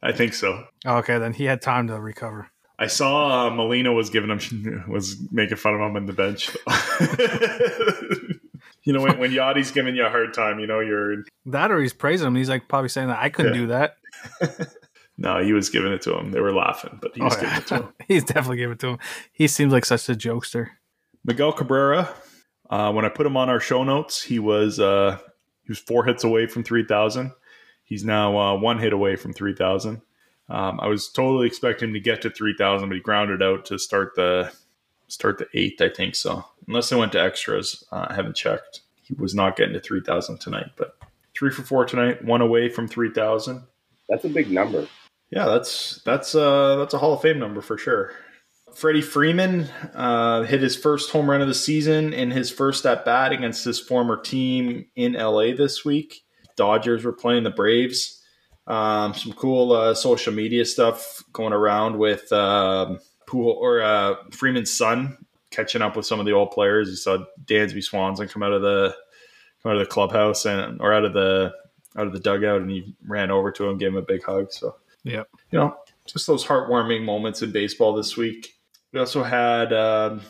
I 0.02 0.12
think 0.12 0.34
so. 0.34 0.64
Oh, 0.86 0.98
okay, 0.98 1.18
then 1.18 1.34
he 1.34 1.46
had 1.46 1.62
time 1.62 1.88
to 1.88 2.00
recover. 2.00 2.50
I 2.80 2.88
saw 2.88 3.48
uh, 3.48 3.50
Molina 3.52 3.94
was 3.94 4.10
giving 4.10 4.30
him 4.30 4.84
was 4.90 5.16
making 5.32 5.58
fun 5.58 5.76
of 5.76 5.82
him 5.82 5.96
on 5.96 6.06
the 6.06 6.14
bench. 6.14 6.50
you 8.84 8.94
know 8.94 9.02
when, 9.02 9.18
when 9.20 9.32
Yadi's 9.32 9.72
giving 9.72 9.96
you 9.96 10.06
a 10.06 10.10
hard 10.10 10.34
time, 10.34 10.60
you 10.60 10.68
know 10.68 10.80
you're 10.80 11.24
That 11.46 11.72
or 11.72 11.80
he's 11.82 11.94
praising 11.94 12.28
him. 12.28 12.36
He's 12.36 12.50
like 12.50 12.68
probably 12.68 12.90
saying 12.90 13.08
that 13.08 13.20
I 13.20 13.30
couldn't 13.30 13.54
Yeah. 13.54 13.60
do 13.62 13.68
that. 13.68 13.96
no, 15.18 15.44
he 15.44 15.54
was 15.54 15.70
giving 15.70 15.92
it 15.94 16.02
to 16.04 16.18
him. 16.18 16.32
They 16.32 16.40
were 16.40 16.54
laughing, 16.54 16.98
but 17.02 17.12
he 17.16 17.22
was 17.22 17.34
Oh, 17.36 17.42
giving 17.42 17.50
yeah. 17.54 17.58
it 17.60 17.68
to 17.68 17.76
him. 17.76 17.94
He's 18.08 18.24
definitely 18.24 18.58
giving 18.58 18.74
it 18.74 18.80
to 18.80 18.88
him. 18.90 19.00
He 19.32 19.48
seems 19.48 19.72
like 19.72 19.86
such 19.86 20.10
a 20.10 20.14
jokester. 20.14 20.70
Miguel 21.26 21.54
Cabrera. 21.54 22.14
Uh, 22.70 22.92
when 22.92 23.06
I 23.06 23.10
put 23.10 23.26
him 23.26 23.38
on 23.38 23.50
our 23.50 23.60
show 23.60 23.84
notes, 23.84 24.22
he 24.24 24.40
was 24.40 24.80
uh, 24.80 25.18
he 25.64 25.70
was 25.70 25.80
four 25.80 26.06
hits 26.06 26.24
away 26.24 26.48
from 26.48 26.64
three 26.64 26.86
thousand. 26.86 27.32
He's 27.84 28.04
now 28.04 28.38
uh, 28.38 28.58
one 28.58 28.80
hit 28.80 28.94
away 28.94 29.16
from 29.16 29.34
three 29.34 29.56
thousand. 29.56 30.02
Um, 30.50 30.80
I 30.82 30.88
was 30.88 31.10
totally 31.10 31.48
expecting 31.48 31.90
him 31.90 31.94
to 31.94 32.00
get 32.00 32.22
to 32.24 32.30
three 32.30 32.56
thousand, 32.58 32.90
but 32.90 32.96
he 32.96 33.02
grounded 33.02 33.44
out 33.44 33.66
to 33.66 33.78
start 33.78 34.16
the 34.16 34.52
start 35.08 35.38
the 35.38 35.48
eighth. 35.54 35.82
I 35.82 35.90
think 35.90 36.16
so, 36.16 36.46
unless 36.68 36.90
they 36.90 36.96
went 36.96 37.12
to 37.14 37.22
extras. 37.22 37.84
Uh, 37.92 38.08
I 38.10 38.16
haven't 38.16 38.36
checked. 38.36 38.82
He 39.02 39.14
was 39.14 39.36
not 39.36 39.56
getting 39.56 39.74
to 39.74 39.80
three 39.80 40.02
thousand 40.02 40.40
tonight, 40.40 40.72
but 40.78 40.98
three 41.38 41.52
for 41.52 41.62
four 41.62 41.86
tonight, 41.86 42.24
one 42.24 42.42
away 42.42 42.70
from 42.70 42.88
three 42.88 43.12
thousand. 43.12 43.64
That's 44.10 44.26
a 44.26 44.30
big 44.30 44.52
number. 44.52 44.88
Yeah, 45.30 45.46
that's 45.46 46.02
that's 46.04 46.36
uh 46.36 46.76
that's 46.78 46.94
a 46.94 46.98
Hall 46.98 47.14
of 47.14 47.22
Fame 47.22 47.40
number 47.40 47.62
for 47.62 47.78
sure. 47.78 48.14
Freddie 48.76 49.02
Freeman 49.02 49.70
uh, 49.94 50.44
hit 50.44 50.62
his 50.62 50.76
first 50.76 51.12
home 51.12 51.30
run 51.30 51.42
of 51.42 51.48
the 51.48 51.54
season 51.54 52.14
in 52.14 52.32
his 52.32 52.52
first 52.52 52.86
at 52.86 53.06
bat 53.06 53.32
against 53.32 53.64
his 53.64 53.80
former 53.80 54.20
team 54.20 54.86
in 54.96 55.14
LA 55.14 55.54
this 55.56 55.86
week. 55.86 56.24
Dodgers 56.56 57.04
were 57.04 57.14
playing 57.14 57.44
the 57.44 57.50
Braves. 57.50 58.22
Um, 58.68 59.14
some 59.14 59.34
cool 59.34 59.74
uh, 59.74 59.94
social 59.94 60.34
media 60.34 60.66
stuff 60.66 61.24
going 61.34 61.54
around 61.54 61.98
with 61.98 62.32
um, 62.32 63.00
Pool 63.28 63.58
or 63.60 63.82
uh, 63.82 64.16
Freeman's 64.32 64.72
son 64.72 65.18
catching 65.52 65.82
up 65.82 65.96
with 65.96 66.06
some 66.06 66.20
of 66.20 66.26
the 66.26 66.32
old 66.32 66.52
players. 66.52 66.90
You 66.90 66.96
saw 66.96 67.26
Dansby 67.46 67.84
Swanson 67.84 68.28
come 68.28 68.44
out 68.44 68.54
of 68.54 68.62
the 68.62 68.96
come 69.62 69.72
out 69.72 69.78
of 69.78 69.88
the 69.88 69.92
clubhouse 69.92 70.46
and 70.46 70.82
or 70.82 70.94
out 70.94 71.06
of 71.06 71.14
the 71.14 71.54
out 71.96 72.08
of 72.08 72.14
the 72.14 72.20
dugout, 72.20 72.62
and 72.62 72.72
he 72.72 72.96
ran 73.06 73.32
over 73.32 73.52
to 73.52 73.68
him, 73.68 73.78
gave 73.78 73.90
him 73.90 73.98
a 73.98 74.02
big 74.02 74.24
hug. 74.24 74.52
So 74.52 74.76
yeah, 75.04 75.24
you 75.52 75.60
know, 75.60 75.76
just 76.06 76.28
those 76.28 76.46
heartwarming 76.46 77.04
moments 77.04 77.42
in 77.42 77.52
baseball 77.52 77.94
this 77.94 78.18
week. 78.18 78.53
We 78.94 79.00
also 79.00 79.24
had 79.24 79.74
um, 79.74 80.22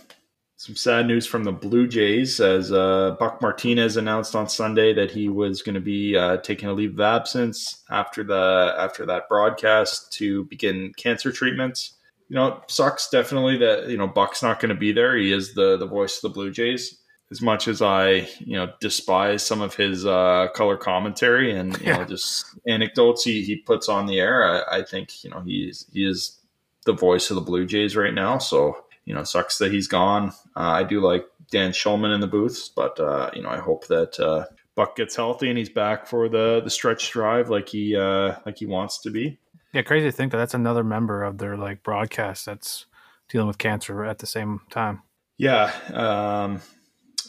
some 0.56 0.76
sad 0.76 1.06
news 1.06 1.28
from 1.28 1.43
the 1.43 1.52
Blue 1.52 1.86
Jays 1.88 2.39
as 2.39 2.71
uh, 2.71 3.15
Buck 3.19 3.41
Martinez 3.41 3.97
announced 3.97 4.36
on 4.36 4.47
Sunday 4.47 4.93
that 4.93 5.12
he 5.12 5.28
was 5.28 5.62
going 5.62 5.76
to 5.76 5.82
be 5.82 6.15
uh, 6.15 6.38
taking 6.38 6.69
a 6.69 6.73
leave 6.73 6.93
of 6.93 7.02
absence 7.02 7.84
after 7.89 8.23
the 8.23 8.73
after 8.78 9.06
that 9.06 9.28
broadcast 9.28 10.13
to 10.13 10.45
begin 10.45 10.93
cancer 10.95 11.32
treatments. 11.32 11.97
You 12.30 12.38
know, 12.38 12.47
it 12.47 12.71
sucks 12.71 13.10
definitely 13.10 13.58
that 13.58 13.89
you 13.89 13.97
know 13.97 14.08
Buck's 14.08 14.41
not 14.41 14.60
going 14.62 14.69
to 14.69 14.76
be 14.80 14.93
there. 14.93 15.17
He 15.17 15.34
is 15.34 15.54
the 15.54 15.76
the 15.78 15.86
voice 15.86 16.15
of 16.17 16.21
the 16.21 16.30
Blue 16.34 16.49
Jays. 16.52 16.99
as 17.32 17.41
much 17.41 17.67
as 17.67 17.82
I, 17.82 18.28
you 18.39 18.56
know, 18.56 18.71
despise 18.80 19.43
some 19.43 19.62
of 19.62 19.76
his 19.76 20.06
uh, 20.06 20.47
color 20.56 20.78
commentary 20.78 21.52
and 21.52 21.78
you 21.82 21.88
Yeah. 21.88 21.97
know 21.97 22.06
just 22.06 22.45
anecdotes 22.67 23.23
he, 23.26 23.43
he 23.43 23.58
puts 23.58 23.89
on 23.89 24.06
the 24.06 24.19
air, 24.19 24.43
I, 24.71 24.78
I 24.80 24.84
think 24.84 25.23
you 25.23 25.32
know 25.32 25.41
he's 25.41 25.86
he 25.91 26.08
is 26.08 26.39
the 26.85 26.93
voice 26.93 27.29
of 27.29 27.35
the 27.35 27.41
Blue 27.41 27.65
Jays 27.65 27.95
right 27.95 28.13
now. 28.13 28.37
So 28.37 28.83
you 29.05 29.13
know, 29.13 29.23
sucks 29.23 29.57
that 29.57 29.71
he's 29.71 29.87
gone. 29.87 30.29
Uh, 30.55 30.59
I 30.59 30.83
do 30.83 31.01
like 31.01 31.25
Dan 31.51 31.71
Shulman 31.71 32.13
in 32.13 32.21
the 32.21 32.27
booths, 32.27 32.69
but 32.69 32.99
uh, 32.99 33.29
you 33.33 33.41
know, 33.41 33.49
I 33.49 33.57
hope 33.57 33.87
that 33.87 34.19
uh, 34.19 34.45
Buck 34.75 34.95
gets 34.95 35.15
healthy 35.15 35.49
and 35.49 35.57
he's 35.57 35.69
back 35.69 36.07
for 36.07 36.29
the 36.29 36.61
the 36.63 36.69
stretch 36.69 37.11
drive 37.11 37.49
like 37.49 37.69
he 37.69 37.95
uh, 37.95 38.35
like 38.45 38.57
he 38.57 38.65
wants 38.65 38.99
to 38.99 39.09
be. 39.09 39.37
Yeah, 39.73 39.81
crazy 39.81 40.05
to 40.05 40.11
think 40.11 40.31
that 40.31 40.37
that's 40.37 40.53
another 40.53 40.83
member 40.83 41.23
of 41.23 41.37
their 41.37 41.57
like 41.57 41.83
broadcast 41.83 42.45
that's 42.45 42.85
dealing 43.29 43.47
with 43.47 43.57
cancer 43.57 44.03
at 44.05 44.19
the 44.19 44.27
same 44.27 44.61
time. 44.69 45.01
Yeah, 45.37 45.73
um, 45.91 46.61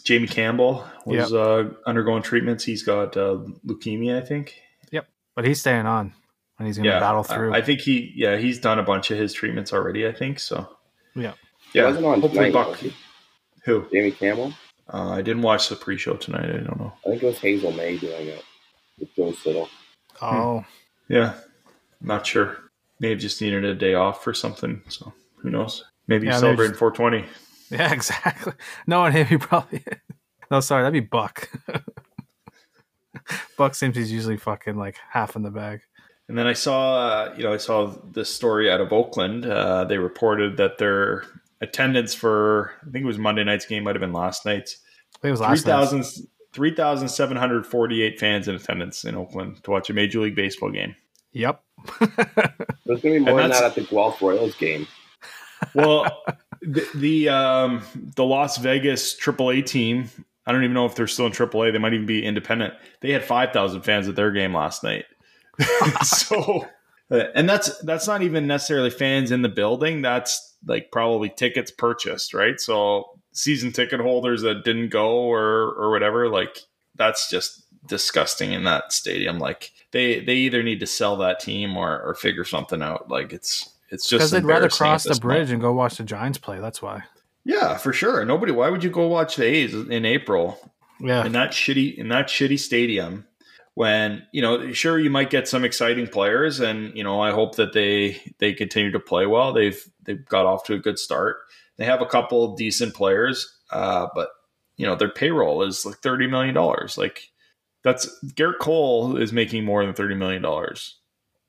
Jamie 0.05 0.29
Campbell 0.29 0.87
was 1.07 1.33
uh, 1.33 1.71
undergoing 1.87 2.23
treatments. 2.23 2.63
He's 2.65 2.83
got 2.83 3.17
uh, 3.17 3.39
leukemia, 3.67 4.23
I 4.23 4.25
think. 4.25 4.61
Yep. 4.93 5.07
But 5.35 5.47
he's 5.47 5.61
staying 5.61 5.87
on 5.87 6.13
and 6.59 6.67
he's 6.67 6.77
going 6.79 6.85
to 6.91 7.01
battle 7.01 7.25
I- 7.29 7.35
through. 7.35 7.55
I, 7.55 7.63
think 7.63 7.81
he, 7.81 8.13
yeah, 8.15 8.37
he's 8.37 8.59
done 8.59 8.79
a 8.79 8.83
bunch 8.83 9.11
of 9.11 9.19
his 9.19 9.33
treatments 9.33 9.73
already. 9.73 10.07
I 10.07 10.13
think 10.13 10.39
so. 10.39 10.69
yeah. 11.15 11.33
Yeah, 11.73 11.87
wasn't 11.87 12.07
on 12.07 12.21
hopefully 12.21 12.53
tonight, 12.53 12.67
Buck. 12.67 12.79
Who? 13.65 13.87
Jamie 13.93 14.13
Campbell. 14.13 14.53
Uh, 14.93 15.11
I 15.11 15.23
didn't 15.23 15.43
watch 15.43 15.69
the 15.69 15.75
pre-show 15.77 16.15
tonight. 16.15 16.45
I 16.45 16.59
don't 16.59 16.79
know. 16.79 16.93
I 17.05 17.11
think 17.11 17.23
it 17.23 17.27
was 17.27 17.39
Hazel 17.39 17.73
Mae 17.73 17.99
doing 17.99 18.29
it 18.29 18.45
with 19.01 19.13
Joe 19.17 19.33
Siddall. 19.33 19.69
Oh, 20.23 20.65
Yeah, 21.09 21.35
not 22.01 22.25
sure. 22.27 22.59
May 23.01 23.11
have 23.11 23.19
just 23.19 23.41
needed 23.41 23.65
a 23.65 23.75
day 23.75 23.95
off 23.95 24.25
or 24.27 24.35
something. 24.35 24.83
So 24.89 25.13
who 25.39 25.51
knows? 25.51 25.85
Maybe 26.07 26.27
Yeah, 26.27 26.33
he's 26.35 26.41
celebrating 26.43 26.73
just- 26.73 26.79
420. 26.79 27.25
yeah, 27.71 27.93
exactly. 27.93 28.53
No, 28.87 29.05
and 29.05 29.27
he 29.27 29.37
probably. 29.39 29.83
no, 30.53 30.61
sorry, 30.61 30.83
that'd 30.85 30.93
be 30.93 31.01
Buck. 31.01 31.51
Buck 33.57 33.75
seems 33.75 33.97
he's 33.97 34.13
usually 34.13 34.37
fucking 34.37 34.77
like 34.77 34.97
half 35.11 35.35
in 35.35 35.43
the 35.43 35.51
bag. 35.51 35.81
And 36.29 36.39
then 36.39 36.47
I 36.47 36.55
saw, 36.55 36.97
uh, 36.97 37.35
you 37.37 37.43
know, 37.43 37.53
I 37.53 37.59
saw 37.59 37.95
this 38.11 38.35
story 38.35 38.71
out 38.71 38.81
of 38.81 38.93
Oakland. 38.93 39.45
Uh, 39.47 39.85
they 39.85 39.99
reported 39.99 40.57
that 40.57 40.79
their 40.79 41.25
attendance 41.61 42.15
for, 42.15 42.73
I 42.81 42.91
think 42.91 43.05
it 43.05 43.07
was 43.07 43.19
Monday 43.19 43.45
night's 43.45 43.67
game, 43.67 43.85
might 43.85 43.95
have 43.95 44.01
been 44.01 44.13
last 44.13 44.47
night's. 44.47 44.79
I 45.17 45.19
think 45.21 45.29
it 45.29 45.33
was 45.33 45.41
last 45.41 45.67
night. 45.67 45.89
3,000 45.89 46.29
3,748 46.55 48.21
fans 48.21 48.47
in 48.47 48.55
attendance 48.55 49.05
in 49.05 49.17
Oakland 49.17 49.63
to 49.65 49.73
watch 49.73 49.91
a 49.91 49.93
Major 49.93 50.21
League 50.21 50.37
Baseball 50.37 50.71
game. 50.71 50.95
Yep. 51.33 51.61
There's 51.99 53.01
going 53.03 53.03
to 53.03 53.11
be 53.11 53.19
more 53.19 53.41
than 53.41 53.51
that 53.51 53.65
at 53.65 53.75
the 53.75 53.83
Guelph 53.83 54.23
Royals 54.23 54.55
game. 54.55 54.87
Well, 55.75 56.23
the 56.63 56.87
the, 56.95 57.29
um, 57.29 57.83
the 58.15 58.25
Las 58.25 58.59
Vegas 58.59 59.19
AAA 59.19 59.67
team, 59.67 60.09
I 60.47 60.53
don't 60.53 60.63
even 60.63 60.75
know 60.75 60.87
if 60.87 60.95
they're 60.95 61.09
still 61.09 61.27
in 61.27 61.33
AAA. 61.33 61.73
They 61.73 61.79
might 61.79 61.93
even 61.93 62.07
be 62.07 62.25
independent. 62.25 62.73
They 63.01 63.11
had 63.11 63.25
5,000 63.25 63.83
fans 63.83 64.09
at 64.09 64.15
their 64.15 64.31
game 64.31 64.55
last 64.55 64.85
night. 64.85 65.07
so, 66.03 66.67
uh, 67.11 67.25
and 67.35 67.49
that's 67.49 67.79
that's 67.81 68.07
not 68.07 68.23
even 68.23 68.47
necessarily 68.47 68.91
fans 68.91 69.31
in 69.31 69.43
the 69.43 69.49
building. 69.49 70.03
That's 70.03 70.57
like 70.67 70.91
probably 70.91 71.29
tickets 71.31 71.71
purchased, 71.71 72.35
right? 72.35 72.59
So, 72.61 73.05
season 73.33 73.73
ticket 73.73 74.01
holders 74.01 74.43
that 74.43 74.65
didn't 74.65 74.89
go 74.91 75.11
or 75.25 75.73
or 75.75 75.91
whatever, 75.91 76.29
like 76.29 76.59
that's 76.97 77.29
just 77.29 77.63
disgusting 77.87 78.53
in 78.53 78.65
that 78.65 78.93
stadium. 78.93 79.39
Like 79.39 79.71
they 79.93 80.21
they 80.21 80.35
either 80.37 80.63
need 80.63 80.81
to 80.81 80.87
sell 80.87 81.17
that 81.19 81.41
team 81.41 81.77
or 81.77 82.01
or 82.03 82.15
figure 82.15 82.45
something 82.45 82.83
out. 82.83 83.11
Like 83.11 83.33
it's 83.33 83.71
it's 83.91 84.09
just 84.09 84.13
Because 84.21 84.31
they'd 84.31 84.45
rather 84.45 84.69
cross 84.69 85.03
the 85.05 85.11
this 85.11 85.19
point. 85.19 85.23
bridge 85.23 85.51
and 85.51 85.61
go 85.61 85.73
watch 85.73 85.97
the 85.99 86.05
Giants 86.05 86.39
play. 86.39 86.59
That's 86.59 86.81
why. 86.81 87.03
Yeah, 87.45 87.77
for 87.77 87.93
sure. 87.93 88.25
Nobody. 88.25 88.53
Why 88.53 88.71
would 88.71 88.83
you 88.83 88.89
go 88.91 89.07
watch 89.07 89.37
the 89.37 89.45
A's 89.45 89.75
in 89.75 90.07
April 90.07 90.59
Yeah. 90.99 91.27
in 91.27 91.33
that 91.33 91.51
shitty 91.51 91.97
in 91.99 92.09
that 92.09 92.29
shitty 92.29 92.59
stadium? 92.59 93.27
When 93.75 94.27
you 94.33 94.43
know, 94.43 94.73
sure, 94.73 94.99
you 94.99 95.11
might 95.11 95.31
get 95.31 95.49
some 95.49 95.65
exciting 95.65 96.07
players, 96.07 96.61
and 96.61 96.97
you 96.97 97.03
know, 97.05 97.21
I 97.21 97.33
hope 97.33 97.57
that 97.57 97.73
they 97.73 98.21
they 98.39 98.53
continue 98.55 98.93
to 98.93 99.01
play 99.01 99.27
well. 99.27 99.53
They've 99.53 99.83
they've 100.05 100.25
got 100.27 100.47
off 100.47 100.65
to 100.65 100.75
a 100.75 100.79
good 100.79 100.99
start. 100.99 101.39
They 101.77 101.85
have 101.85 102.01
a 102.03 102.07
couple 102.07 102.55
decent 102.57 102.95
players, 102.95 103.53
uh, 103.71 104.09
but 104.15 104.31
you 104.77 104.87
know, 104.87 104.95
their 104.97 105.11
payroll 105.11 105.63
is 105.65 105.85
like 105.85 105.97
thirty 105.99 106.27
million 106.29 106.55
dollars. 106.55 106.97
Like 106.99 107.31
that's 107.83 108.09
Gerrit 108.27 108.59
Cole 108.61 109.17
is 109.17 109.33
making 109.33 109.65
more 109.65 109.85
than 109.85 109.95
thirty 109.95 110.15
million 110.15 110.43
dollars. 110.43 110.99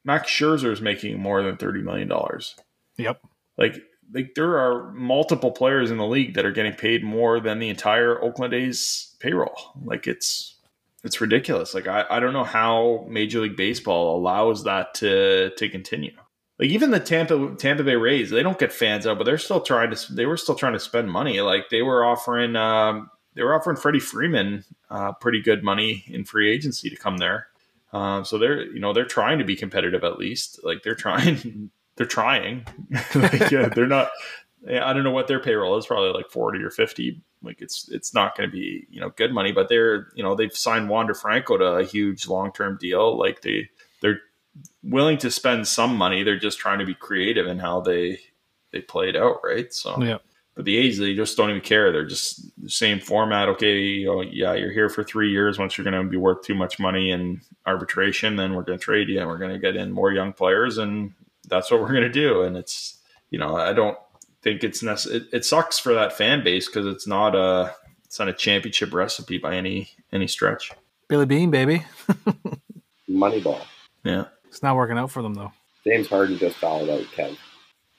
Max 0.04 0.30
Scherzer 0.32 0.72
is 0.72 0.82
making 0.82 1.20
more 1.20 1.44
than 1.44 1.58
thirty 1.58 1.82
million 1.82 2.08
dollars 2.08 2.56
Yep. 2.98 3.22
like 3.58 3.78
like 4.14 4.36
there 4.36 4.58
are 4.60 4.92
multiple 4.94 5.52
players 5.52 5.92
in 5.92 5.98
the 5.98 6.06
league 6.06 6.36
that 6.36 6.46
are 6.46 6.52
getting 6.52 6.74
paid 6.74 7.04
more 7.04 7.40
than 7.40 7.60
the 7.60 7.70
entire 7.70 8.22
Oakland 8.24 8.54
A's 8.54 9.16
payroll. 9.20 9.56
Like 9.84 10.08
it's 10.08 10.55
it's 11.06 11.22
ridiculous. 11.22 11.74
Like 11.74 11.88
I, 11.88 12.06
I 12.10 12.20
don't 12.20 12.34
know 12.34 12.44
how 12.44 13.06
Major 13.08 13.40
League 13.40 13.56
Baseball 13.56 14.18
allows 14.18 14.64
that 14.64 14.96
to 14.96 15.52
to 15.52 15.70
continue. 15.70 16.12
Like 16.60 16.70
even 16.70 16.92
the 16.92 17.00
Tampa 17.00 17.56
Tampa 17.58 17.84
Bay 17.84 17.96
Rays, 17.96 18.32
they 18.32 18.42
don't 18.42 18.58
get 18.58 18.74
fans 18.74 19.06
out, 19.06 19.18
but 19.18 19.26
they're 19.26 19.38
still 19.38 19.62
trying 19.62 19.92
to 19.92 20.14
they 20.14 20.26
were 20.26 20.36
still 20.36 20.56
trying 20.56 20.74
to 20.74 20.80
spend 20.80 21.12
money. 21.12 21.42
Like 21.42 21.70
they 21.70 21.84
were 21.84 22.04
offering 22.04 22.56
um, 22.56 23.12
they 23.36 23.44
were 23.44 23.54
offering 23.54 23.78
Freddie 23.78 24.00
Freeman 24.00 24.64
uh, 24.90 25.12
pretty 25.14 25.42
good 25.42 25.64
money 25.64 26.04
in 26.08 26.26
free 26.26 26.52
agency 26.52 26.90
to 26.90 26.96
come 26.96 27.18
there. 27.18 27.48
Um, 27.94 28.26
so 28.26 28.38
they're 28.40 28.64
you 28.64 28.80
know 28.80 28.92
they're 28.92 29.06
trying 29.06 29.38
to 29.38 29.46
be 29.46 29.56
competitive 29.56 30.04
at 30.04 30.18
least. 30.18 30.60
Like 30.64 30.82
they're 30.82 30.96
trying 30.96 31.70
they're 31.98 32.08
trying. 32.08 32.66
like, 33.16 33.52
yeah, 33.52 33.70
they're 33.70 33.86
not. 33.86 34.10
I 34.68 34.94
don't 34.94 35.04
know 35.04 35.12
what 35.12 35.28
their 35.28 35.40
payroll 35.40 35.78
is. 35.78 35.86
Probably 35.86 36.12
like 36.12 36.32
forty 36.32 36.64
or 36.64 36.72
fifty. 36.72 37.22
Like 37.46 37.62
it's 37.62 37.90
it's 37.90 38.14
not 38.14 38.36
going 38.36 38.50
to 38.50 38.54
be 38.54 38.88
you 38.90 39.00
know 39.00 39.10
good 39.10 39.34
money, 39.34 39.52
but 39.52 39.70
they're 39.70 40.08
you 40.16 40.24
know 40.24 40.36
they've 40.36 40.56
signed 40.56 40.90
Wander 40.90 41.14
Franco 41.14 41.58
to 41.58 41.66
a 41.66 41.86
huge 41.86 42.28
long 42.28 42.52
term 42.52 42.78
deal. 42.80 43.18
Like 43.18 43.42
they 43.42 43.70
they're 44.02 44.20
willing 44.84 45.18
to 45.20 45.32
spend 45.32 45.68
some 45.68 45.96
money. 45.96 46.24
They're 46.24 46.40
just 46.40 46.60
trying 46.60 46.80
to 46.80 46.86
be 46.86 46.96
creative 46.96 47.48
in 47.48 47.60
how 47.60 47.82
they 47.82 48.20
they 48.72 48.82
play 48.82 49.10
it 49.10 49.16
out, 49.16 49.38
right? 49.44 49.74
So 49.74 50.02
yeah. 50.02 50.18
but 50.56 50.66
the 50.66 50.78
A's, 50.78 50.98
they 50.98 51.16
just 51.16 51.38
don't 51.38 51.50
even 51.50 51.62
care. 51.62 51.92
They're 51.92 52.06
just 52.06 52.52
the 52.62 52.70
same 52.70 53.00
format. 53.00 53.48
Okay, 53.50 53.80
you 53.80 54.06
know, 54.08 54.22
yeah, 54.22 54.54
you're 54.54 54.72
here 54.72 54.90
for 54.90 55.04
three 55.04 55.32
years. 55.32 55.58
Once 55.58 55.78
you're 55.78 55.90
going 55.90 56.04
to 56.04 56.10
be 56.10 56.18
worth 56.18 56.44
too 56.44 56.56
much 56.56 56.80
money 56.80 57.12
in 57.12 57.42
arbitration, 57.66 58.36
then 58.36 58.54
we're 58.54 58.64
going 58.64 58.78
to 58.78 58.84
trade 58.84 59.10
you 59.10 59.20
and 59.20 59.28
we're 59.28 59.38
going 59.38 59.54
to 59.54 59.60
get 59.60 59.76
in 59.76 59.92
more 59.92 60.12
young 60.12 60.34
players, 60.34 60.78
and 60.78 61.14
that's 61.48 61.72
what 61.72 61.80
we're 61.80 61.92
going 61.92 62.02
to 62.02 62.10
do. 62.10 62.42
And 62.42 62.58
it's, 62.58 62.98
you 63.30 63.40
know, 63.40 63.56
I 63.56 63.74
don't 63.74 63.98
think 64.46 64.64
it's 64.64 64.82
necessary. 64.84 65.18
It, 65.22 65.28
it 65.34 65.46
sucks 65.46 65.80
for 65.80 65.94
that 65.96 66.14
fan 66.14 66.44
base 66.44 66.68
because 66.68 66.86
it's 66.86 67.08
not 67.08 67.36
a, 67.36 67.74
it's 68.06 68.20
not 68.20 68.30
a 68.30 68.34
championship 68.34 68.94
recipe 68.94 69.38
by 69.40 69.56
any 69.56 69.90
any 70.14 70.28
stretch. 70.28 70.72
Billy 71.10 71.26
Beane, 71.26 71.52
baby. 71.52 71.84
Moneyball. 73.10 73.62
Yeah, 74.04 74.26
It's 74.48 74.62
not 74.64 74.76
working 74.76 74.98
out 74.98 75.12
for 75.12 75.22
them 75.24 75.34
though. 75.34 75.52
James 75.86 76.08
Harden 76.08 76.38
just 76.38 76.58
fouled 76.58 76.90
out 76.90 77.02
Kev. 77.16 77.30
nice. 77.30 77.38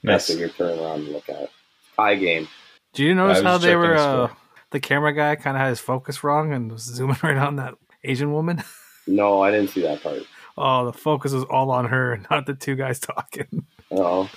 That's 0.03 0.29
what 0.31 0.39
you're 0.39 0.49
turning 0.51 0.79
around 0.85 1.01
and 1.01 1.09
look 1.13 1.29
at. 1.29 1.51
Tie 1.97 2.15
game. 2.15 2.49
Do 2.93 3.03
you 3.05 3.15
notice 3.15 3.43
how 3.43 3.59
they 3.59 3.75
were? 3.77 3.93
his 3.95 4.01
Uh, 4.03 4.29
the 4.71 4.81
camera 4.81 5.13
guy 5.13 5.37
kind 5.37 5.57
of 5.57 5.61
had 5.61 5.69
his 5.71 5.81
focus 5.81 6.23
wrong 6.25 6.53
and 6.53 6.71
was 6.73 6.83
zooming 6.83 7.17
right 7.23 7.37
on 7.37 7.57
that 7.57 7.75
Asian 8.05 8.33
woman. 8.33 8.63
No, 9.09 9.41
I 9.41 9.53
didn't 9.53 9.71
see 9.71 9.83
that 9.83 10.03
part. 10.03 10.23
Oh, 10.59 10.85
the 10.87 10.93
focus 10.93 11.31
was 11.31 11.45
all 11.45 11.71
on 11.71 11.85
her, 11.85 12.21
not 12.29 12.45
the 12.45 12.55
two 12.55 12.75
guys 12.75 12.99
talking. 12.99 13.65
Oh, 13.93 14.29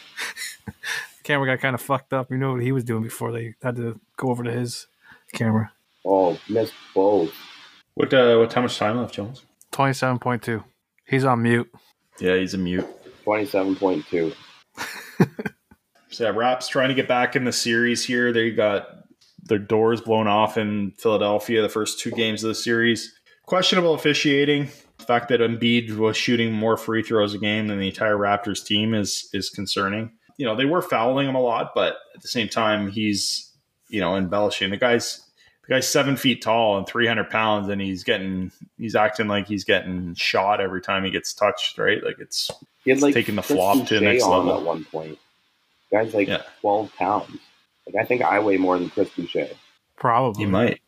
camera 1.30 1.46
got 1.46 1.62
kind 1.62 1.76
of 1.76 1.82
fucked 1.82 2.12
up. 2.12 2.32
You 2.32 2.38
know 2.38 2.54
what 2.54 2.64
he 2.64 2.72
was 2.72 2.84
doing 2.84 3.04
before 3.04 3.32
they 3.32 3.54
had 3.62 3.76
to 3.76 4.00
go 4.18 4.30
over 4.30 4.44
to 4.44 4.52
his 4.52 4.88
camera. 5.32 5.72
oh, 6.04 6.40
missed 6.50 6.74
both. 6.96 7.32
What 7.94 8.12
uh, 8.14 8.38
what 8.38 8.52
how 8.52 8.62
much 8.62 8.78
time 8.78 8.98
left, 8.98 9.14
Jones? 9.14 9.44
Twenty-seven 9.72 10.18
point 10.20 10.42
two. 10.42 10.64
He's 11.08 11.26
on 11.26 11.44
mute. 11.44 11.70
Yeah, 12.20 12.36
he's 12.36 12.56
a 12.56 12.58
mute. 12.58 12.88
Twenty-seven 13.24 13.76
point 13.76 14.06
two. 14.08 14.34
So 16.12 16.24
yeah, 16.24 16.32
Raps 16.36 16.68
trying 16.68 16.90
to 16.90 16.96
get 16.96 17.08
back 17.08 17.36
in 17.36 17.44
the 17.44 17.52
series 17.52 18.04
here. 18.04 18.34
They 18.34 18.50
got 18.50 18.88
their 19.44 19.60
doors 19.60 20.02
blown 20.02 20.26
off 20.28 20.58
in 20.58 20.92
Philadelphia 20.98 21.62
the 21.62 21.70
first 21.70 22.00
two 22.00 22.10
games 22.10 22.44
of 22.44 22.48
the 22.48 22.56
series. 22.56 23.14
Questionable 23.46 23.94
officiating. 23.94 24.70
The 24.98 25.04
fact 25.06 25.30
that 25.30 25.40
Embiid 25.40 25.96
was 25.98 26.18
shooting 26.18 26.52
more 26.52 26.78
free 26.78 27.04
throws 27.04 27.36
a 27.36 27.38
game 27.38 27.68
than 27.68 27.78
the 27.80 27.88
entire 27.88 28.18
Raptors 28.18 28.66
team 28.66 28.96
is 28.96 29.30
is 29.34 29.52
concerning. 29.52 30.12
You 30.40 30.46
know, 30.46 30.56
they 30.56 30.66
were 30.66 30.82
fouling 30.82 31.28
him 31.28 31.36
a 31.36 31.42
lot, 31.42 31.74
but 31.76 31.98
at 32.16 32.22
the 32.22 32.28
same 32.30 32.48
time, 32.50 32.90
he's 32.90 33.52
you 33.90 34.00
know 34.00 34.16
embellishing. 34.16 34.70
The 34.72 34.78
guy's 34.78 35.22
the 35.68 35.76
guy's 35.76 35.88
seven 35.88 36.16
feet 36.16 36.42
tall 36.42 36.78
and 36.78 36.88
three 36.88 37.06
hundred 37.06 37.30
pounds, 37.30 37.68
and 37.70 37.82
he's 37.82 38.04
getting 38.06 38.52
he's 38.78 38.96
acting 38.96 39.28
like 39.28 39.48
he's 39.48 39.66
getting 39.66 40.16
shot 40.16 40.62
every 40.62 40.82
time 40.82 41.04
he 41.04 41.12
gets 41.12 41.34
touched. 41.34 41.78
Right? 41.78 42.02
Like 42.04 42.20
it's 42.20 42.50
He 42.86 42.90
had 42.92 43.02
like 43.02 43.14
taking 43.14 43.36
the 43.36 43.44
flop 43.44 43.86
to 43.88 43.96
the 43.96 44.02
next 44.02 44.24
on 44.24 44.48
level. 44.48 44.62
at 44.62 44.66
one 44.66 44.86
point. 44.86 45.18
Guy's 45.92 46.14
like 46.14 46.28
Yeah. 46.30 46.44
twelve 46.62 46.92
pounds. 46.96 47.38
Like 47.86 48.02
I 48.04 48.06
think 48.08 48.22
I 48.22 48.40
weigh 48.40 48.58
more 48.58 48.80
than 48.80 48.90
Chris 48.90 49.10
Boucher, 49.10 49.50
Probably. 49.98 50.44
you 50.44 50.48
might 50.48 50.80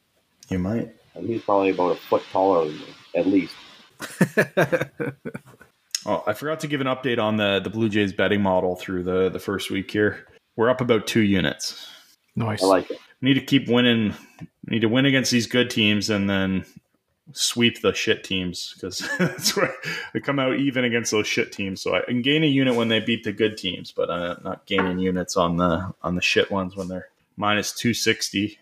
you 0.49 0.60
might. 0.60 0.95
and 1.16 1.28
he's 1.28 1.41
probably 1.41 1.72
about 1.72 1.91
a 1.91 1.95
foot 1.95 2.24
taller 2.32 2.66
than 2.66 2.78
me, 2.78 2.86
at 3.16 3.28
least. 3.28 3.56
Oh, 6.06 6.24
I 6.26 6.34
forgot 6.34 6.60
to 6.62 6.68
give 6.68 6.82
an 6.82 6.88
update 6.88 7.20
on 7.20 7.38
the 7.38 7.60
the 7.60 7.70
Blue 7.70 7.89
Jays 7.89 8.14
betting 8.14 8.41
model 8.41 8.76
through 8.76 9.04
the 9.04 9.30
the 9.30 9.39
first 9.39 9.70
week 9.70 9.91
here. 9.91 10.28
We're 10.56 10.70
up 10.70 10.82
about 10.82 11.08
two 11.08 11.22
units. 11.22 11.88
Nice. 12.36 12.64
I 12.64 12.68
like 12.68 12.91
it. 12.91 12.99
We 13.22 13.30
need 13.30 13.39
to 13.39 13.45
keep 13.45 13.68
winning. 13.68 14.14
We 14.39 14.76
need 14.76 14.82
to 14.82 14.89
win 14.89 15.06
against 15.06 15.32
these 15.32 15.47
good 15.47 15.70
teams 15.70 16.10
and 16.10 16.30
then 16.30 16.66
sweep 17.34 17.82
the 17.82 17.93
shit 17.93 18.24
teams 18.24 18.74
because 18.74 19.08
that's 19.20 19.56
where 19.56 19.74
they 20.14 20.20
come 20.20 20.39
out 20.39 20.58
even 20.58 20.84
against 20.84 21.12
those 21.12 21.28
shit 21.28 21.52
teams. 21.52 21.82
So 21.82 21.95
I 21.95 22.02
can 22.02 22.22
gain 22.22 22.43
a 22.43 22.47
unit 22.47 22.76
when 22.76 22.88
they 22.88 22.99
beat 22.99 23.24
the 23.24 23.32
good 23.32 23.58
teams, 23.58 23.91
but 23.91 24.10
I'm 24.10 24.41
not 24.43 24.66
gaining 24.66 24.99
units 24.99 25.38
on 25.38 25.58
the 25.58 25.93
on 26.02 26.16
the 26.16 26.22
shit 26.22 26.52
ones 26.52 26.76
when 26.76 26.88
they're 26.88 27.10
minus 27.38 27.72
two 27.74 27.93
sixty, 27.93 28.60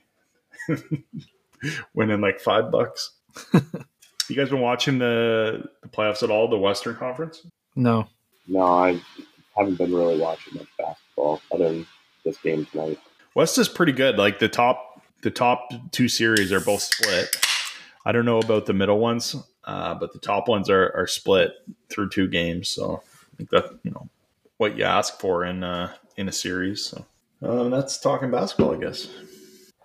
winning 1.94 2.22
like 2.22 2.40
five 2.40 2.72
bucks. 2.72 3.12
you 4.34 4.36
guys 4.36 4.50
been 4.50 4.62
watching 4.62 5.00
the 5.00 5.70
the 5.82 5.90
playoffs 5.90 6.24
at 6.24 6.32
all? 6.32 6.48
The 6.48 6.58
Western 6.58 6.96
Conference? 6.96 7.46
No. 7.76 8.08
No, 8.48 8.62
I 8.64 9.02
haven't 9.56 9.78
been 9.78 9.94
really 9.94 10.20
watching 10.20 10.56
much 10.56 10.68
basketball 10.78 11.42
other 11.52 11.70
than 11.70 11.88
this 12.26 12.38
game 12.38 12.66
tonight. 12.66 13.00
West 13.36 13.58
is 13.58 13.70
pretty 13.70 13.92
good. 13.92 14.18
Like 14.18 14.40
the 14.40 14.50
top 14.50 15.04
the 15.22 15.32
top 15.32 15.70
two 15.92 16.08
series 16.08 16.52
are 16.52 16.60
both 16.60 16.82
split. 16.82 17.36
I 18.06 18.12
don't 18.12 18.26
know 18.26 18.40
about 18.40 18.66
the 18.66 18.74
middle 18.74 19.00
ones, 19.00 19.36
uh, 19.66 19.94
but 19.94 20.14
the 20.14 20.20
top 20.20 20.48
ones 20.48 20.70
are, 20.70 20.92
are 20.96 21.08
split 21.08 21.54
through 21.90 22.10
two 22.10 22.28
games. 22.28 22.70
So 22.70 23.04
I 23.06 23.36
think 23.38 23.50
that 23.50 23.78
you 23.84 23.92
know 23.92 24.10
what 24.58 24.78
you 24.78 24.84
ask 24.84 25.20
for 25.20 25.46
in 25.46 25.64
uh, 25.64 25.94
in 26.18 26.28
a 26.28 26.32
series. 26.32 26.84
So 26.86 27.06
um, 27.42 27.70
that's 27.70 28.00
talking 28.00 28.32
basketball, 28.32 28.76
I 28.76 28.80
guess. 28.80 29.08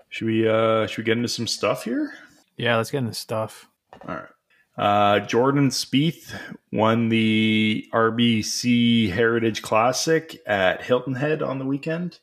Should 0.09 0.27
we 0.27 0.49
uh, 0.49 0.87
should 0.87 0.99
we 0.99 1.05
get 1.05 1.17
into 1.17 1.29
some 1.29 1.47
stuff 1.47 1.85
here? 1.85 2.13
Yeah, 2.57 2.77
let's 2.77 2.91
get 2.91 2.99
into 2.99 3.15
stuff. 3.15 3.69
All 4.07 4.15
right. 4.15 4.29
Uh, 4.77 5.21
Jordan 5.21 5.69
Spieth 5.69 6.35
won 6.73 7.09
the 7.09 7.89
RBC 7.93 9.11
Heritage 9.11 9.63
Classic 9.63 10.41
at 10.47 10.83
Hilton 10.83 11.15
Head 11.15 11.43
on 11.43 11.59
the 11.59 11.65
weekend. 11.65 12.19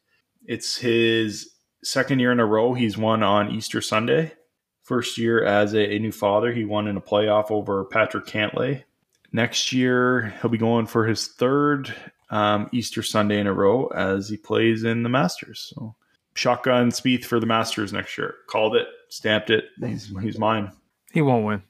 It's 0.45 0.75
his 0.75 1.51
second 1.83 2.19
year 2.19 2.31
in 2.31 2.39
a 2.39 2.45
row 2.45 2.73
he's 2.73 2.97
won 2.97 3.23
on 3.23 3.51
Easter 3.51 3.81
Sunday. 3.81 4.33
First 4.83 5.17
year 5.17 5.43
as 5.43 5.73
a, 5.73 5.93
a 5.93 5.99
new 5.99 6.11
father, 6.11 6.51
he 6.51 6.65
won 6.65 6.87
in 6.87 6.97
a 6.97 7.01
playoff 7.01 7.51
over 7.51 7.85
Patrick 7.85 8.25
Cantlay. 8.25 8.83
Next 9.31 9.71
year, 9.71 10.33
he'll 10.41 10.51
be 10.51 10.57
going 10.57 10.87
for 10.87 11.05
his 11.05 11.27
third 11.27 11.93
um, 12.31 12.69
Easter 12.73 13.01
Sunday 13.01 13.39
in 13.39 13.47
a 13.47 13.53
row 13.53 13.87
as 13.87 14.27
he 14.27 14.35
plays 14.35 14.83
in 14.83 15.03
the 15.03 15.09
Masters. 15.09 15.71
So, 15.73 15.95
shotgun 16.33 16.91
Spieth 16.91 17.23
for 17.23 17.39
the 17.39 17.45
Masters 17.45 17.93
next 17.93 18.17
year. 18.17 18.35
Called 18.47 18.75
it, 18.75 18.87
stamped 19.07 19.49
it. 19.49 19.65
He's, 19.79 20.11
he's 20.21 20.37
mine. 20.37 20.71
He 21.13 21.21
won't 21.21 21.45
win. 21.45 21.63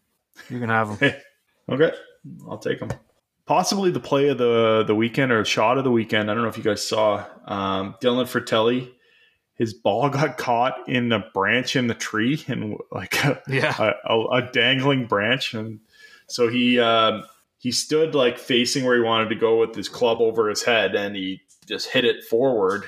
You 0.49 0.59
can 0.59 0.69
have 0.69 0.99
them. 0.99 1.13
okay, 1.69 1.93
I'll 2.49 2.57
take 2.57 2.79
them. 2.79 2.91
Possibly 3.45 3.91
the 3.91 3.99
play 3.99 4.29
of 4.29 4.37
the 4.37 4.83
the 4.85 4.95
weekend 4.95 5.31
or 5.31 5.43
shot 5.43 5.77
of 5.77 5.83
the 5.83 5.91
weekend. 5.91 6.29
I 6.29 6.33
don't 6.33 6.43
know 6.43 6.49
if 6.49 6.57
you 6.57 6.63
guys 6.63 6.85
saw 6.85 7.25
um, 7.45 7.95
Dylan 8.01 8.25
Frittelli. 8.25 8.91
His 9.55 9.73
ball 9.73 10.09
got 10.09 10.37
caught 10.37 10.87
in 10.87 11.11
a 11.11 11.19
branch 11.33 11.75
in 11.75 11.87
the 11.87 11.93
tree 11.93 12.43
and 12.47 12.77
like 12.91 13.23
a, 13.23 13.41
yeah. 13.47 13.93
a, 14.05 14.13
a, 14.13 14.25
a 14.37 14.51
dangling 14.51 15.05
branch, 15.05 15.53
and 15.53 15.79
so 16.27 16.47
he 16.47 16.79
um, 16.79 17.23
he 17.57 17.71
stood 17.71 18.15
like 18.15 18.39
facing 18.39 18.85
where 18.85 18.95
he 18.95 19.01
wanted 19.01 19.29
to 19.29 19.35
go 19.35 19.59
with 19.59 19.75
his 19.75 19.89
club 19.89 20.19
over 20.19 20.49
his 20.49 20.63
head, 20.63 20.95
and 20.95 21.15
he 21.15 21.41
just 21.67 21.89
hit 21.89 22.05
it 22.05 22.23
forward, 22.23 22.85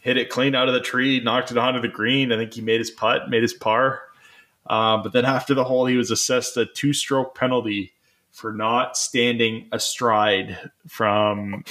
hit 0.00 0.16
it 0.16 0.28
clean 0.28 0.54
out 0.54 0.68
of 0.68 0.74
the 0.74 0.80
tree, 0.80 1.20
knocked 1.20 1.50
it 1.50 1.58
onto 1.58 1.80
the 1.80 1.88
green. 1.88 2.32
I 2.32 2.36
think 2.36 2.52
he 2.52 2.60
made 2.60 2.80
his 2.80 2.90
putt, 2.90 3.30
made 3.30 3.42
his 3.42 3.54
par. 3.54 4.02
Uh, 4.66 5.02
but 5.02 5.12
then 5.12 5.24
after 5.24 5.54
the 5.54 5.64
hole, 5.64 5.86
he 5.86 5.96
was 5.96 6.10
assessed 6.10 6.56
a 6.56 6.66
two 6.66 6.92
stroke 6.92 7.34
penalty 7.34 7.92
for 8.30 8.52
not 8.52 8.96
standing 8.96 9.68
astride 9.72 10.70
from 10.86 11.64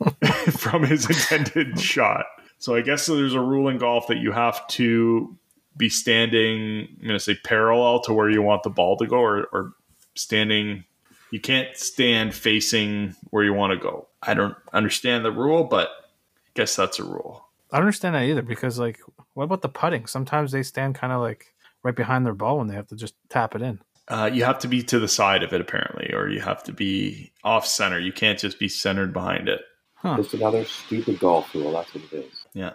from 0.50 0.84
his 0.84 1.08
intended 1.08 1.78
shot. 1.78 2.26
So 2.58 2.74
I 2.74 2.82
guess 2.82 3.06
there's 3.06 3.34
a 3.34 3.40
rule 3.40 3.68
in 3.68 3.78
golf 3.78 4.08
that 4.08 4.18
you 4.18 4.32
have 4.32 4.66
to 4.68 5.36
be 5.76 5.88
standing, 5.88 6.88
I'm 7.00 7.06
going 7.06 7.18
to 7.18 7.20
say 7.20 7.34
parallel 7.42 8.00
to 8.00 8.12
where 8.12 8.28
you 8.28 8.42
want 8.42 8.62
the 8.62 8.70
ball 8.70 8.96
to 8.98 9.06
go 9.06 9.16
or, 9.16 9.44
or 9.52 9.72
standing. 10.14 10.84
You 11.30 11.40
can't 11.40 11.74
stand 11.76 12.34
facing 12.34 13.14
where 13.30 13.44
you 13.44 13.54
want 13.54 13.72
to 13.72 13.78
go. 13.78 14.08
I 14.22 14.34
don't 14.34 14.56
understand 14.72 15.24
the 15.24 15.32
rule, 15.32 15.64
but 15.64 15.88
I 15.88 16.50
guess 16.54 16.76
that's 16.76 16.98
a 16.98 17.04
rule. 17.04 17.46
I 17.72 17.76
don't 17.76 17.86
understand 17.86 18.14
that 18.14 18.24
either 18.24 18.42
because, 18.42 18.78
like, 18.78 19.00
what 19.34 19.44
about 19.44 19.62
the 19.62 19.68
putting? 19.68 20.06
Sometimes 20.06 20.52
they 20.52 20.62
stand 20.62 20.96
kind 20.96 21.12
of 21.12 21.20
like 21.20 21.54
right 21.82 21.94
behind 21.94 22.26
their 22.26 22.34
ball 22.34 22.58
when 22.58 22.68
they 22.68 22.74
have 22.74 22.88
to 22.88 22.96
just 22.96 23.14
tap 23.28 23.54
it 23.54 23.62
in. 23.62 23.80
Uh, 24.08 24.28
you 24.32 24.44
have 24.44 24.58
to 24.58 24.68
be 24.68 24.82
to 24.82 24.98
the 24.98 25.08
side 25.08 25.42
of 25.42 25.52
it 25.52 25.60
apparently, 25.60 26.12
or 26.12 26.28
you 26.28 26.40
have 26.40 26.64
to 26.64 26.72
be 26.72 27.32
off 27.44 27.66
center. 27.66 27.98
You 27.98 28.12
can't 28.12 28.38
just 28.38 28.58
be 28.58 28.68
centered 28.68 29.12
behind 29.12 29.48
it. 29.48 29.60
Huh. 29.94 30.16
Just 30.16 30.34
another 30.34 30.64
stupid 30.64 31.20
golf 31.20 31.54
rule. 31.54 31.72
That's 31.72 31.94
what 31.94 32.04
it 32.04 32.16
is. 32.16 32.32
Yeah. 32.54 32.72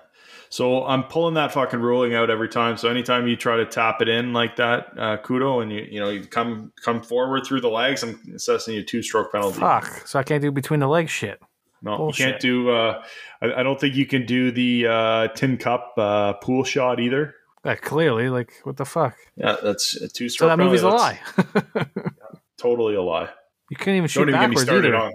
So 0.49 0.85
I'm 0.85 1.03
pulling 1.03 1.33
that 1.33 1.51
fucking 1.51 1.81
ruling 1.81 2.15
out 2.15 2.29
every 2.29 2.47
time. 2.47 2.77
So 2.77 2.87
anytime 2.87 3.27
you 3.27 3.35
try 3.35 3.57
to 3.57 3.65
tap 3.65 4.01
it 4.01 4.07
in 4.07 4.31
like 4.31 4.55
that, 4.57 4.87
uh, 4.97 5.17
kudo, 5.17 5.61
and 5.61 5.71
you 5.71 5.85
you 5.89 5.99
know 5.99 6.09
you 6.09 6.25
come 6.25 6.71
come 6.83 7.01
forward 7.01 7.45
through 7.45 7.61
the 7.61 7.69
legs, 7.69 8.03
I'm 8.03 8.19
assessing 8.33 8.75
you 8.75 8.83
two 8.83 9.01
stroke 9.01 9.31
penalty. 9.33 9.59
Fuck. 9.59 10.07
So 10.07 10.19
I 10.19 10.23
can't 10.23 10.41
do 10.41 10.51
between 10.51 10.79
the 10.79 10.87
legs 10.87 11.11
shit. 11.11 11.41
No, 11.81 11.97
Bullshit. 11.97 12.19
you 12.19 12.31
can't 12.31 12.41
do. 12.41 12.69
Uh, 12.69 13.03
I, 13.41 13.53
I 13.55 13.63
don't 13.63 13.79
think 13.79 13.95
you 13.95 14.05
can 14.05 14.25
do 14.25 14.51
the 14.51 14.87
uh, 14.87 15.27
tin 15.29 15.57
cup 15.57 15.93
uh, 15.97 16.33
pool 16.33 16.63
shot 16.63 16.99
either. 16.99 17.35
Yeah, 17.65 17.75
clearly, 17.75 18.29
like, 18.29 18.53
what 18.63 18.77
the 18.77 18.85
fuck? 18.85 19.17
Yeah, 19.35 19.55
that's 19.61 19.95
a 19.95 20.07
two 20.07 20.29
So 20.29 20.47
that 20.47 20.57
movie's 20.59 20.83
a 20.83 20.89
lie. 20.89 21.19
Totally 22.57 22.93
a 22.95 23.01
lie. 23.01 23.29
you 23.71 23.75
can't 23.77 23.97
even 23.97 24.07
shoot 24.07 24.19
Don't 24.25 24.29
even 24.29 24.41
get 24.41 24.49
me 24.49 24.55
backwards 24.55 24.69
started 24.69 24.93
either. 24.95 25.03
on. 25.03 25.13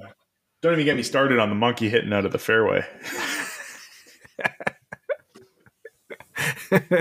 Don't 0.60 0.72
even 0.74 0.84
get 0.84 0.96
me 0.96 1.02
started 1.04 1.38
on 1.38 1.48
the 1.48 1.54
monkey 1.54 1.88
hitting 1.88 2.12
out 2.12 2.26
of 2.26 2.32
the 2.32 2.38
fairway. 2.38 2.84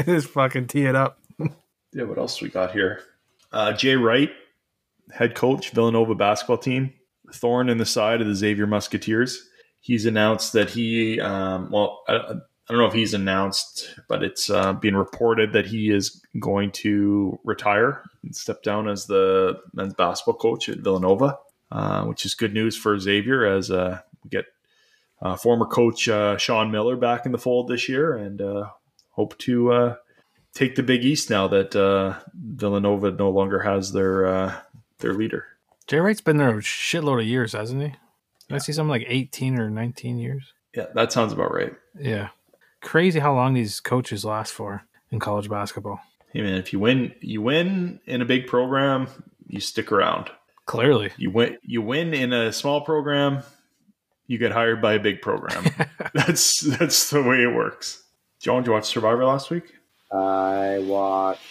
Just 0.05 0.27
fucking 0.29 0.67
tee 0.67 0.85
it 0.85 0.95
up. 0.95 1.19
Yeah, 1.93 2.03
what 2.03 2.17
else 2.17 2.41
we 2.41 2.49
got 2.49 2.71
here? 2.71 3.01
Uh, 3.51 3.73
Jay 3.73 3.95
Wright, 3.95 4.29
head 5.11 5.33
coach, 5.35 5.71
Villanova 5.71 6.13
basketball 6.15 6.57
team, 6.59 6.93
thorn 7.33 7.69
in 7.69 7.77
the 7.79 7.85
side 7.85 8.21
of 8.21 8.27
the 8.27 8.35
Xavier 8.35 8.67
Musketeers. 8.67 9.47
He's 9.81 10.05
announced 10.05 10.53
that 10.53 10.69
he, 10.69 11.19
um, 11.19 11.71
well, 11.71 12.03
I, 12.07 12.35
I 12.70 12.74
don't 12.74 12.82
know 12.82 12.88
if 12.88 12.93
he's 12.93 13.15
announced, 13.15 13.99
but 14.07 14.22
it's 14.22 14.49
uh, 14.49 14.74
being 14.74 14.95
reported 14.95 15.53
that 15.53 15.65
he 15.65 15.89
is 15.89 16.24
going 16.39 16.72
to 16.72 17.39
retire 17.43 18.03
and 18.22 18.36
step 18.36 18.61
down 18.61 18.88
as 18.88 19.07
the 19.07 19.59
men's 19.74 19.95
basketball 19.95 20.36
coach 20.36 20.70
at 20.70 20.78
Villanova, 20.78 21.39
uh, 21.72 22.03
which 22.05 22.26
is 22.26 22.36
good 22.36 22.53
news 22.53 22.78
for 22.78 22.99
Xavier 22.99 23.43
as 23.43 23.72
uh, 23.72 24.01
we 24.24 24.30
get 24.30 24.45
uh, 25.22 25.36
former 25.36 25.65
coach 25.65 26.07
uh, 26.07 26.38
Sean 26.38 26.70
Miller 26.70 26.95
back 26.95 27.26
in 27.26 27.32
the 27.32 27.39
fold 27.39 27.67
this 27.70 27.89
year 27.89 28.15
and 28.15 28.39
uh, 28.39 28.70
hope 29.11 29.36
to 29.39 29.72
uh, 29.72 29.95
take 30.53 30.76
the 30.76 30.84
Big 30.84 31.03
East 31.03 31.30
now 31.30 31.47
that 31.47 31.76
uh, 31.76 32.20
Villanova 32.34 33.11
no 33.11 33.30
longer 33.30 33.59
has 33.59 33.93
their 33.93 34.26
uh, 34.28 34.55
their 34.99 35.13
leader. 35.13 35.45
Jay 35.88 35.97
Wright's 35.97 36.22
been 36.22 36.38
there 36.38 36.57
a 36.57 36.61
shitload 36.61 37.22
of 37.22 37.28
years, 37.28 37.53
hasn't 37.53 37.82
he? 37.82 37.89
Did 38.47 38.55
I 38.55 38.57
see 38.59 38.74
something 38.74 38.89
like 38.89 39.05
18 39.07 39.59
or 39.59 39.70
19 39.70 40.20
years? 40.20 40.53
Yeah, 40.76 40.86
that 40.93 41.11
sounds 41.11 41.34
about 41.34 41.53
right. 41.53 41.74
Yeah. 41.99 42.30
Crazy 42.82 43.19
how 43.19 43.34
long 43.34 43.53
these 43.53 43.80
coaches 43.80 44.23
last 44.23 44.53
for 44.53 44.84
in 45.11 45.19
college 45.19 45.49
basketball. 45.49 45.99
Hey 46.32 46.41
man, 46.41 46.55
if 46.55 46.71
you 46.71 46.80
win, 46.80 47.13
you 47.21 47.41
win 47.41 47.99
in 48.05 48.21
a 48.21 48.25
big 48.25 48.47
program, 48.47 49.07
you 49.47 49.59
stick 49.59 49.91
around. 49.91 50.30
Clearly. 50.65 51.11
You 51.17 51.32
win, 51.32 51.57
you 51.63 51.82
win 51.82 52.13
in 52.13 52.32
a 52.32 52.53
small 52.53 52.82
program, 52.82 53.41
you 54.27 54.38
get 54.38 54.51
hired 54.51 54.82
by 54.82 54.93
a 54.93 54.99
big 54.99 55.21
program. 55.21 55.65
that's 56.13 56.61
that's 56.61 57.09
the 57.09 57.23
way 57.23 57.43
it 57.43 57.53
works. 57.53 58.03
John, 58.39 58.61
did 58.61 58.67
you 58.67 58.73
watch 58.73 58.86
Survivor 58.86 59.25
last 59.25 59.49
week? 59.49 59.73
I 60.11 60.80
watched. 60.80 61.41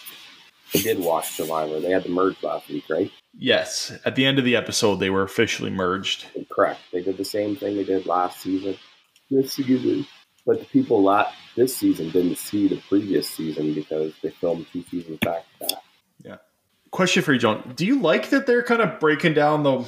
I 0.75 0.79
did 0.79 0.99
watch 0.99 1.31
Survivor. 1.31 1.81
They 1.81 1.91
had 1.91 2.05
the 2.05 2.11
merge 2.11 2.43
last 2.43 2.69
week, 2.69 2.85
right? 2.89 3.11
Yes. 3.37 3.97
At 4.05 4.17
the 4.17 4.25
end 4.25 4.39
of 4.39 4.45
the 4.45 4.57
episode, 4.57 4.97
they 4.97 5.11
were 5.11 5.23
officially 5.23 5.71
merged. 5.71 6.27
Correct. 6.51 6.81
They 6.93 7.03
did 7.03 7.17
the 7.17 7.25
same 7.25 7.57
thing 7.57 7.77
they 7.77 7.85
did 7.85 8.07
last 8.07 8.41
season. 8.41 8.77
This 9.31 9.55
season, 9.55 10.07
but 10.49 10.61
the 10.61 10.65
people 10.65 11.03
lot 11.03 11.33
this 11.57 11.77
season 11.77 12.11
didn't 12.11 12.39
see 12.39 12.69
the 12.69 12.81
previous 12.89 13.29
season 13.29 13.75
because 13.75 14.15
they 14.23 14.31
filmed 14.31 14.67
two 14.73 14.83
seasons 14.91 15.19
back 15.19 15.45
to 15.61 15.67
back. 15.67 15.83
Question 16.91 17.23
for 17.23 17.35
you, 17.35 17.39
John. 17.39 17.75
Do 17.77 17.85
you 17.85 18.01
like 18.01 18.31
that 18.31 18.47
they're 18.47 18.63
kind 18.63 18.81
of 18.81 18.99
breaking 18.99 19.35
down 19.35 19.63
the 19.63 19.87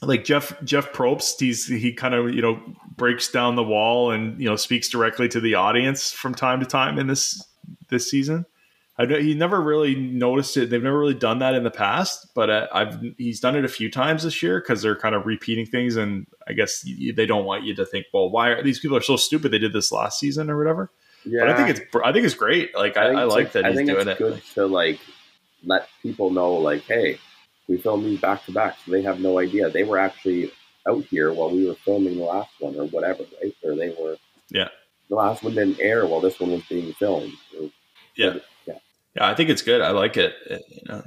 like 0.00 0.24
Jeff 0.24 0.52
Jeff 0.64 0.92
Probst? 0.92 1.38
He's 1.38 1.68
he 1.68 1.92
kind 1.92 2.14
of 2.14 2.34
you 2.34 2.42
know 2.42 2.60
breaks 2.96 3.30
down 3.30 3.54
the 3.54 3.62
wall 3.62 4.10
and 4.10 4.40
you 4.40 4.48
know 4.48 4.56
speaks 4.56 4.88
directly 4.88 5.28
to 5.28 5.40
the 5.40 5.54
audience 5.54 6.10
from 6.10 6.34
time 6.34 6.58
to 6.58 6.66
time 6.66 6.98
in 6.98 7.06
this 7.06 7.42
this 7.88 8.10
season. 8.10 8.44
I 8.98 9.04
know 9.04 9.20
he 9.20 9.34
never 9.34 9.60
really 9.60 9.94
noticed 9.94 10.56
it. 10.56 10.68
They've 10.68 10.82
never 10.82 10.98
really 10.98 11.14
done 11.14 11.38
that 11.38 11.54
in 11.54 11.62
the 11.62 11.70
past, 11.70 12.34
but 12.34 12.50
uh, 12.50 12.66
I've 12.72 13.00
he's 13.18 13.40
done 13.40 13.54
it 13.54 13.64
a 13.64 13.68
few 13.68 13.90
times 13.90 14.24
this 14.24 14.42
year 14.42 14.60
because 14.60 14.82
they're 14.82 14.98
kind 14.98 15.14
of 15.14 15.26
repeating 15.26 15.66
things, 15.66 15.96
and 15.96 16.26
I 16.48 16.52
guess 16.54 16.84
they 17.14 17.26
don't 17.26 17.44
want 17.44 17.64
you 17.64 17.74
to 17.76 17.86
think, 17.86 18.06
well, 18.12 18.30
why 18.30 18.48
are 18.48 18.62
these 18.62 18.80
people 18.80 18.96
are 18.96 19.00
so 19.02 19.16
stupid? 19.16 19.50
They 19.52 19.58
did 19.58 19.72
this 19.72 19.92
last 19.92 20.18
season 20.18 20.50
or 20.50 20.58
whatever. 20.58 20.90
Yeah, 21.24 21.40
But 21.42 21.50
I 21.50 21.56
think 21.56 21.68
it's 21.78 21.96
I 22.04 22.12
think 22.12 22.24
it's 22.26 22.34
great. 22.34 22.74
Like 22.74 22.96
I, 22.96 23.08
think 23.08 23.18
I 23.18 23.24
like 23.24 23.52
that 23.52 23.64
I 23.64 23.68
he's 23.68 23.76
think 23.76 23.88
doing 23.90 24.08
it's 24.08 24.10
it. 24.10 24.18
good 24.18 24.42
to 24.54 24.66
like 24.66 24.98
let 25.64 25.88
people 26.02 26.30
know, 26.30 26.54
like, 26.54 26.82
hey, 26.82 27.18
we 27.68 27.78
filmed 27.78 28.04
these 28.04 28.20
back 28.20 28.44
to 28.46 28.52
back, 28.52 28.76
so 28.84 28.90
they 28.90 29.02
have 29.02 29.20
no 29.20 29.38
idea 29.38 29.70
they 29.70 29.84
were 29.84 29.98
actually 29.98 30.50
out 30.88 31.04
here 31.04 31.32
while 31.32 31.50
we 31.50 31.66
were 31.68 31.76
filming 31.76 32.16
the 32.16 32.24
last 32.24 32.50
one 32.58 32.74
or 32.76 32.86
whatever, 32.86 33.22
right? 33.40 33.54
Or 33.62 33.76
they 33.76 33.90
were. 33.90 34.16
Yeah. 34.50 34.68
The 35.08 35.14
last 35.14 35.44
one 35.44 35.54
didn't 35.54 35.78
air 35.80 36.06
while 36.06 36.20
this 36.20 36.40
one 36.40 36.50
was 36.50 36.64
being 36.68 36.92
filmed. 36.94 37.32
Or- 37.60 37.70
Yeah. 38.16 38.34
Yeah. 38.66 38.78
Yeah, 39.14 39.28
I 39.28 39.34
think 39.34 39.50
it's 39.50 39.62
good. 39.62 39.80
I 39.80 39.90
like 39.90 40.16
it. 40.16 40.34
it 40.46 40.62
you 40.68 40.82
know, 40.88 41.02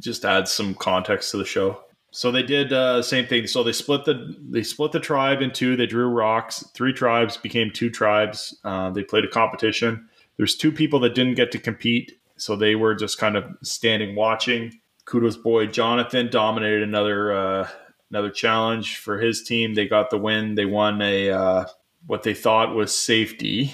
just 0.00 0.24
adds 0.24 0.50
some 0.50 0.74
context 0.74 1.30
to 1.30 1.36
the 1.36 1.44
show. 1.44 1.84
So 2.14 2.30
they 2.30 2.42
did 2.42 2.74
uh, 2.74 3.00
same 3.00 3.26
thing. 3.26 3.46
So 3.46 3.64
they 3.64 3.72
split 3.72 4.04
the 4.04 4.36
they 4.38 4.62
split 4.62 4.92
the 4.92 5.00
tribe 5.00 5.40
in 5.40 5.50
two. 5.50 5.76
They 5.76 5.86
drew 5.86 6.08
rocks. 6.08 6.62
Three 6.74 6.92
tribes 6.92 7.38
became 7.38 7.70
two 7.70 7.88
tribes. 7.88 8.54
Uh, 8.64 8.90
they 8.90 9.02
played 9.02 9.24
a 9.24 9.28
competition. 9.28 10.08
There's 10.36 10.54
two 10.54 10.70
people 10.70 11.00
that 11.00 11.14
didn't 11.14 11.34
get 11.34 11.50
to 11.52 11.58
compete, 11.58 12.12
so 12.36 12.54
they 12.54 12.74
were 12.74 12.94
just 12.94 13.18
kind 13.18 13.34
of 13.34 13.44
standing 13.62 14.14
watching. 14.14 14.78
Kudos 15.06 15.38
boy 15.38 15.66
Jonathan 15.66 16.28
dominated 16.30 16.82
another 16.82 17.32
uh, 17.32 17.68
another 18.10 18.30
challenge 18.30 18.98
for 18.98 19.18
his 19.18 19.42
team. 19.42 19.72
They 19.72 19.88
got 19.88 20.10
the 20.10 20.18
win. 20.18 20.54
They 20.54 20.66
won 20.66 21.00
a 21.00 21.30
uh, 21.30 21.64
what 22.06 22.24
they 22.24 22.34
thought 22.34 22.74
was 22.74 22.94
safety, 22.94 23.72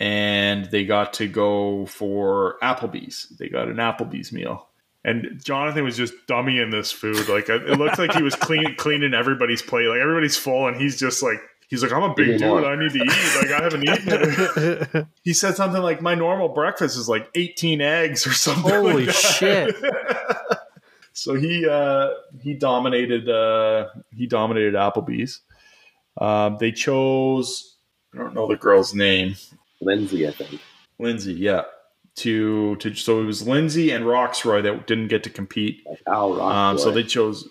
and 0.00 0.64
they 0.66 0.84
got 0.84 1.12
to 1.14 1.28
go 1.28 1.86
for 1.86 2.56
Applebee's. 2.60 3.28
They 3.38 3.48
got 3.48 3.68
an 3.68 3.76
Applebee's 3.76 4.32
meal. 4.32 4.67
And 5.04 5.40
Jonathan 5.44 5.84
was 5.84 5.96
just 5.96 6.14
dummying 6.28 6.70
this 6.70 6.90
food. 6.90 7.28
Like 7.28 7.48
it 7.48 7.78
looked 7.78 7.98
like 7.98 8.12
he 8.14 8.22
was 8.22 8.34
clean, 8.34 8.74
cleaning 8.78 9.14
everybody's 9.14 9.62
plate. 9.62 9.86
Like 9.86 10.00
everybody's 10.00 10.36
full, 10.36 10.66
and 10.66 10.76
he's 10.76 10.98
just 10.98 11.22
like, 11.22 11.40
he's 11.68 11.82
like, 11.82 11.92
I'm 11.92 12.02
a 12.02 12.14
big 12.14 12.38
dude. 12.38 12.64
I 12.64 12.74
need 12.76 12.92
to 12.92 12.98
eat. 12.98 13.42
Like 13.42 13.52
I 13.52 13.62
haven't 13.62 13.84
eaten 13.84 14.08
it. 14.08 15.06
he 15.22 15.32
said 15.32 15.54
something 15.54 15.82
like, 15.82 16.02
my 16.02 16.14
normal 16.14 16.48
breakfast 16.48 16.96
is 16.96 17.08
like 17.08 17.28
18 17.34 17.80
eggs 17.80 18.26
or 18.26 18.32
something. 18.32 18.70
Holy 18.70 19.06
like 19.06 19.14
shit! 19.14 19.76
so 21.12 21.34
he 21.34 21.66
uh, 21.66 22.10
he 22.42 22.54
dominated 22.54 23.28
uh, 23.28 23.88
he 24.10 24.26
dominated 24.26 24.74
Applebee's. 24.74 25.40
Um, 26.20 26.56
they 26.58 26.72
chose 26.72 27.76
I 28.14 28.18
don't 28.18 28.34
know 28.34 28.48
the 28.48 28.56
girl's 28.56 28.94
name. 28.94 29.36
Lindsay, 29.80 30.26
I 30.26 30.32
think. 30.32 30.60
Lindsay, 30.98 31.34
yeah. 31.34 31.62
To 32.18 32.74
to 32.76 32.94
so 32.94 33.20
it 33.20 33.24
was 33.24 33.46
Lindsay 33.46 33.90
and 33.90 34.04
Rocksroy 34.04 34.62
that 34.64 34.86
didn't 34.86 35.08
get 35.08 35.22
to 35.24 35.30
compete. 35.30 35.86
Um, 36.40 36.78
so 36.78 36.90
they 36.90 37.04
chose 37.04 37.48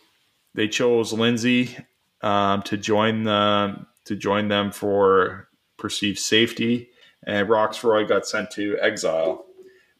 they 0.55 0.67
chose 0.67 1.13
Lindsay 1.13 1.77
um, 2.21 2.63
to 2.63 2.75
join 2.75 3.23
the 3.23 3.85
to 4.05 4.15
join 4.15 4.47
them 4.47 4.71
for 4.71 5.47
perceived 5.77 6.19
safety, 6.19 6.89
and 7.25 7.47
Rocksroy 7.47 8.07
got 8.07 8.27
sent 8.27 8.51
to 8.51 8.77
exile. 8.81 9.45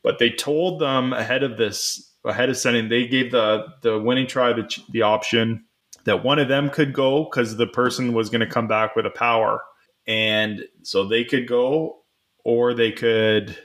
But 0.03 0.20
they 0.20 0.30
told 0.30 0.80
them 0.80 1.13
ahead 1.13 1.43
of 1.43 1.57
this, 1.57 2.13
ahead 2.26 2.49
of 2.49 2.57
sending, 2.57 2.89
they 2.89 3.07
gave 3.07 3.32
the 3.32 3.68
the 3.82 3.99
winning 3.99 4.28
tribe 4.28 4.55
the, 4.57 4.82
the 4.89 5.01
option 5.03 5.65
that 6.05 6.24
one 6.24 6.39
of 6.39 6.47
them 6.47 6.70
could 6.70 6.93
go 6.93 7.26
because 7.26 7.57
the 7.57 7.68
person 7.68 8.13
was 8.13 8.30
going 8.30 8.41
to 8.41 8.47
come 8.47 8.68
back 8.68 8.95
with 8.95 9.05
a 9.05 9.11
power, 9.11 9.61
and 10.07 10.63
so 10.82 11.05
they 11.05 11.24
could 11.24 11.47
go, 11.47 11.99
or 12.43 12.74
they 12.74 12.91
could 12.91 13.57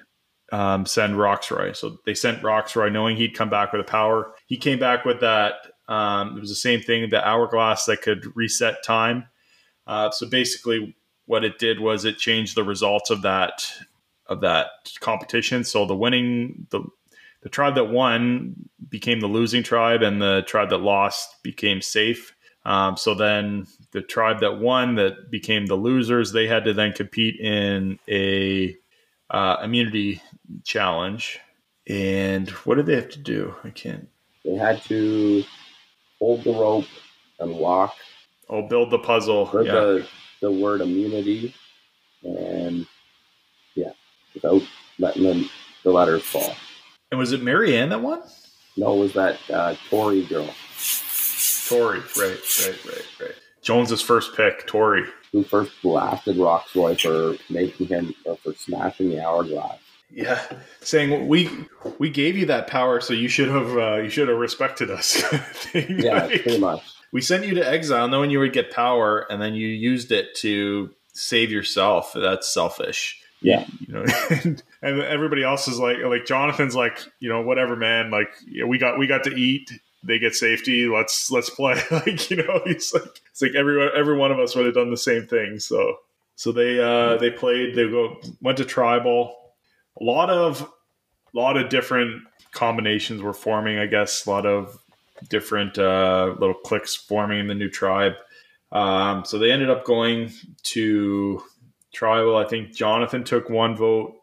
um, 0.53 0.85
send 0.85 1.15
Rocksroy. 1.15 1.75
So 1.75 1.99
they 2.05 2.15
sent 2.15 2.43
Rocksroy 2.43 2.93
knowing 2.93 3.17
he'd 3.17 3.35
come 3.35 3.51
back 3.51 3.73
with 3.73 3.81
a 3.81 3.85
power. 3.85 4.35
He 4.47 4.57
came 4.57 4.79
back 4.79 5.05
with 5.05 5.21
that. 5.21 5.55
Um, 5.89 6.37
it 6.37 6.41
was 6.41 6.51
the 6.51 6.55
same 6.55 6.81
thing, 6.81 7.09
the 7.11 7.27
hourglass 7.27 7.87
that 7.87 8.03
could 8.03 8.37
reset 8.37 8.85
time. 8.85 9.27
Uh, 9.87 10.11
so 10.11 10.29
basically, 10.29 10.95
what 11.27 11.45
it 11.45 11.59
did 11.59 11.81
was 11.81 12.05
it 12.05 12.19
changed 12.19 12.55
the 12.55 12.65
results 12.65 13.11
of 13.11 13.23
that 13.23 13.67
of 14.27 14.43
that 14.43 14.67
competition. 15.01 15.65
So 15.65 15.87
the 15.87 15.97
winning 15.97 16.67
the 16.71 16.85
the 17.43 17.49
tribe 17.49 17.75
that 17.75 17.87
won 17.87 18.55
became 18.89 19.21
the 19.21 19.27
losing 19.27 19.63
tribe, 19.63 20.03
and 20.03 20.23
the 20.23 20.45
tribe 20.47 20.71
that 20.71 20.79
lost 20.79 21.43
became 21.43 21.81
safe. 21.81 22.35
Um, 22.65 22.97
so 22.97 23.15
then 23.15 23.67
the 23.91 24.03
tribe 24.03 24.41
that 24.41 24.61
won 24.61 24.95
that 24.95 25.31
became 25.31 25.67
the 25.67 25.75
losers, 25.75 26.31
they 26.31 26.47
had 26.47 26.65
to 26.65 26.73
then 26.73 26.93
compete 26.93 27.41
in 27.41 27.99
a 28.09 28.77
uh, 29.31 29.57
immunity 29.65 30.21
challenge. 30.65 31.41
And 31.89 32.49
what 32.51 32.77
did 32.77 32.87
they 32.87 32.95
have 32.95 33.11
to 33.11 33.19
do? 33.19 33.55
I 33.65 33.71
can't. 33.71 34.09
They 34.45 34.55
had 34.55 34.83
to 34.85 35.45
hold 36.19 36.45
the 36.45 36.53
rope 36.53 36.87
and 37.39 37.55
walk. 37.57 37.95
Oh, 38.49 38.63
build 38.63 38.91
the 38.91 38.99
puzzle. 38.99 39.51
Yeah. 39.55 39.63
the, 39.63 40.09
the 40.41 40.53
word 40.53 40.81
immunity 40.81 41.55
and 42.23 42.87
yeah, 43.75 43.93
without 44.35 44.63
letting 44.99 45.23
the, 45.23 45.51
the 45.85 45.91
letters 45.91 46.23
fall. 46.23 46.55
And 47.11 47.19
was 47.19 47.33
it 47.33 47.43
Maryanne 47.43 47.91
that 47.91 48.01
won? 48.01 48.23
No, 48.77 48.95
it 48.97 49.01
was 49.01 49.13
that 49.15 49.39
uh, 49.51 49.75
Tori 49.91 50.25
girl. 50.25 50.49
Tori, 51.69 52.01
right, 52.01 52.41
right, 52.67 52.85
right, 52.87 53.07
right. 53.21 53.35
Jones's 53.63 54.03
first 54.03 54.35
pick, 54.35 54.67
Tori. 54.67 55.05
Who 55.33 55.45
first 55.45 55.73
blasted 55.83 56.37
Rocksroy 56.37 57.01
for 57.01 57.43
making 57.53 57.87
him 57.87 58.15
or 58.25 58.37
for 58.37 58.53
smashing 58.55 59.11
the 59.11 59.25
hourglass. 59.25 59.79
Yeah, 60.15 60.41
saying 60.81 61.27
we 61.27 61.49
we 61.99 62.11
gave 62.11 62.37
you 62.37 62.47
that 62.47 62.67
power, 62.67 63.01
so 63.01 63.15
you 63.15 63.29
should 63.29 63.49
have 63.49 63.77
uh, 63.77 63.97
you 63.97 64.11
should 64.11 64.29
have 64.29 64.39
respected 64.39 64.91
us. 64.91 65.23
yeah, 65.75 66.27
like, 66.27 66.43
pretty 66.43 66.59
much. 66.59 66.83
We 67.13 67.21
sent 67.21 67.47
you 67.47 67.55
to 67.55 67.67
exile 67.67 68.09
knowing 68.09 68.31
you 68.31 68.39
would 68.39 68.53
get 68.53 68.71
power, 68.71 69.27
and 69.31 69.41
then 69.41 69.55
you 69.55 69.69
used 69.69 70.13
it 70.13 70.35
to 70.37 70.91
save 71.15 71.51
yourself. 71.51 72.13
That's 72.15 72.53
selfish. 72.53 73.21
Yeah, 73.41 73.67
you 73.81 73.95
know, 73.95 74.05
and, 74.31 74.63
and 74.83 75.03
everybody 75.03 75.43
else 75.43 75.67
is 75.67 75.79
like 75.79 75.99
like 76.05 76.27
Jonathan's 76.27 76.77
like 76.77 77.03
you 77.21 77.29
know 77.29 77.41
whatever 77.41 77.75
man 77.75 78.11
like 78.11 78.29
yeah, 78.47 78.65
we 78.65 78.79
got 78.79 78.99
we 78.99 79.07
got 79.07 79.25
to 79.25 79.35
eat 79.35 79.71
they 80.05 80.19
get 80.19 80.35
safety. 80.35 80.87
Let's 80.87 81.31
let's 81.31 81.51
play. 81.51 81.81
like 81.91 82.31
you 82.31 82.37
know, 82.39 82.61
he's 82.65 82.93
like 82.93 83.21
it's 83.31 83.43
like 83.43 83.55
every 83.55 83.89
every 83.97 84.17
one 84.17 84.33
of 84.33 84.39
us 84.39 84.55
would 84.55 84.67
have 84.67 84.75
done 84.75 84.91
the 84.91 84.97
same 84.97 85.27
thing. 85.27 85.59
So 85.59 85.97
so 86.37 86.53
they 86.53 86.81
uh 86.81 87.17
they 87.17 87.31
played. 87.31 87.75
They 87.75 87.89
go 87.89 88.21
went 88.41 88.59
to 88.59 88.65
tribal. 88.65 89.37
A 90.01 90.05
lot 90.05 90.31
of 90.31 90.63
a 90.63 91.39
lot 91.39 91.57
of 91.57 91.69
different 91.69 92.23
combinations 92.53 93.23
were 93.23 93.33
forming. 93.33 93.79
I 93.79 93.87
guess 93.87 94.27
a 94.27 94.31
lot 94.31 94.47
of 94.47 94.79
different 95.29 95.79
uh, 95.79 96.35
little 96.39 96.55
cliques 96.55 96.95
forming 96.95 97.41
in 97.41 97.47
the 97.47 97.55
new 97.55 97.71
tribe. 97.71 98.15
Um, 98.71 99.25
so 99.25 99.39
they 99.39 99.53
ended 99.53 99.71
up 99.71 99.85
going 99.85 100.33
to 100.65 101.43
tribal. 101.93 102.37
I 102.37 102.45
think 102.45 102.75
Jonathan 102.75 103.25
took 103.25 103.51
one 103.51 103.77
vote. 103.77 104.17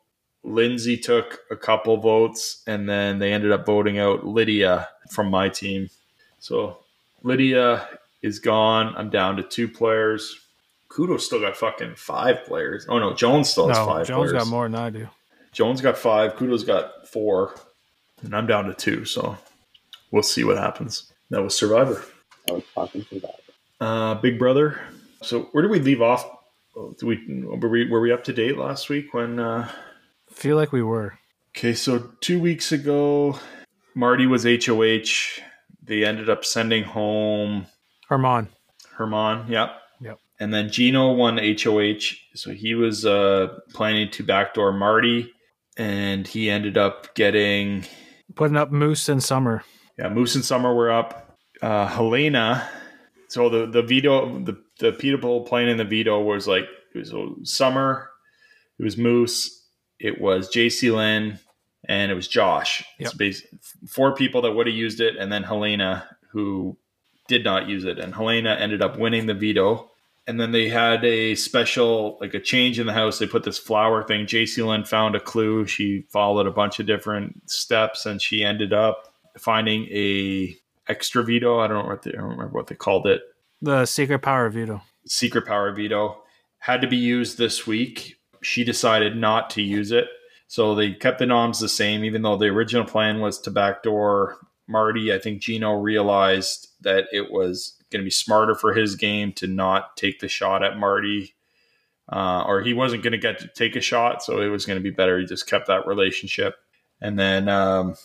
Lindsay 0.44 0.98
took 0.98 1.40
a 1.52 1.56
couple 1.56 1.98
votes, 1.98 2.64
and 2.66 2.88
then 2.88 3.20
they 3.20 3.34
ended 3.34 3.52
up 3.52 3.66
voting 3.66 4.00
out 4.00 4.26
Lydia 4.26 4.88
from 5.12 5.30
my 5.30 5.50
team. 5.50 5.90
So 6.40 6.80
Lydia 7.24 7.88
is 8.22 8.40
gone. 8.40 8.94
I'm 8.96 9.10
down 9.10 9.36
to 9.38 9.44
two 9.44 9.68
players. 9.68 10.40
Kudos 10.88 11.26
still 11.26 11.42
got 11.42 11.56
fucking 11.56 11.96
five 11.96 12.46
players. 12.46 12.86
Oh 12.90 12.98
no, 12.98 13.14
Jones 13.14 13.50
still 13.50 13.68
has 13.68 13.78
no, 13.78 13.86
five. 13.86 14.08
Jones 14.08 14.32
players. 14.32 14.44
got 14.44 14.50
more 14.50 14.68
than 14.68 14.76
I 14.76 14.90
do. 14.90 15.08
Jones 15.52 15.82
got 15.82 15.98
five. 15.98 16.36
Kudos 16.36 16.64
got 16.64 17.08
four, 17.08 17.56
and 18.22 18.36
I'm 18.36 18.48
down 18.48 18.66
to 18.66 18.74
two. 18.74 19.06
So 19.06 19.38
we'll 20.12 20.24
see 20.24 20.44
what 20.44 20.58
happens. 20.58 21.12
That 21.30 21.42
was 21.42 21.56
Survivor. 21.56 22.04
I 22.50 22.54
was 22.54 22.64
talking 22.74 23.06
Survivor. 23.10 23.34
Uh, 23.80 24.16
Big 24.16 24.40
Brother. 24.40 24.80
So 25.22 25.44
where 25.52 25.62
did 25.62 25.72
we 25.72 25.80
leave 25.80 26.02
off? 26.02 26.26
Did 26.98 27.06
we 27.06 27.44
were 27.44 27.70
we 27.70 27.90
were 27.90 28.02
we 28.02 28.12
up 28.12 28.24
to 28.26 28.34
date 28.34 28.58
last 28.58 28.90
week 28.90 29.14
when? 29.14 29.40
Uh... 29.40 29.70
Feel 30.32 30.56
like 30.56 30.72
we 30.72 30.82
were. 30.82 31.18
Okay, 31.58 31.74
so 31.74 32.12
two 32.22 32.40
weeks 32.40 32.72
ago, 32.72 33.38
Marty 33.96 34.28
was 34.28 34.44
HOH. 34.44 35.42
They 35.84 36.06
ended 36.06 36.30
up 36.30 36.46
sending 36.46 36.84
home 36.84 37.66
Herman. 38.08 38.48
Herman, 38.92 39.48
yep. 39.48 39.72
Yep. 40.02 40.20
And 40.40 40.54
then 40.54 40.70
Gino 40.70 41.12
won 41.14 41.38
HOH. 41.38 42.16
So 42.34 42.52
he 42.52 42.76
was 42.76 43.06
uh, 43.06 43.60
planning 43.74 44.10
to 44.12 44.24
backdoor 44.24 44.72
Marty, 44.74 45.34
and 45.80 46.28
he 46.28 46.52
ended 46.52 46.78
up 46.78 47.16
getting. 47.16 47.86
Putting 48.36 48.58
up 48.58 48.72
Moose 48.72 49.10
and 49.10 49.24
Summer. 49.24 49.64
Yeah, 49.98 50.10
Moose 50.10 50.36
and 50.36 50.46
Summer 50.46 50.76
were 50.76 50.92
up. 50.92 51.38
Uh, 51.62 51.88
Helena. 51.88 52.70
So 53.30 53.50
the, 53.50 53.66
the 53.66 53.82
veto, 53.82 54.40
the, 54.44 54.62
the 54.80 54.92
people 54.92 55.42
playing 55.42 55.70
in 55.70 55.78
the 55.78 55.84
veto 55.84 56.22
was 56.22 56.48
like, 56.48 56.66
it 56.94 56.98
was 56.98 57.14
Summer, 57.44 58.10
it 58.80 58.84
was 58.84 58.98
Moose, 58.98 59.68
it 60.00 60.20
was 60.20 60.50
Jacey-Lynne, 60.50 61.38
and 61.88 62.12
it 62.12 62.16
was 62.16 62.28
Josh. 62.28 62.84
Yep. 62.98 63.14
It's 63.20 63.44
four 63.88 64.16
people 64.16 64.42
that 64.42 64.54
would 64.54 64.68
have 64.68 64.76
used 64.76 65.00
it, 65.00 65.16
and 65.16 65.32
then 65.32 65.44
Helena 65.44 66.08
who 66.32 66.78
did 67.28 67.44
not 67.44 67.68
use 67.68 67.86
it. 67.86 68.00
And 68.00 68.16
Helena 68.16 68.56
ended 68.56 68.82
up 68.82 68.98
winning 68.98 69.28
the 69.28 69.36
veto. 69.36 69.89
And 70.30 70.40
then 70.40 70.52
they 70.52 70.70
had 70.70 71.04
a 71.04 71.34
special, 71.34 72.20
like 72.22 72.36
a 72.36 72.40
change 72.40 72.80
in 72.80 72.86
the 72.86 72.94
house. 72.94 73.18
They 73.18 73.26
put 73.26 73.46
this 73.46 73.58
flower 73.58 74.04
thing. 74.04 74.28
Jacey-Lynne 74.28 74.84
found 74.84 75.16
a 75.16 75.20
clue. 75.20 75.66
She 75.66 76.06
followed 76.10 76.46
a 76.46 76.52
bunch 76.52 76.80
of 76.80 76.86
different 76.86 77.50
steps, 77.50 78.06
and 78.06 78.22
she 78.22 78.44
ended 78.44 78.72
up 78.72 79.12
finding 79.40 79.86
a 79.86 80.56
extra 80.88 81.24
veto. 81.24 81.60
I 81.60 81.68
don't 81.68 81.84
know 81.84 81.90
what 81.90 82.04
they, 82.04 82.12
I 82.12 82.18
don't 82.18 82.30
remember 82.30 82.54
what 82.54 82.68
they 82.68 82.76
called 82.76 83.08
it. 83.08 83.24
The 83.64 83.88
secret 83.88 84.20
power 84.20 84.48
veto. 84.50 84.84
Secret 85.08 85.48
power 85.48 85.74
veto 85.74 86.22
had 86.60 86.82
to 86.82 86.88
be 86.88 86.98
used 86.98 87.40
this 87.40 87.66
week. 87.66 88.20
She 88.44 88.64
decided 88.64 89.18
not 89.18 89.50
to 89.52 89.64
use 89.64 89.92
it. 89.92 90.10
So 90.48 90.76
they 90.76 90.94
kept 90.94 91.18
the 91.18 91.26
noms 91.26 91.60
the 91.60 91.68
same, 91.70 92.06
even 92.06 92.22
though 92.22 92.38
the 92.38 92.50
original 92.50 92.86
plan 92.86 93.20
was 93.20 93.40
to 93.42 93.50
backdoor 93.50 94.38
Marty. 94.68 95.12
I 95.12 95.18
think 95.18 95.42
Gino 95.42 95.74
realized 95.74 96.68
that 96.82 97.06
it 97.12 97.32
was 97.32 97.79
going 97.92 98.02
to 98.02 98.06
be 98.06 98.10
smarter 98.12 98.56
for 98.56 98.74
his 98.74 98.96
game 98.96 99.34
to 99.34 99.48
not 99.48 99.96
take 99.98 100.20
the 100.20 100.28
shot 100.28 100.64
at 100.64 100.78
Marty, 100.78 101.34
uh, 102.12 102.44
or 102.48 102.62
he 102.62 102.74
wasn't 102.74 103.04
going 103.04 103.12
to 103.12 103.18
get 103.18 103.40
to 103.40 103.48
take 103.48 103.76
a 103.76 103.82
shot. 103.82 104.24
So 104.24 104.42
it 104.42 104.48
was 104.48 104.66
going 104.66 104.78
to 104.80 104.84
be 104.84 104.90
better. 104.90 105.20
He 105.20 105.26
just 105.26 105.48
kept 105.48 105.68
that 105.68 105.88
relationship. 105.88 106.56
and 107.02 107.18
then 107.18 107.48
um, 107.48 107.96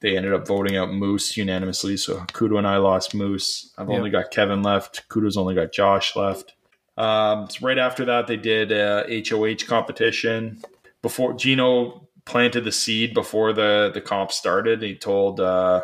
they 0.00 0.16
ended 0.18 0.34
up 0.34 0.46
voting 0.46 0.76
out 0.76 0.92
Moose 0.92 1.36
unanimously. 1.36 1.96
So 1.96 2.18
Kudo 2.32 2.58
and 2.58 2.66
I 2.66 2.76
lost 2.76 3.14
Moose. 3.14 3.72
I've 3.78 3.88
Yep. 3.88 3.96
only 3.98 4.10
got 4.10 4.30
Kevin 4.30 4.62
left. 4.62 5.08
Kudo's 5.08 5.36
only 5.38 5.54
got 5.54 5.72
Josh 5.72 6.14
left. 6.14 6.54
Um, 6.98 7.48
so 7.48 7.66
right 7.66 7.78
after 7.78 8.04
that, 8.04 8.26
they 8.26 8.36
did 8.36 8.70
a 8.70 9.06
HOH 9.26 9.66
competition. 9.66 10.60
Before 11.02 11.32
Gino 11.32 12.06
planted 12.26 12.64
the 12.64 12.72
seed 12.72 13.14
before 13.14 13.52
the 13.52 13.90
the 13.94 14.00
comp 14.00 14.30
started, 14.30 14.82
he 14.82 14.94
told 14.94 15.40
uh, 15.40 15.82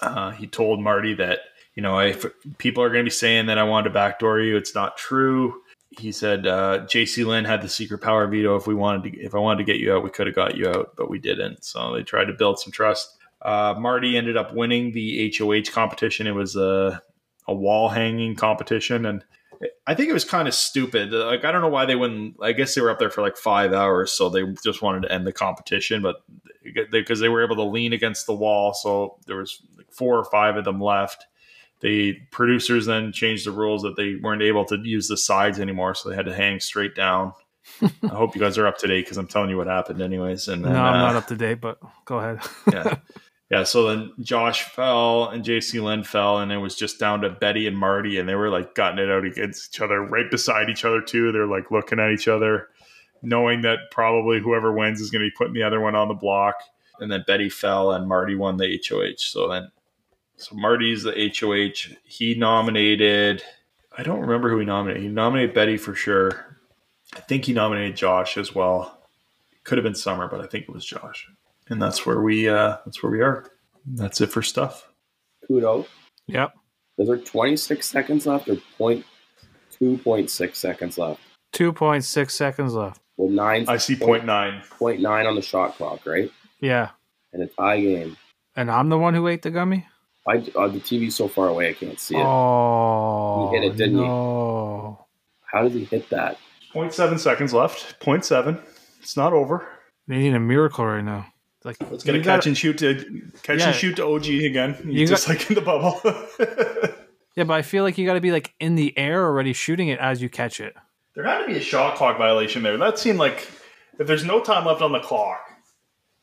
uh, 0.00 0.30
he 0.30 0.46
told 0.46 0.80
Marty 0.80 1.14
that 1.14 1.40
you 1.74 1.82
know 1.82 1.98
if 1.98 2.24
people 2.58 2.82
are 2.82 2.88
going 2.88 3.04
to 3.04 3.08
be 3.08 3.10
saying 3.10 3.46
that 3.46 3.58
I 3.58 3.64
wanted 3.64 3.88
to 3.88 3.94
backdoor 3.94 4.40
you, 4.40 4.56
it's 4.56 4.74
not 4.74 4.96
true. 4.96 5.62
He 5.90 6.10
said 6.10 6.46
uh, 6.46 6.86
Jacey-Lynne 6.86 7.44
had 7.44 7.60
the 7.60 7.68
secret 7.68 7.98
power 7.98 8.26
veto. 8.26 8.56
If 8.56 8.66
we 8.66 8.74
wanted 8.74 9.12
to, 9.12 9.20
if 9.20 9.34
I 9.34 9.38
wanted 9.38 9.58
to 9.58 9.72
get 9.72 9.80
you 9.80 9.92
out, 9.92 10.02
we 10.02 10.10
could 10.10 10.26
have 10.26 10.36
got 10.36 10.56
you 10.56 10.68
out, 10.68 10.94
but 10.96 11.10
we 11.10 11.18
didn't. 11.18 11.64
So 11.64 11.94
they 11.94 12.02
tried 12.02 12.26
to 12.26 12.32
build 12.32 12.58
some 12.58 12.72
trust. 12.72 13.18
Uh, 13.42 13.74
Marty 13.78 14.16
ended 14.16 14.36
up 14.36 14.54
winning 14.54 14.92
the 14.92 15.34
HOH 15.36 15.70
competition. 15.72 16.26
It 16.26 16.34
was 16.34 16.56
a 16.56 17.02
a 17.48 17.54
wall 17.54 17.88
hanging 17.88 18.36
competition, 18.36 19.04
and 19.04 19.24
I 19.86 19.94
think 19.94 20.08
it 20.08 20.12
was 20.12 20.24
kind 20.24 20.48
of 20.48 20.54
stupid. 20.54 21.12
Like 21.12 21.44
I 21.44 21.52
don't 21.52 21.60
know 21.60 21.68
why 21.68 21.86
they 21.86 21.96
wouldn't. 21.96 22.36
I 22.40 22.52
guess 22.52 22.74
they 22.74 22.80
were 22.80 22.90
up 22.90 22.98
there 22.98 23.10
for 23.10 23.22
like 23.22 23.36
five 23.36 23.72
hours, 23.72 24.12
so 24.12 24.28
they 24.28 24.44
just 24.64 24.82
wanted 24.82 25.02
to 25.02 25.12
end 25.12 25.26
the 25.26 25.32
competition, 25.32 26.02
but 26.02 26.22
because 26.90 27.20
they, 27.20 27.28
were 27.28 27.44
able 27.44 27.56
to 27.56 27.64
lean 27.64 27.92
against 27.92 28.26
the 28.26 28.34
wall, 28.34 28.72
so 28.72 29.18
there 29.26 29.36
was 29.36 29.62
like 29.76 29.90
four 29.90 30.16
or 30.16 30.24
five 30.24 30.56
of 30.56 30.64
them 30.64 30.80
left. 30.80 31.26
The 31.82 32.14
producers 32.30 32.86
then 32.86 33.12
changed 33.12 33.44
the 33.44 33.50
rules 33.50 33.82
that 33.82 33.96
they 33.96 34.14
weren't 34.14 34.42
able 34.42 34.64
to 34.66 34.78
use 34.78 35.08
the 35.08 35.16
sides 35.16 35.58
anymore, 35.58 35.94
so 35.94 36.08
they 36.08 36.16
had 36.16 36.26
to 36.26 36.34
hang 36.34 36.60
straight 36.60 36.94
down. 36.94 37.32
I 37.82 38.08
hope 38.08 38.34
you 38.34 38.40
guys 38.40 38.56
are 38.56 38.66
up 38.66 38.78
to 38.78 38.86
date 38.86 39.04
because 39.04 39.18
I'm 39.18 39.26
telling 39.26 39.50
you 39.50 39.56
what 39.56 39.66
happened, 39.66 40.00
anyways. 40.00 40.48
And 40.48 40.64
then, 40.64 40.72
no, 40.72 40.80
I'm 40.80 40.94
uh, 40.94 40.98
not 40.98 41.16
up 41.16 41.26
to 41.28 41.36
date, 41.36 41.60
but 41.60 41.78
go 42.04 42.18
ahead. 42.18 42.40
yeah. 42.72 42.96
Yeah, 43.50 43.64
so 43.64 43.86
then 43.86 44.12
Josh 44.22 44.62
fell 44.62 45.28
and 45.28 45.44
Jacey-Lynne 45.44 46.04
fell, 46.04 46.38
and 46.38 46.50
it 46.50 46.56
was 46.56 46.74
just 46.74 46.98
down 46.98 47.20
to 47.20 47.28
Betty 47.28 47.66
and 47.66 47.76
Marty, 47.76 48.18
and 48.18 48.26
they 48.26 48.34
were 48.34 48.48
like 48.48 48.74
gotten 48.74 48.98
it 48.98 49.10
out 49.10 49.26
against 49.26 49.74
each 49.74 49.80
other, 49.82 50.00
right 50.00 50.30
beside 50.30 50.70
each 50.70 50.86
other 50.86 51.02
too. 51.02 51.32
They're 51.32 51.46
like 51.46 51.70
looking 51.70 52.00
at 52.00 52.12
each 52.12 52.28
other, 52.28 52.68
knowing 53.20 53.60
that 53.60 53.90
probably 53.90 54.40
whoever 54.40 54.72
wins 54.72 55.02
is 55.02 55.10
going 55.10 55.20
to 55.20 55.28
be 55.28 55.34
putting 55.36 55.52
the 55.52 55.64
other 55.64 55.82
one 55.82 55.94
on 55.94 56.08
the 56.08 56.14
block. 56.14 56.54
And 56.98 57.12
then 57.12 57.24
Betty 57.26 57.50
fell, 57.50 57.92
and 57.92 58.08
Marty 58.08 58.34
won 58.34 58.56
the 58.56 58.80
HOH. 58.88 59.16
So 59.18 59.48
then, 59.48 59.70
so 60.42 60.56
Marty's 60.56 61.02
the 61.02 61.12
HOH. 61.12 61.94
He 62.04 62.34
nominated. 62.34 63.42
I 63.96 64.02
don't 64.02 64.20
remember 64.20 64.50
who 64.50 64.58
he 64.58 64.66
nominated. 64.66 65.02
He 65.02 65.08
nominated 65.08 65.54
Betty 65.54 65.76
for 65.76 65.94
sure. 65.94 66.58
I 67.14 67.20
think 67.20 67.44
he 67.44 67.52
nominated 67.52 67.96
Josh 67.96 68.36
as 68.36 68.54
well. 68.54 68.98
Could 69.64 69.78
have 69.78 69.84
been 69.84 69.94
Summer, 69.94 70.28
but 70.28 70.40
I 70.40 70.46
think 70.46 70.64
it 70.64 70.72
was 70.72 70.84
Josh 70.84 71.28
and 71.68 71.80
that's 71.80 72.04
where 72.04 72.20
we 72.20 72.48
uh 72.48 72.76
that's 72.84 73.02
where 73.02 73.10
we 73.10 73.20
are 73.20 73.46
that's 73.94 74.20
it 74.20 74.30
for 74.30 74.42
stuff 74.42 74.88
Kudo. 75.50 75.86
Yep. 76.28 76.54
Is 76.98 77.08
there 77.08 77.16
26 77.16 77.84
seconds 77.84 78.26
left 78.26 78.48
or 78.48 78.56
point 78.78 79.04
2.6 79.80 80.54
seconds 80.54 80.96
left? 80.96 81.20
2.6 81.52 82.30
seconds 82.30 82.74
left. 82.74 83.00
Well, 83.16 83.28
nine. 83.28 83.64
i 83.68 83.76
see 83.76 83.96
point 83.96 84.24
nine 84.24 84.62
Point 84.78 85.00
nine 85.00 85.26
on 85.26 85.34
the 85.34 85.42
shot 85.42 85.74
clock, 85.74 86.06
right? 86.06 86.30
Yeah. 86.60 86.90
And 87.32 87.42
a 87.42 87.48
tie 87.48 87.80
game. 87.80 88.16
And 88.54 88.70
I'm 88.70 88.88
the 88.88 88.98
one 88.98 89.14
who 89.14 89.26
ate 89.26 89.42
the 89.42 89.50
gummy? 89.50 89.88
I 90.26 90.36
uh, 90.56 90.68
the 90.68 90.78
TV's 90.80 91.16
so 91.16 91.26
far 91.28 91.48
away 91.48 91.68
I 91.68 91.72
can't 91.72 91.98
see 91.98 92.14
it. 92.16 92.22
Oh. 92.24 93.50
He 93.50 93.56
hit 93.58 93.72
it, 93.72 93.76
didn't 93.76 93.96
he? 93.98 94.04
no. 94.04 95.06
How 95.44 95.62
did 95.62 95.72
he 95.72 95.84
hit 95.84 96.08
that? 96.10 96.38
Point 96.72 96.92
seven 96.94 97.18
seconds 97.18 97.52
left 97.52 97.98
point 98.00 98.24
seven 98.24 98.58
it's 99.00 99.16
not 99.16 99.32
over 99.32 99.66
They 100.08 100.18
need 100.18 100.34
a 100.34 100.40
miracle 100.40 100.86
right 100.86 101.04
now. 101.04 101.26
Like, 101.64 101.76
let's 101.90 102.02
get 102.04 102.14
a 102.14 102.18
catch 102.18 102.24
gotta- 102.24 102.48
and 102.50 102.58
shoot 102.58 102.78
to 102.78 102.94
catch 103.42 103.58
Yeah. 103.60 103.66
and 103.68 103.74
shoot 103.76 103.96
to 103.96 104.04
og 104.06 104.24
again 104.26 104.76
You 104.84 105.06
just 105.06 105.26
got- 105.28 105.38
like 105.38 105.48
in 105.50 105.54
the 105.54 105.60
bubble 105.60 106.00
Yeah, 107.36 107.44
but 107.44 107.54
I 107.54 107.62
feel 107.62 107.82
like 107.82 107.96
you 107.98 108.04
got 108.06 108.14
to 108.14 108.20
be 108.20 108.30
like 108.32 108.54
in 108.60 108.74
the 108.74 108.96
air 108.98 109.24
already 109.24 109.52
shooting 109.52 109.88
it 109.88 109.98
as 109.98 110.20
you 110.22 110.28
catch 110.28 110.60
it. 110.60 110.74
there 111.14 111.24
had 111.24 111.40
to 111.40 111.46
be 111.46 111.56
a 111.56 111.60
shot 111.60 111.96
clock 111.96 112.16
violation 112.18 112.62
there 112.62 112.76
that 112.78 112.98
seemed 112.98 113.18
like 113.18 113.48
if 113.98 114.06
there's 114.06 114.24
no 114.24 114.40
time 114.40 114.64
left 114.66 114.82
on 114.82 114.92
the 114.92 115.00
clock 115.00 115.40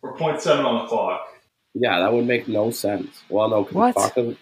or 0.01 0.15
point 0.17 0.41
seven 0.41 0.65
on 0.65 0.83
the 0.83 0.87
clock 0.87 1.27
Yeah, 1.73 1.99
that 1.99 2.11
would 2.11 2.25
make 2.25 2.47
no 2.47 2.71
sense. 2.71 3.21
Well, 3.29 3.49
no, 3.49 3.63
'cause 3.63 3.73
What? 3.73 3.93
the 3.95 3.99
clock 4.01 4.15
doesn't, 4.15 4.37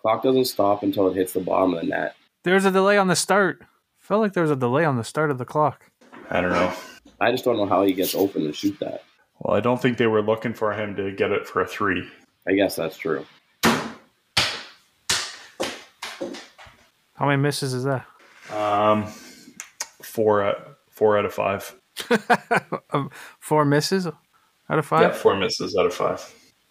clock 0.00 0.22
doesn't 0.22 0.44
stop 0.46 0.82
until 0.82 1.08
it 1.08 1.14
hits 1.14 1.32
the 1.32 1.40
bottom 1.40 1.74
of 1.74 1.80
the 1.82 1.86
net. 1.86 2.16
There's 2.44 2.64
a 2.64 2.70
delay 2.70 2.98
on 2.98 3.06
the 3.08 3.16
start. 3.16 3.62
Felt 3.98 4.20
like 4.20 4.32
there 4.32 4.42
was 4.42 4.50
a 4.50 4.56
delay 4.56 4.84
on 4.84 4.96
the 4.96 5.04
start 5.04 5.30
of 5.30 5.38
the 5.38 5.44
clock. 5.44 5.86
i 6.30 6.40
don't 6.40 6.50
know 6.52 6.72
I 7.20 7.30
just 7.30 7.44
don't 7.44 7.56
know 7.56 7.66
how 7.66 7.84
he 7.84 7.92
gets 7.92 8.14
open 8.16 8.42
to 8.44 8.52
shoot 8.52 8.76
that. 8.80 9.04
well 9.38 9.56
i 9.56 9.60
don't 9.60 9.80
think 9.80 9.96
they 9.98 10.06
were 10.08 10.22
looking 10.22 10.54
for 10.54 10.72
him 10.72 10.96
to 10.96 11.12
get 11.12 11.30
it 11.30 11.46
for 11.46 11.60
a 11.62 11.66
three 11.66 12.08
I 12.48 12.52
guess 12.54 12.74
that's 12.74 12.96
true. 12.96 13.24
How 17.14 17.26
many 17.26 17.40
misses 17.40 17.74
is 17.74 17.84
that? 17.84 18.06
um 18.52 19.06
four 20.02 20.42
out 20.42 20.78
four 20.90 21.16
out 21.18 21.24
of 21.24 21.32
five 21.32 21.74
Um, 22.92 23.10
Four 23.38 23.64
misses 23.64 24.06
out 24.06 24.78
of 24.78 24.84
five? 24.86 25.02
yeah 25.02 25.12
four 25.12 25.36
misses 25.36 25.76
out 25.76 25.86
of 25.86 25.94
five 25.94 26.20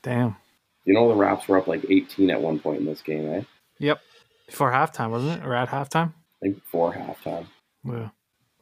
Damn. 0.04 0.36
You 0.86 0.93
know 0.93 1.08
the 1.10 1.16
Raps 1.16 1.47
were 1.47 1.58
up 1.58 1.68
like 1.68 1.86
18 1.89 2.30
at 2.32 2.41
one 2.41 2.60
point 2.60 2.80
in 2.80 2.86
this 2.86 3.02
game, 3.02 3.28
eh? 3.32 3.43
Yep. 3.80 3.99
Before 4.47 4.72
halftime, 4.72 5.12
wasn't 5.12 5.41
it? 5.41 5.45
Or 5.45 5.54
at 5.56 5.70
halftime? 5.70 6.14
I 6.14 6.45
think 6.45 6.56
before 6.56 6.93
halftime. 6.93 7.45
Yeah. 7.84 8.10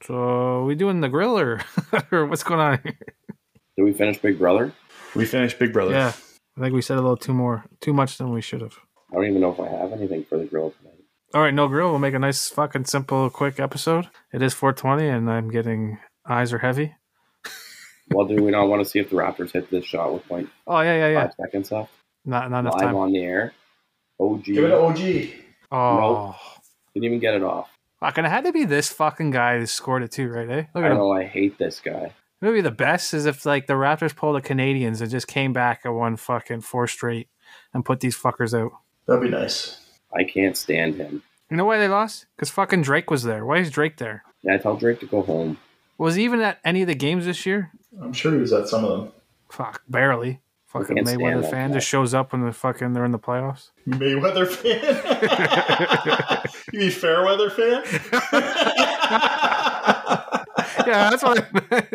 So 0.04 0.64
we 0.66 0.76
doing 0.76 1.02
the 1.02 1.10
grill 1.10 1.38
or, 1.40 1.62
or 2.12 2.26
what's 2.26 2.44
going 2.44 2.60
on 2.60 2.80
here? 2.84 2.98
Did 3.78 3.84
we 3.84 3.94
finish 3.94 4.18
Big 4.18 4.38
Brother? 4.38 4.74
we 5.16 5.26
finished 5.26 5.60
big 5.60 5.74
brother 5.74 5.92
Yeah. 5.92 6.14
I 6.58 6.62
think 6.62 6.74
we 6.74 6.82
said 6.82 6.98
a 6.98 7.02
little 7.02 7.18
too 7.18 7.34
more, 7.34 7.66
too 7.80 7.94
much 7.94 8.18
than 8.18 8.34
we 8.34 8.42
should 8.42 8.62
have. 8.62 8.78
I 9.12 9.16
don't 9.16 9.26
even 9.26 9.42
know 9.42 9.52
if 9.52 9.60
I 9.60 9.70
have 9.70 9.94
anything 9.94 10.26
for 10.26 10.38
the 10.38 10.46
grill 10.46 10.72
tonight. 10.72 11.00
All 11.34 11.42
right, 11.42 11.54
no 11.54 11.68
grill. 11.68 11.90
We'll 11.90 12.00
make 12.00 12.14
a 12.14 12.20
nice, 12.20 12.50
fucking 12.50 12.86
simple, 12.86 13.30
quick 13.30 13.60
episode. 13.60 14.10
It 14.34 14.42
is 14.42 14.54
420, 14.54 15.08
and 15.08 15.32
I'm 15.32 15.50
getting 15.50 16.00
eyes 16.28 16.52
are 16.52 16.60
heavy. 16.60 16.96
Well, 18.12 18.26
do 18.28 18.41
we 18.43 18.51
not 18.51 18.68
want 18.68 18.84
to 18.84 18.89
see 18.89 18.99
if 18.99 19.10
the 19.10 19.16
Raptors 19.18 19.51
hit 19.51 19.70
this 19.70 19.86
shot 19.86 20.14
with 20.14 20.28
point 20.28 20.49
Oh 20.68 20.80
yeah, 20.82 20.95
yeah, 20.95 21.07
yeah. 21.10 21.24
five 21.26 21.34
seconds 21.39 21.72
left? 21.72 21.91
Not 22.26 22.49
not 22.51 22.60
enough 22.62 22.74
Live 22.76 22.82
time. 22.84 22.95
on 22.95 23.12
the 23.12 23.24
air. 23.24 23.53
OG. 24.20 24.43
give 24.45 24.64
it 24.66 24.70
to 24.70 24.78
og 24.80 24.99
Oh, 25.72 26.36
Didn't 26.93 27.05
even 27.05 27.20
get 27.20 27.36
it 27.36 27.43
off. 27.43 27.70
fucking! 27.99 28.26
It 28.26 28.30
had 28.30 28.43
to 28.45 28.51
be 28.51 28.66
this 28.66 28.89
fucking 28.89 29.32
guy 29.32 29.60
who 29.60 29.66
scored 29.66 30.03
it 30.03 30.12
too, 30.12 30.30
right? 30.30 30.49
Eh? 30.49 30.64
Look 30.74 30.84
I 30.84 30.88
at 30.88 30.91
him. 30.91 30.97
know. 30.97 31.12
I 31.14 31.24
hate 31.26 31.57
this 31.57 31.80
guy. 31.80 32.14
Maybe 32.41 32.62
the 32.62 32.72
best 32.72 33.14
is 33.14 33.26
if 33.26 33.45
like 33.45 33.68
the 33.68 33.74
Raptors 33.74 34.16
pulled 34.16 34.36
the 34.38 34.41
Canadians 34.41 35.01
and 35.01 35.12
just 35.12 35.28
came 35.28 35.53
back 35.53 35.82
at 35.86 35.89
one 35.89 36.16
fucking 36.18 36.62
four 36.62 36.88
straight 36.88 37.28
and 37.74 37.86
put 37.86 37.99
these 37.99 38.18
fuckers 38.18 38.57
out. 38.60 38.72
that'd 39.05 39.22
be 39.24 39.30
nice 39.30 39.78
I 40.16 40.24
can't 40.24 40.57
stand 40.57 40.95
him. 40.95 41.22
You 41.51 41.57
know 41.57 41.66
why 41.66 41.78
they 41.78 41.88
lost? 41.88 42.26
Because 42.36 42.49
fucking 42.49 42.82
Drake 42.84 43.10
was 43.12 43.24
there. 43.24 43.45
Why 43.45 43.57
is 43.57 43.70
Drake 43.72 43.97
there? 43.97 44.24
Yeah, 44.43 44.53
I 44.55 44.57
tell 44.57 44.76
Drake 44.78 44.99
to 45.01 45.05
go 45.05 45.22
home. 45.22 45.57
Was 45.97 46.16
he 46.16 46.24
even 46.24 46.39
at 46.41 46.60
any 46.64 46.82
of 46.82 46.88
the 46.88 46.95
games 46.95 47.26
this 47.26 47.45
year? 47.45 47.72
I'm 48.02 48.14
sure 48.14 48.34
he 48.34 48.40
was 48.40 48.54
at 48.54 48.68
some 48.68 48.84
of 48.86 48.92
them 49.00 49.12
Fuck, 49.52 49.82
barely. 49.90 50.42
Fucking 50.68 50.98
Mayweather 50.98 51.50
fan 51.50 51.70
guy. 51.70 51.78
just 51.78 51.88
shows 51.88 52.14
up 52.14 52.32
when 52.32 52.46
the 52.46 52.52
fucking 52.54 52.94
they're 52.94 53.06
in 53.06 53.12
the 53.12 53.18
playoffs. 53.18 53.72
Mayweather 53.88 54.48
fan? 54.48 54.80
you 56.72 56.80
mean 56.82 56.92
Fairweather 56.92 57.50
fan? 57.50 57.82
yeah, 60.86 61.10
that's 61.10 61.24
what 61.24 61.40
I 61.44 61.48
meant. 61.72 61.90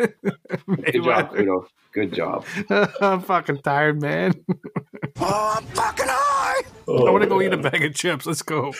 Good 0.91 1.03
job, 1.03 1.33
Kudo. 1.33 1.67
Good 1.93 2.13
job. 2.13 2.45
I'm 3.01 3.21
fucking 3.21 3.59
tired, 3.59 4.01
man. 4.01 4.33
Oh, 5.21 5.55
I'm 5.57 5.65
fucking 5.67 6.05
high! 6.09 6.63
Oh, 6.89 7.07
I 7.07 7.11
want 7.11 7.23
to 7.23 7.29
go 7.29 7.41
eat 7.41 7.53
a 7.53 7.57
bag 7.57 7.81
of 7.85 7.95
chips. 7.95 8.25
Let's 8.25 8.41
go. 8.41 8.73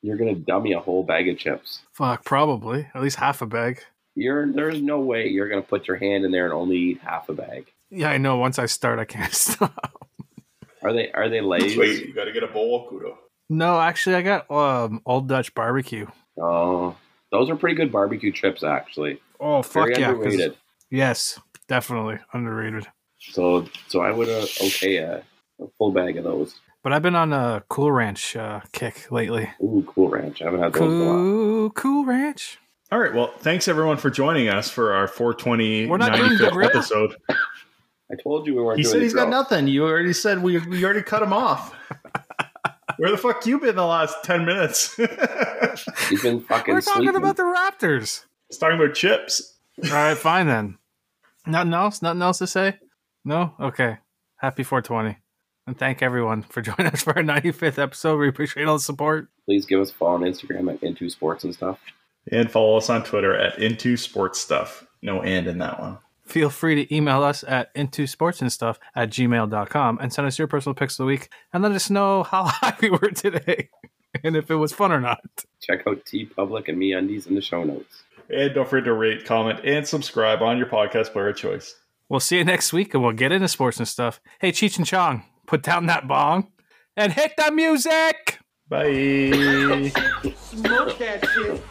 You're 0.00 0.16
gonna 0.16 0.34
dummy 0.34 0.72
a 0.72 0.80
whole 0.80 1.02
bag 1.02 1.28
of 1.28 1.36
chips. 1.36 1.80
Fuck, 1.92 2.24
probably 2.24 2.88
at 2.94 3.02
least 3.02 3.16
half 3.16 3.42
a 3.42 3.46
bag. 3.46 3.82
You're 4.16 4.50
there's 4.52 4.80
no 4.80 5.00
way 5.00 5.28
you're 5.28 5.48
gonna 5.48 5.62
put 5.62 5.88
your 5.88 5.96
hand 5.96 6.24
in 6.24 6.30
there 6.30 6.44
and 6.44 6.52
only 6.54 6.76
eat 6.76 7.00
half 7.02 7.28
a 7.28 7.32
bag. 7.34 7.66
Yeah, 7.90 8.10
I 8.10 8.18
know. 8.18 8.36
Once 8.36 8.58
I 8.58 8.66
start, 8.66 8.98
I 8.98 9.04
can't 9.04 9.32
stop. 9.32 10.06
Are 10.82 10.92
they 10.92 11.10
are 11.12 11.28
they 11.28 11.40
lays? 11.40 11.76
Wait, 11.76 12.06
you 12.06 12.14
got 12.14 12.24
to 12.24 12.32
get 12.32 12.42
a 12.42 12.46
bowl, 12.48 12.84
of 12.86 12.92
Kudo. 12.92 13.16
No, 13.50 13.80
actually, 13.80 14.16
I 14.16 14.22
got 14.22 14.50
um 14.50 15.00
Old 15.06 15.28
Dutch 15.28 15.54
barbecue. 15.54 16.06
Oh, 16.40 16.96
those 17.32 17.50
are 17.50 17.56
pretty 17.56 17.76
good 17.76 17.90
barbecue 17.92 18.32
chips 18.32 18.62
actually. 18.62 19.20
Oh 19.40 19.62
fuck 19.62 19.88
Very 19.88 20.00
yeah! 20.00 20.12
'cause- 20.14 20.24
underrated. 20.24 20.56
Yes, 20.90 21.40
definitely 21.68 22.18
underrated. 22.32 22.86
So 23.18 23.66
so 23.88 24.00
I 24.00 24.12
would 24.12 24.28
uh, 24.28 24.46
okay 24.66 24.96
a, 24.98 25.22
a 25.60 25.66
full 25.78 25.92
bag 25.92 26.16
of 26.18 26.24
those. 26.24 26.54
But 26.82 26.92
I've 26.92 27.02
been 27.02 27.16
on 27.16 27.32
a 27.32 27.64
Cool 27.68 27.90
Ranch 27.90 28.36
uh, 28.36 28.60
kick 28.72 29.10
lately. 29.10 29.48
Ooh, 29.62 29.82
Cool 29.86 30.08
Ranch. 30.10 30.42
I 30.42 30.44
haven't 30.44 30.60
had 30.62 30.72
those 30.74 30.82
in 30.82 31.00
a 31.00 31.04
while. 31.04 31.14
Cool, 31.16 31.70
cool 31.70 32.04
Ranch. 32.04 32.58
All 32.94 33.00
right. 33.00 33.12
Well, 33.12 33.34
thanks 33.38 33.66
everyone 33.66 33.96
for 33.96 34.08
joining 34.08 34.48
us 34.48 34.70
for 34.70 34.92
our 34.92 35.08
420 35.08 35.88
We're 35.88 35.96
not 35.96 36.14
doing 36.14 36.38
the 36.38 36.44
95th 36.44 36.52
grill. 36.52 36.68
episode. 36.68 37.16
I 37.28 38.14
told 38.22 38.46
you 38.46 38.54
we 38.54 38.62
weren't. 38.62 38.78
He 38.78 38.84
doing 38.84 38.92
said 38.92 39.02
he's 39.02 39.12
got 39.12 39.28
nothing. 39.28 39.66
You 39.66 39.84
already 39.84 40.12
said 40.12 40.40
we 40.40 40.58
we 40.58 40.84
already 40.84 41.02
cut 41.02 41.20
him 41.20 41.32
off. 41.32 41.74
Where 42.98 43.10
the 43.10 43.18
fuck 43.18 43.44
you 43.46 43.58
been 43.58 43.74
the 43.74 43.84
last 43.84 44.22
10 44.22 44.44
minutes? 44.44 44.94
He's 46.08 46.22
been 46.22 46.40
fucking 46.40 46.72
We're 46.72 46.80
talking 46.82 47.02
sleeping. 47.02 47.16
about 47.16 47.36
the 47.36 47.42
Raptors. 47.42 48.24
He's 48.48 48.58
talking 48.58 48.78
about 48.78 48.94
chips. 48.94 49.54
All 49.86 49.90
right, 49.90 50.16
fine 50.16 50.46
then. 50.46 50.78
Nothing 51.44 51.74
else? 51.74 52.00
Nothing 52.00 52.22
else 52.22 52.38
to 52.38 52.46
say? 52.46 52.78
No? 53.24 53.56
Okay. 53.58 53.96
Happy 54.36 54.62
420. 54.62 55.18
And 55.66 55.76
thank 55.76 56.00
everyone 56.00 56.42
for 56.42 56.62
joining 56.62 56.86
us 56.92 57.02
for 57.02 57.16
our 57.16 57.24
95th 57.24 57.78
episode. 57.78 58.18
We 58.20 58.28
appreciate 58.28 58.68
all 58.68 58.76
the 58.76 58.80
support. 58.80 59.26
Please 59.46 59.66
give 59.66 59.80
us 59.80 59.90
a 59.90 59.94
follow 59.94 60.14
on 60.14 60.20
Instagram 60.20 60.72
at 60.72 60.80
Into 60.84 61.10
Sports 61.10 61.42
and 61.42 61.52
stuff. 61.52 61.80
And 62.32 62.50
follow 62.50 62.76
us 62.76 62.88
on 62.90 63.04
Twitter 63.04 63.36
at 63.36 63.58
Into 63.58 63.96
Sports 63.96 64.40
Stuff. 64.40 64.86
No 65.02 65.22
and 65.22 65.46
in 65.46 65.58
that 65.58 65.78
one. 65.78 65.98
Feel 66.24 66.48
free 66.48 66.74
to 66.74 66.94
email 66.94 67.22
us 67.22 67.44
at 67.46 67.70
into 67.74 68.06
sports 68.06 68.40
and 68.40 68.50
stuff 68.50 68.78
at 68.96 69.10
gmail.com 69.10 69.98
and 70.00 70.12
send 70.12 70.26
us 70.26 70.38
your 70.38 70.48
personal 70.48 70.74
picks 70.74 70.94
of 70.94 71.04
the 71.04 71.06
week 71.06 71.28
and 71.52 71.62
let 71.62 71.72
us 71.72 71.90
know 71.90 72.22
how 72.22 72.44
high 72.46 72.74
we 72.80 72.88
were 72.88 73.10
today 73.10 73.68
and 74.22 74.34
if 74.34 74.50
it 74.50 74.54
was 74.54 74.72
fun 74.72 74.90
or 74.90 75.00
not. 75.00 75.20
Check 75.60 75.86
out 75.86 76.02
TeePublic 76.06 76.68
and 76.68 76.78
MeUndies 76.78 77.26
in 77.26 77.34
the 77.34 77.42
show 77.42 77.62
notes. 77.62 78.04
And 78.30 78.54
don't 78.54 78.66
forget 78.66 78.86
to 78.86 78.94
rate, 78.94 79.26
comment, 79.26 79.60
and 79.64 79.86
subscribe 79.86 80.40
on 80.40 80.56
your 80.56 80.66
podcast 80.66 81.12
player 81.12 81.28
of 81.28 81.36
choice. 81.36 81.76
We'll 82.08 82.20
see 82.20 82.38
you 82.38 82.44
next 82.44 82.72
week 82.72 82.94
and 82.94 83.02
we'll 83.02 83.12
get 83.12 83.32
into 83.32 83.48
sports 83.48 83.78
and 83.78 83.86
stuff. 83.86 84.18
Hey, 84.40 84.50
Cheech 84.50 84.78
and 84.78 84.86
Chong, 84.86 85.24
put 85.46 85.62
down 85.62 85.86
that 85.86 86.08
bong 86.08 86.50
and 86.96 87.12
hit 87.12 87.32
the 87.36 87.50
music. 87.52 88.38
Bye. 88.68 89.92
Smoke 90.34 90.98
that 90.98 91.28
shit. 91.34 91.62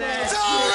Pass 0.00 0.32
that 0.32 0.62
shit. 0.62 0.69